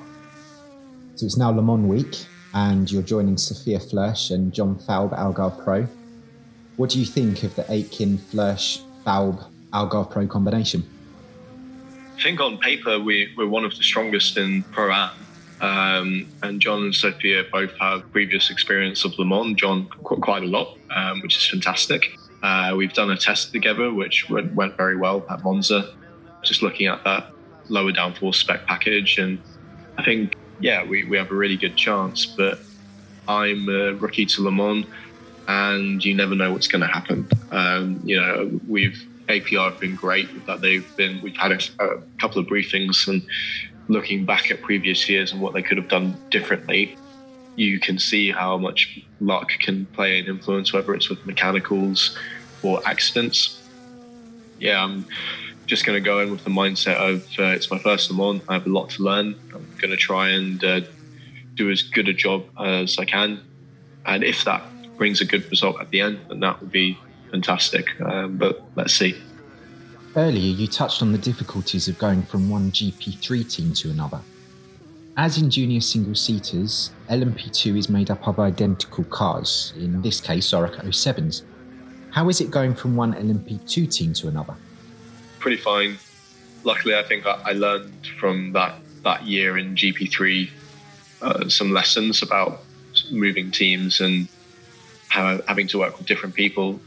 So 1.16 1.26
it's 1.26 1.38
now 1.38 1.52
Le 1.52 1.62
Mans 1.62 1.86
week. 1.86 2.26
and 2.54 2.92
you're 2.92 3.04
joining 3.04 3.38
Sophia 3.38 3.80
Flörsch 3.80 4.32
and 4.32 4.54
John 4.54 4.76
Falb 4.76 5.18
Algarve 5.18 5.64
Pro. 5.64 5.88
What 6.78 6.90
do 6.90 7.00
you 7.00 7.06
think 7.06 7.44
of 7.44 7.56
the 7.56 7.64
Aitken 7.72 8.18
Flörsch 8.18 8.82
Falb 9.06 9.46
Algarve 9.72 10.10
Pro 10.10 10.28
combination? 10.28 10.84
I 12.22 12.24
think 12.24 12.40
on 12.40 12.60
paper 12.60 13.00
we, 13.00 13.34
we're 13.36 13.48
one 13.48 13.66
of 13.66 13.76
the 13.76 13.82
strongest 13.82 14.38
in 14.38 14.62
Pro 14.62 14.92
Am. 14.92 15.10
Um, 15.60 16.28
and 16.44 16.62
John 16.62 16.84
and 16.84 16.94
Sophia 16.94 17.46
both 17.52 17.72
have 17.80 18.12
previous 18.12 18.52
experience 18.52 19.04
of 19.04 19.18
Le 19.18 19.26
Mans. 19.26 19.56
John 19.56 19.88
quite 19.88 20.44
a 20.44 20.46
lot, 20.46 20.78
um, 20.92 21.22
which 21.22 21.36
is 21.36 21.48
fantastic. 21.50 22.16
Uh, 22.44 22.76
we've 22.78 22.94
done 22.94 23.10
a 23.10 23.18
test 23.18 23.52
together, 23.52 23.92
which 23.92 24.30
went, 24.30 24.54
went 24.54 24.78
very 24.78 24.98
well 24.98 25.26
at 25.32 25.44
Monza. 25.44 25.96
Just 26.44 26.62
looking 26.62 26.86
at 26.86 27.04
that 27.06 27.32
lower 27.70 27.92
downforce 27.92 28.36
spec 28.36 28.68
package, 28.68 29.18
and 29.18 29.40
I 29.98 30.04
think 30.04 30.36
yeah, 30.60 30.86
we, 30.86 31.06
we 31.06 31.18
have 31.18 31.32
a 31.32 31.36
really 31.36 31.58
good 31.58 31.76
chance. 31.76 32.28
But 32.28 32.60
I'm 33.28 33.68
a 33.68 33.96
rookie 33.96 34.28
to 34.28 34.44
Le 34.44 34.52
Mans, 34.52 34.86
and 35.48 36.06
you 36.06 36.14
never 36.14 36.36
know 36.36 36.52
what's 36.54 36.68
going 36.68 36.82
to 36.82 36.88
happen. 36.88 37.28
Um, 37.50 38.00
you 38.04 38.18
know, 38.18 38.60
we've 38.68 39.08
APR 39.32 39.72
have 39.72 39.80
been 39.80 39.96
great 39.96 40.46
that 40.46 40.62
they've 40.62 40.96
been. 40.96 41.22
We've 41.22 41.38
had 41.38 41.52
a, 41.52 41.60
a 41.80 42.02
couple 42.20 42.40
of 42.40 42.48
briefings 42.48 43.08
and 43.08 43.26
looking 43.92 44.26
back 44.26 44.50
at 44.52 44.62
previous 44.62 45.10
years 45.10 45.32
and 45.32 45.42
what 45.42 45.54
they 45.54 45.62
could 45.62 45.78
have 45.78 45.90
done 45.90 46.18
differently, 46.30 46.98
you 47.56 47.80
can 47.80 48.00
see 48.00 48.32
how 48.32 48.58
much 48.58 49.00
luck 49.20 49.50
can 49.60 49.86
play 49.88 50.20
an 50.20 50.28
influence, 50.28 50.72
whether 50.72 50.94
it's 50.94 51.10
with 51.10 51.26
mechanicals 51.26 52.18
or 52.64 52.82
accidents. 52.88 53.62
Yeah, 54.60 54.84
I'm 54.84 55.06
just 55.66 55.86
going 55.86 56.02
to 56.02 56.06
go 56.06 56.20
in 56.20 56.32
with 56.32 56.44
the 56.44 56.50
mindset 56.50 56.96
of 56.96 57.24
uh, 57.38 57.54
it's 57.56 57.70
my 57.70 57.80
first 57.80 58.10
Le 58.10 58.18
Mans. 58.18 58.42
I 58.48 58.54
have 58.54 58.66
a 58.66 58.70
lot 58.70 58.90
to 58.92 59.04
learn. 59.04 59.36
I'm 59.54 59.68
going 59.78 59.92
to 59.92 59.98
try 59.98 60.30
and 60.30 60.64
uh, 60.64 60.82
do 61.56 61.70
as 61.70 61.82
good 61.82 62.08
a 62.08 62.14
job 62.14 62.46
as 62.60 62.98
I 62.98 63.06
can. 63.06 63.42
And 64.06 64.24
if 64.24 64.46
that 64.46 64.64
brings 64.98 65.20
a 65.22 65.26
good 65.26 65.50
result 65.50 65.82
at 65.82 65.90
the 65.90 66.02
end, 66.02 66.20
then 66.30 66.40
that 66.40 66.62
would 66.62 66.72
be 66.72 66.98
fantastic. 67.32 68.00
Um, 68.02 68.38
but 68.38 68.62
let's 68.76 68.94
see. 68.94 69.16
Earlier, 70.16 70.54
you 70.54 70.68
touched 70.68 71.02
on 71.02 71.14
the 71.14 71.18
difficulties 71.18 71.88
of 71.88 71.98
going 71.98 72.24
from 72.24 72.50
one 72.50 72.70
GP3 72.72 73.50
team 73.50 73.74
to 73.76 73.90
another. 73.90 74.20
As 75.18 75.38
in 75.38 75.50
junior 75.50 75.82
single 75.82 76.16
seaters, 76.16 76.92
LMP2 77.10 77.78
is 77.78 77.90
made 77.90 78.12
up 78.12 78.28
of 78.28 78.40
identical 78.40 79.04
cars, 79.06 79.74
in 79.78 80.02
this 80.02 80.20
case, 80.20 80.52
Oreca 80.52 80.84
07s. 80.84 81.44
How 82.12 82.28
is 82.28 82.42
it 82.42 82.52
going 82.52 82.76
from 82.76 82.96
one 82.96 83.14
LMP2 83.14 83.92
team 83.92 84.14
to 84.14 84.28
another? 84.28 84.56
Pretty 85.40 85.58
fine. 85.58 85.98
Luckily, 86.64 86.96
I 86.96 87.04
think 87.04 87.26
I 87.26 87.54
learned 87.54 88.08
from 88.20 88.52
that, 88.54 88.76
that 89.04 89.26
year 89.26 89.58
in 89.58 89.76
GP3 89.76 90.50
uh, 91.22 91.50
some 91.50 91.72
lessons 91.72 92.22
about 92.22 92.62
moving 93.12 93.52
teams 93.52 94.02
and 94.02 94.28
how, 95.10 95.40
having 95.48 95.68
to 95.68 95.80
work 95.80 95.98
with 95.98 96.08
different 96.08 96.36
people 96.36 96.80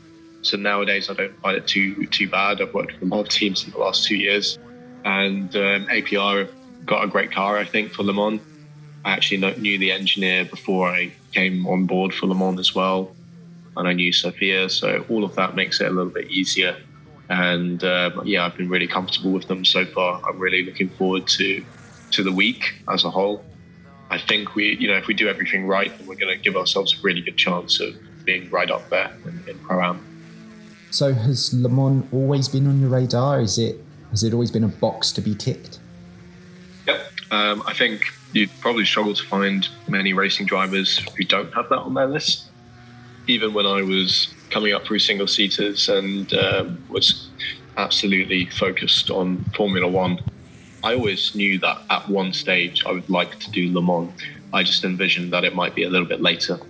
so 0.45 0.59
nowadays, 0.59 1.09
I 1.09 1.15
don't 1.15 1.37
find 1.41 1.57
it 1.57 1.67
too 1.67 2.07
too 2.07 2.29
bad. 2.29 2.61
I've 2.61 2.75
worked 2.75 2.93
with 3.01 3.11
a 3.11 3.15
lot 3.15 3.23
of 3.23 3.29
teams 3.31 3.65
in 3.65 3.73
the 3.73 3.79
last 3.79 4.05
two 4.05 4.17
years, 4.17 4.59
and 5.05 5.55
um, 5.57 5.87
APR 5.87 6.41
have 6.41 6.51
got 6.85 7.03
a 7.03 7.09
great 7.09 7.33
car, 7.33 7.59
I 7.59 7.65
think, 7.65 7.93
for 7.93 8.03
Le 8.03 8.13
Mans. 8.13 8.43
I 9.05 9.13
actually 9.13 9.39
knew 9.59 9.79
the 9.79 9.91
engineer 9.91 10.45
before 10.45 10.89
I 10.89 11.13
came 11.33 11.67
on 11.67 11.87
board 11.87 12.15
for 12.15 12.27
Le 12.27 12.35
Mans 12.35 12.61
as 12.61 12.75
well, 12.75 13.17
and 13.77 13.89
I 13.89 13.95
knew 13.95 14.13
Sophia, 14.13 14.69
so 14.69 15.05
all 15.09 15.25
of 15.25 15.35
that 15.37 15.57
makes 15.57 15.81
it 15.81 15.87
a 15.87 15.91
little 15.91 16.13
bit 16.13 16.31
easier. 16.31 16.77
And 17.31 17.83
um, 17.83 18.21
yeah, 18.27 18.45
I've 18.45 18.57
been 18.57 18.69
really 18.69 18.87
comfortable 18.87 19.33
with 19.33 19.49
them 19.49 19.65
so 19.65 19.87
far. 19.87 20.21
I'm 20.29 20.39
really 20.39 20.65
looking 20.65 20.91
forward 20.91 21.27
to 21.39 21.65
to 22.13 22.23
the 22.23 22.33
week 22.33 22.65
as 22.89 23.05
a 23.05 23.11
whole. 23.11 23.47
I 24.11 24.19
think 24.19 24.55
we, 24.55 24.77
you 24.77 24.89
know, 24.89 24.97
if 24.97 25.07
we 25.07 25.15
do 25.15 25.29
everything 25.29 25.67
right, 25.67 25.97
then 25.97 26.07
we're 26.07 26.17
going 26.17 26.37
to 26.37 26.41
give 26.41 26.55
ourselves 26.55 26.93
a 26.93 26.97
really 27.03 27.23
good 27.23 27.39
chance 27.39 27.81
of 27.81 27.95
being 28.25 28.51
right 28.51 28.71
up 28.71 28.91
there 28.91 29.11
in, 29.25 29.43
in 29.49 29.59
Pro 29.59 29.83
Am. 29.83 30.07
So 30.95 31.13
has 31.13 31.53
Le 31.53 31.69
Mans 31.69 32.07
always 32.13 32.49
been 32.49 32.69
on 32.69 32.81
your 32.81 32.91
radar? 32.91 33.41
Is 33.41 33.59
it 33.59 33.81
has 34.11 34.23
it 34.23 34.33
always 34.33 34.53
been 34.53 34.63
a 34.63 34.69
box 34.69 35.11
to 35.15 35.21
be 35.21 35.35
ticked? 35.35 35.81
Yep. 36.87 37.11
Um, 37.33 37.65
I 37.67 37.75
think 37.75 38.03
you'd 38.33 38.51
probably 38.61 38.85
struggle 38.85 39.13
to 39.13 39.27
find 39.27 39.69
many 39.89 40.13
racing 40.13 40.47
drivers 40.47 40.99
who 41.17 41.25
don't 41.25 41.53
have 41.53 41.69
that 41.71 41.79
on 41.79 41.95
their 41.95 42.07
list. 42.07 42.49
Even 43.27 43.53
when 43.55 43.67
I 43.67 43.83
was 43.83 44.33
coming 44.51 44.73
up 44.73 44.85
through 44.85 45.01
single 45.01 45.27
seaters 45.27 45.89
and 45.89 46.33
um, 46.35 46.85
was 46.89 47.29
absolutely 47.77 48.47
focused 48.51 49.11
on 49.11 49.45
Formula 49.57 49.89
One, 49.89 50.21
I 50.85 50.95
always 50.95 51.35
knew 51.35 51.59
that 51.59 51.83
at 51.91 52.09
one 52.09 52.33
stage 52.33 52.87
I 52.87 52.93
would 52.93 53.11
like 53.11 53.41
to 53.41 53.51
do 53.51 53.73
Le 53.73 53.83
Mans. 53.83 54.13
I 54.53 54.63
just 54.63 54.85
envisioned 54.85 55.33
that 55.33 55.43
it 55.43 55.57
might 55.57 55.75
be 55.75 55.83
a 55.83 55.91
little 55.91 56.07
bit 56.07 56.21
later 56.21 56.61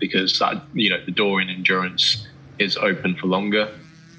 because 0.00 0.36
that 0.40 0.60
you 0.74 0.90
know 0.90 1.00
the 1.04 1.12
door 1.12 1.40
in 1.40 1.48
endurance 1.48 2.26
is 2.58 2.76
open 2.76 3.16
for 3.16 3.26
longer. 3.26 3.70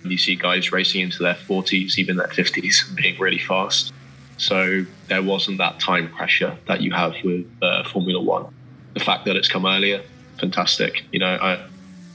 You 0.04 0.18
see 0.18 0.36
guys 0.36 0.72
racing 0.72 1.02
into 1.02 1.24
their 1.24 1.36
40s, 1.36 1.98
even 1.98 2.18
their 2.18 2.28
50s, 2.28 2.96
being 2.96 3.18
really 3.20 3.40
fast. 3.40 3.94
So 4.38 4.86
there 5.08 5.24
wasn't 5.24 5.60
that 5.60 5.80
time 5.80 6.10
pressure 6.10 6.58
that 6.68 6.82
you 6.82 6.92
have 6.92 7.16
with 7.24 7.46
uh, 7.62 7.84
Formula 7.84 8.22
One. 8.22 8.54
The 8.94 9.00
fact 9.00 9.26
that 9.26 9.36
it's 9.36 9.48
come 9.48 9.66
earlier, 9.66 10.02
fantastic. 10.40 11.04
You 11.12 11.20
know, 11.20 11.38
I, 11.42 11.66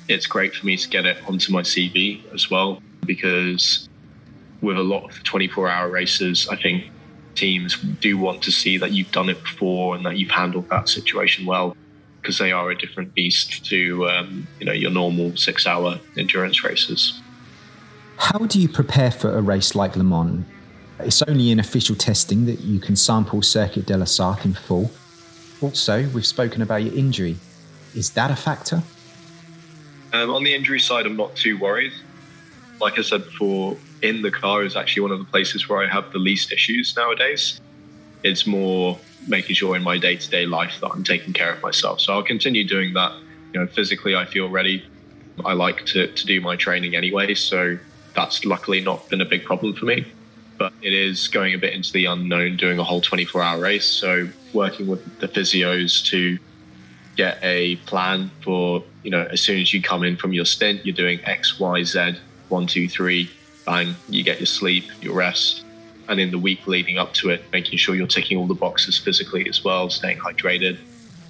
it's 0.08 0.26
great 0.26 0.54
for 0.54 0.66
me 0.66 0.76
to 0.76 0.88
get 0.88 1.06
it 1.06 1.16
onto 1.26 1.52
my 1.52 1.62
CV 1.62 2.22
as 2.34 2.50
well 2.50 2.82
because 3.06 3.88
with 4.60 4.76
a 4.76 4.82
lot 4.82 5.04
of 5.04 5.22
24 5.24 5.68
hour 5.68 5.88
races, 5.88 6.48
I 6.50 6.56
think 6.56 6.90
teams 7.34 7.78
do 8.00 8.18
want 8.18 8.42
to 8.42 8.50
see 8.50 8.78
that 8.78 8.90
you've 8.90 9.12
done 9.12 9.28
it 9.28 9.40
before 9.42 9.94
and 9.94 10.04
that 10.04 10.18
you've 10.18 10.30
handled 10.30 10.68
that 10.70 10.88
situation 10.88 11.46
well 11.46 11.76
because 12.28 12.38
they 12.40 12.52
are 12.52 12.70
a 12.70 12.76
different 12.76 13.14
beast 13.14 13.64
to 13.64 14.06
um, 14.06 14.46
you 14.60 14.66
know 14.66 14.72
your 14.72 14.90
normal 14.90 15.34
six-hour 15.34 15.98
endurance 16.18 16.62
races. 16.62 17.22
How 18.18 18.40
do 18.40 18.60
you 18.60 18.68
prepare 18.68 19.10
for 19.10 19.34
a 19.34 19.40
race 19.40 19.74
like 19.74 19.96
Le 19.96 20.04
Mans? 20.04 20.44
It's 20.98 21.22
only 21.22 21.50
in 21.50 21.58
official 21.58 21.96
testing 21.96 22.44
that 22.44 22.60
you 22.60 22.80
can 22.80 22.96
sample 22.96 23.40
Circuit 23.40 23.86
de 23.86 23.96
la 23.96 24.04
Sarthe 24.04 24.44
in 24.44 24.52
full. 24.52 24.90
Also, 25.62 26.06
we've 26.10 26.26
spoken 26.26 26.60
about 26.60 26.82
your 26.82 26.92
injury. 26.92 27.36
Is 27.94 28.10
that 28.10 28.30
a 28.30 28.36
factor? 28.36 28.82
Um, 30.12 30.28
on 30.28 30.44
the 30.44 30.54
injury 30.54 30.80
side, 30.80 31.06
I'm 31.06 31.16
not 31.16 31.34
too 31.34 31.56
worried. 31.56 31.94
Like 32.78 32.98
I 32.98 33.02
said 33.02 33.24
before, 33.24 33.78
in 34.02 34.20
the 34.20 34.30
car 34.30 34.64
is 34.64 34.76
actually 34.76 35.00
one 35.02 35.12
of 35.12 35.18
the 35.18 35.24
places 35.24 35.66
where 35.66 35.82
I 35.82 35.86
have 35.88 36.12
the 36.12 36.18
least 36.18 36.52
issues 36.52 36.94
nowadays. 36.94 37.58
It's 38.22 38.46
more 38.46 38.98
making 39.28 39.54
sure 39.54 39.76
in 39.76 39.82
my 39.82 39.98
day 39.98 40.16
to 40.16 40.30
day 40.30 40.46
life 40.46 40.78
that 40.80 40.90
I'm 40.90 41.04
taking 41.04 41.32
care 41.32 41.52
of 41.52 41.62
myself. 41.62 42.00
So 42.00 42.14
I'll 42.14 42.22
continue 42.22 42.66
doing 42.66 42.94
that. 42.94 43.12
You 43.52 43.60
know, 43.60 43.66
physically, 43.66 44.16
I 44.16 44.24
feel 44.24 44.48
ready. 44.48 44.84
I 45.44 45.52
like 45.52 45.84
to, 45.86 46.12
to 46.12 46.26
do 46.26 46.40
my 46.40 46.56
training 46.56 46.96
anyway. 46.96 47.34
So 47.34 47.78
that's 48.14 48.44
luckily 48.44 48.80
not 48.80 49.08
been 49.08 49.20
a 49.20 49.24
big 49.24 49.44
problem 49.44 49.74
for 49.74 49.84
me. 49.84 50.12
But 50.58 50.72
it 50.82 50.92
is 50.92 51.28
going 51.28 51.54
a 51.54 51.58
bit 51.58 51.72
into 51.72 51.92
the 51.92 52.06
unknown, 52.06 52.56
doing 52.56 52.78
a 52.78 52.84
whole 52.84 53.00
24 53.00 53.42
hour 53.42 53.60
race. 53.60 53.86
So 53.86 54.28
working 54.52 54.88
with 54.88 55.18
the 55.20 55.28
physios 55.28 56.04
to 56.06 56.38
get 57.16 57.38
a 57.42 57.76
plan 57.86 58.30
for, 58.42 58.84
you 59.02 59.10
know, 59.10 59.28
as 59.30 59.40
soon 59.40 59.60
as 59.60 59.72
you 59.72 59.82
come 59.82 60.02
in 60.02 60.16
from 60.16 60.32
your 60.32 60.44
stint, 60.44 60.84
you're 60.84 60.94
doing 60.94 61.20
X, 61.24 61.60
Y, 61.60 61.84
Z, 61.84 62.18
one, 62.48 62.66
two, 62.66 62.88
three, 62.88 63.30
bang, 63.66 63.94
you 64.08 64.24
get 64.24 64.40
your 64.40 64.46
sleep, 64.46 64.90
your 65.00 65.14
rest 65.14 65.64
and 66.08 66.18
in 66.18 66.30
the 66.30 66.38
week 66.38 66.66
leading 66.66 66.98
up 66.98 67.12
to 67.14 67.30
it, 67.30 67.44
making 67.52 67.78
sure 67.78 67.94
you're 67.94 68.06
ticking 68.06 68.38
all 68.38 68.46
the 68.46 68.54
boxes 68.54 68.98
physically 68.98 69.48
as 69.48 69.62
well, 69.62 69.90
staying 69.90 70.18
hydrated, 70.18 70.78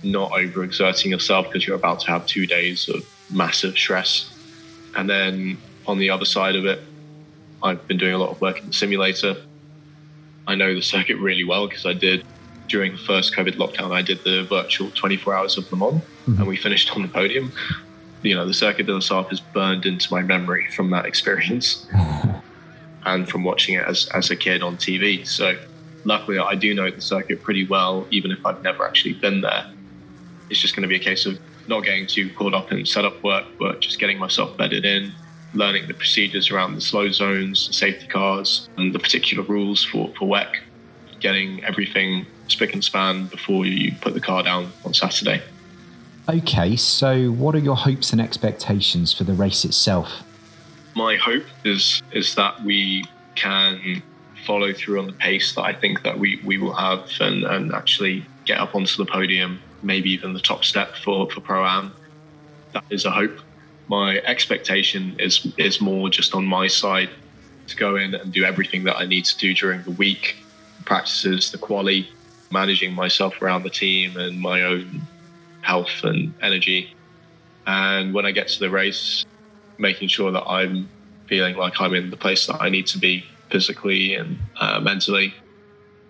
not 0.02 0.30
overexerting 0.32 1.10
yourself 1.10 1.46
because 1.46 1.66
you're 1.66 1.76
about 1.76 2.00
to 2.00 2.06
have 2.06 2.24
two 2.26 2.46
days 2.46 2.88
of 2.88 3.04
massive 3.30 3.76
stress. 3.76 4.32
And 4.96 5.10
then 5.10 5.58
on 5.86 5.98
the 5.98 6.10
other 6.10 6.24
side 6.24 6.54
of 6.54 6.64
it, 6.64 6.80
I've 7.62 7.86
been 7.88 7.98
doing 7.98 8.14
a 8.14 8.18
lot 8.18 8.30
of 8.30 8.40
work 8.40 8.60
in 8.60 8.68
the 8.68 8.72
simulator. 8.72 9.36
I 10.46 10.54
know 10.54 10.72
the 10.74 10.82
circuit 10.82 11.16
really 11.16 11.44
well 11.44 11.66
because 11.66 11.84
I 11.84 11.92
did 11.92 12.24
during 12.68 12.92
the 12.92 12.98
first 12.98 13.34
COVID 13.34 13.56
lockdown, 13.56 13.92
I 13.92 14.02
did 14.02 14.22
the 14.24 14.44
virtual 14.44 14.90
24 14.90 15.34
hours 15.34 15.58
of 15.58 15.70
Le 15.72 15.78
Mans 15.78 16.02
mm-hmm. 16.02 16.38
and 16.38 16.46
we 16.46 16.56
finished 16.56 16.94
on 16.94 17.02
the 17.02 17.08
podium. 17.08 17.52
You 18.22 18.34
know, 18.34 18.46
the 18.46 18.54
Circuit 18.54 18.86
de 18.86 18.92
la 18.92 18.98
Sarthe 18.98 19.32
is 19.32 19.40
burned 19.40 19.86
into 19.86 20.12
my 20.12 20.22
memory 20.22 20.66
from 20.72 20.90
that 20.90 21.06
experience. 21.06 21.86
and 23.04 23.28
from 23.28 23.44
watching 23.44 23.74
it 23.76 23.86
as, 23.86 24.08
as 24.14 24.30
a 24.30 24.36
kid 24.36 24.62
on 24.62 24.76
TV. 24.76 25.26
So 25.26 25.56
luckily, 26.04 26.38
I 26.38 26.54
do 26.54 26.74
know 26.74 26.90
the 26.90 27.00
circuit 27.00 27.42
pretty 27.42 27.66
well, 27.66 28.06
even 28.10 28.30
if 28.30 28.44
I've 28.44 28.62
never 28.62 28.86
actually 28.86 29.14
been 29.14 29.40
there. 29.40 29.70
It's 30.50 30.60
just 30.60 30.74
going 30.74 30.82
to 30.82 30.88
be 30.88 30.96
a 30.96 31.00
case 31.00 31.26
of 31.26 31.38
not 31.68 31.84
getting 31.84 32.06
too 32.06 32.30
caught 32.34 32.54
up 32.54 32.72
in 32.72 32.84
setup 32.86 33.22
work, 33.22 33.44
but 33.58 33.80
just 33.80 33.98
getting 33.98 34.18
myself 34.18 34.56
bedded 34.56 34.84
in, 34.84 35.12
learning 35.54 35.86
the 35.86 35.94
procedures 35.94 36.50
around 36.50 36.74
the 36.74 36.80
slow 36.80 37.10
zones, 37.10 37.74
safety 37.76 38.06
cars, 38.06 38.68
and 38.76 38.94
the 38.94 38.98
particular 38.98 39.44
rules 39.44 39.84
for, 39.84 40.08
for 40.18 40.26
WEC, 40.26 40.56
getting 41.20 41.62
everything 41.64 42.26
spick 42.46 42.72
and 42.72 42.82
span 42.82 43.26
before 43.26 43.66
you 43.66 43.92
put 44.00 44.14
the 44.14 44.20
car 44.20 44.42
down 44.42 44.72
on 44.84 44.94
Saturday. 44.94 45.42
Okay, 46.28 46.76
so 46.76 47.30
what 47.30 47.54
are 47.54 47.58
your 47.58 47.76
hopes 47.76 48.12
and 48.12 48.20
expectations 48.20 49.12
for 49.12 49.24
the 49.24 49.32
race 49.32 49.64
itself? 49.64 50.22
My 50.98 51.16
hope 51.16 51.46
is 51.64 52.02
is 52.12 52.34
that 52.34 52.54
we 52.64 53.04
can 53.36 54.02
follow 54.44 54.72
through 54.72 54.98
on 54.98 55.06
the 55.06 55.12
pace 55.14 55.54
that 55.54 55.62
I 55.62 55.72
think 55.72 56.02
that 56.02 56.18
we, 56.18 56.40
we 56.44 56.58
will 56.58 56.74
have 56.74 57.08
and, 57.20 57.44
and 57.44 57.72
actually 57.72 58.26
get 58.46 58.58
up 58.58 58.74
onto 58.74 58.96
the 58.96 59.10
podium 59.10 59.60
maybe 59.82 60.10
even 60.10 60.32
the 60.32 60.40
top 60.40 60.64
step 60.64 60.96
for 61.04 61.30
for 61.30 61.40
pro 61.40 61.64
am. 61.64 61.94
That 62.74 62.84
is 62.90 63.04
a 63.04 63.10
hope. 63.10 63.38
My 63.88 64.18
expectation 64.26 65.16
is 65.18 65.46
is 65.56 65.80
more 65.80 66.10
just 66.10 66.34
on 66.34 66.44
my 66.44 66.66
side 66.66 67.10
to 67.68 67.76
go 67.76 67.96
in 67.96 68.14
and 68.14 68.32
do 68.32 68.44
everything 68.44 68.84
that 68.84 68.96
I 68.96 69.06
need 69.06 69.24
to 69.26 69.36
do 69.38 69.54
during 69.54 69.82
the 69.82 69.90
week, 69.92 70.36
practices, 70.84 71.50
the 71.50 71.58
quali, 71.58 72.08
managing 72.50 72.92
myself 72.94 73.40
around 73.42 73.62
the 73.62 73.70
team 73.70 74.16
and 74.16 74.40
my 74.40 74.62
own 74.62 75.06
health 75.60 76.02
and 76.02 76.34
energy. 76.42 76.90
And 77.66 78.14
when 78.14 78.24
I 78.24 78.32
get 78.32 78.48
to 78.48 78.58
the 78.58 78.70
race, 78.70 79.24
making 79.78 80.08
sure 80.08 80.30
that 80.32 80.44
I'm 80.44 80.88
feeling 81.26 81.56
like 81.56 81.80
I'm 81.80 81.94
in 81.94 82.10
the 82.10 82.16
place 82.16 82.46
that 82.46 82.60
I 82.60 82.68
need 82.68 82.86
to 82.88 82.98
be 82.98 83.24
physically 83.50 84.14
and 84.14 84.38
uh, 84.60 84.80
mentally, 84.80 85.34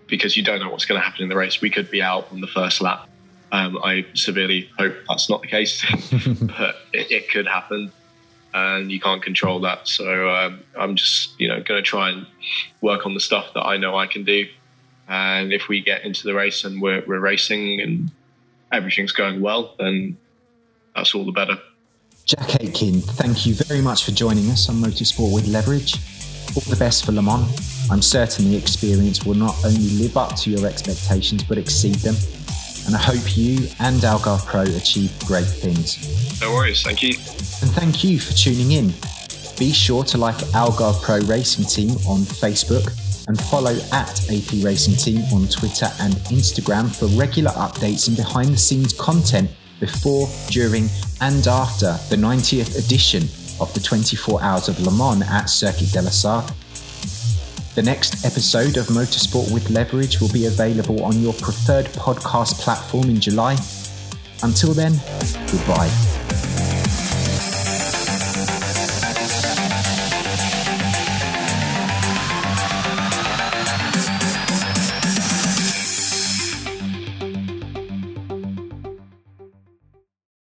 because 0.07 0.37
you 0.37 0.43
don't 0.43 0.61
know 0.61 0.71
what's 0.71 0.85
going 0.85 1.01
to 1.01 1.05
happen 1.05 1.23
in 1.23 1.29
the 1.29 1.37
race. 1.37 1.61
We 1.61 1.71
could 1.71 1.91
be 1.91 2.03
out 2.03 2.31
on 2.33 2.41
the 2.41 2.47
first 2.47 2.81
lap. 2.81 3.09
Um, 3.51 3.79
I 3.83 4.05
severely 4.15 4.71
hope 4.79 4.95
that's 5.09 5.31
not 5.31 5.41
the 5.41 5.49
case, 5.49 5.85
but 6.41 6.77
it, 6.93 7.11
it, 7.11 7.31
could 7.31 7.47
happen, 7.47 7.91
and 8.53 8.93
you 8.93 9.01
can't 9.01 9.23
control 9.23 9.61
that. 9.61 9.89
So 9.89 10.29
um, 10.29 10.61
I'm 10.79 10.97
just, 10.97 11.39
you 11.41 11.49
know, 11.49 11.63
going 11.63 11.83
to 11.83 11.83
try 11.83 12.11
and 12.11 12.27
work 12.83 13.07
on 13.07 13.15
the 13.15 13.21
stuff 13.21 13.55
that 13.55 13.63
I 13.63 13.79
know 13.79 13.97
I 13.97 14.07
can 14.07 14.25
do. 14.25 14.47
And 15.09 15.53
if 15.55 15.69
we 15.69 15.81
get 15.81 16.05
into 16.05 16.25
the 16.25 16.35
race 16.35 16.65
and 16.65 16.83
we're, 16.83 17.03
we're 17.07 17.21
racing 17.21 17.81
and 17.81 18.11
everything's 18.71 19.13
going 19.13 19.41
well, 19.41 19.75
then 19.79 20.19
that's 20.95 21.15
all 21.15 21.25
the 21.25 21.33
better. 21.33 21.59
Jack 22.29 22.63
Aitken, 22.63 23.01
thank 23.01 23.47
you 23.47 23.55
very 23.55 23.81
much 23.81 24.05
for 24.05 24.11
joining 24.11 24.51
us 24.51 24.69
on 24.69 24.75
Motorsport 24.75 25.33
with 25.33 25.49
Leverage. 25.49 25.95
All 26.55 26.61
the 26.69 26.77
best 26.79 27.07
for 27.07 27.13
Le 27.13 27.23
Mans. 27.23 27.49
I'm 27.91 28.03
certain 28.03 28.51
the 28.51 28.57
experience 28.57 29.25
will 29.25 29.33
not 29.33 29.57
only 29.65 29.89
live 29.97 30.19
up 30.19 30.37
to 30.41 30.51
your 30.51 30.67
expectations 30.67 31.43
but 31.43 31.57
exceed 31.57 31.95
them. 31.95 32.15
And 32.85 32.95
I 32.95 32.99
hope 32.99 33.35
you 33.35 33.67
and 33.81 33.99
Algarve 34.03 34.45
Pro 34.45 34.61
achieve 34.61 35.11
great 35.25 35.47
things. 35.47 35.97
No 36.43 36.53
worries, 36.53 36.83
thank 36.83 37.03
you. 37.03 37.15
And 37.63 37.71
thank 37.73 38.05
you 38.05 38.21
for 38.21 38.35
tuning 38.35 38.73
in. 38.73 38.93
Be 39.59 39.73
sure 39.73 40.05
to 40.05 40.19
like 40.19 40.37
Algarve 40.53 41.01
Pro 41.01 41.21
Racing 41.21 41.65
Team 41.65 41.93
on 42.07 42.21
Facebook 42.21 42.93
and 43.27 43.41
follow 43.41 43.73
at 43.93 44.31
AP 44.31 44.63
Racing 44.63 44.97
Team 44.97 45.23
on 45.33 45.49
Twitter 45.49 45.89
and 46.01 46.13
Instagram 46.29 46.95
for 46.95 47.07
regular 47.19 47.53
updates 47.53 48.07
and 48.07 48.19
behind 48.19 48.51
the 48.51 48.59
scenes 48.59 48.93
content 48.93 49.49
before, 49.81 50.29
during, 50.51 50.89
and 51.21 51.47
after 51.47 51.99
the 52.11 52.17
90th 52.17 52.79
edition 52.79 53.23
of 53.61 53.73
the 53.75 53.81
24 53.81 54.43
Hours 54.43 54.69
of 54.69 54.81
Le 54.81 54.91
Mans 54.93 55.23
at 55.29 55.47
Circuit 55.47 55.93
de 55.93 56.03
la 56.03 56.11
Sarthe. 56.11 56.53
The 57.75 57.83
next 57.83 58.25
episode 58.25 58.77
of 58.77 58.87
Motorsport 58.87 59.53
with 59.53 59.71
Leverage 59.71 60.21
will 60.21 60.33
be 60.33 60.47
available 60.47 61.05
on 61.05 61.21
your 61.23 61.33
preferred 61.35 61.87
podcast 61.87 62.59
platform 62.61 63.05
in 63.05 63.21
July. 63.21 63.57
Until 64.43 64.73
then, 64.73 64.93
goodbye. 65.51 66.18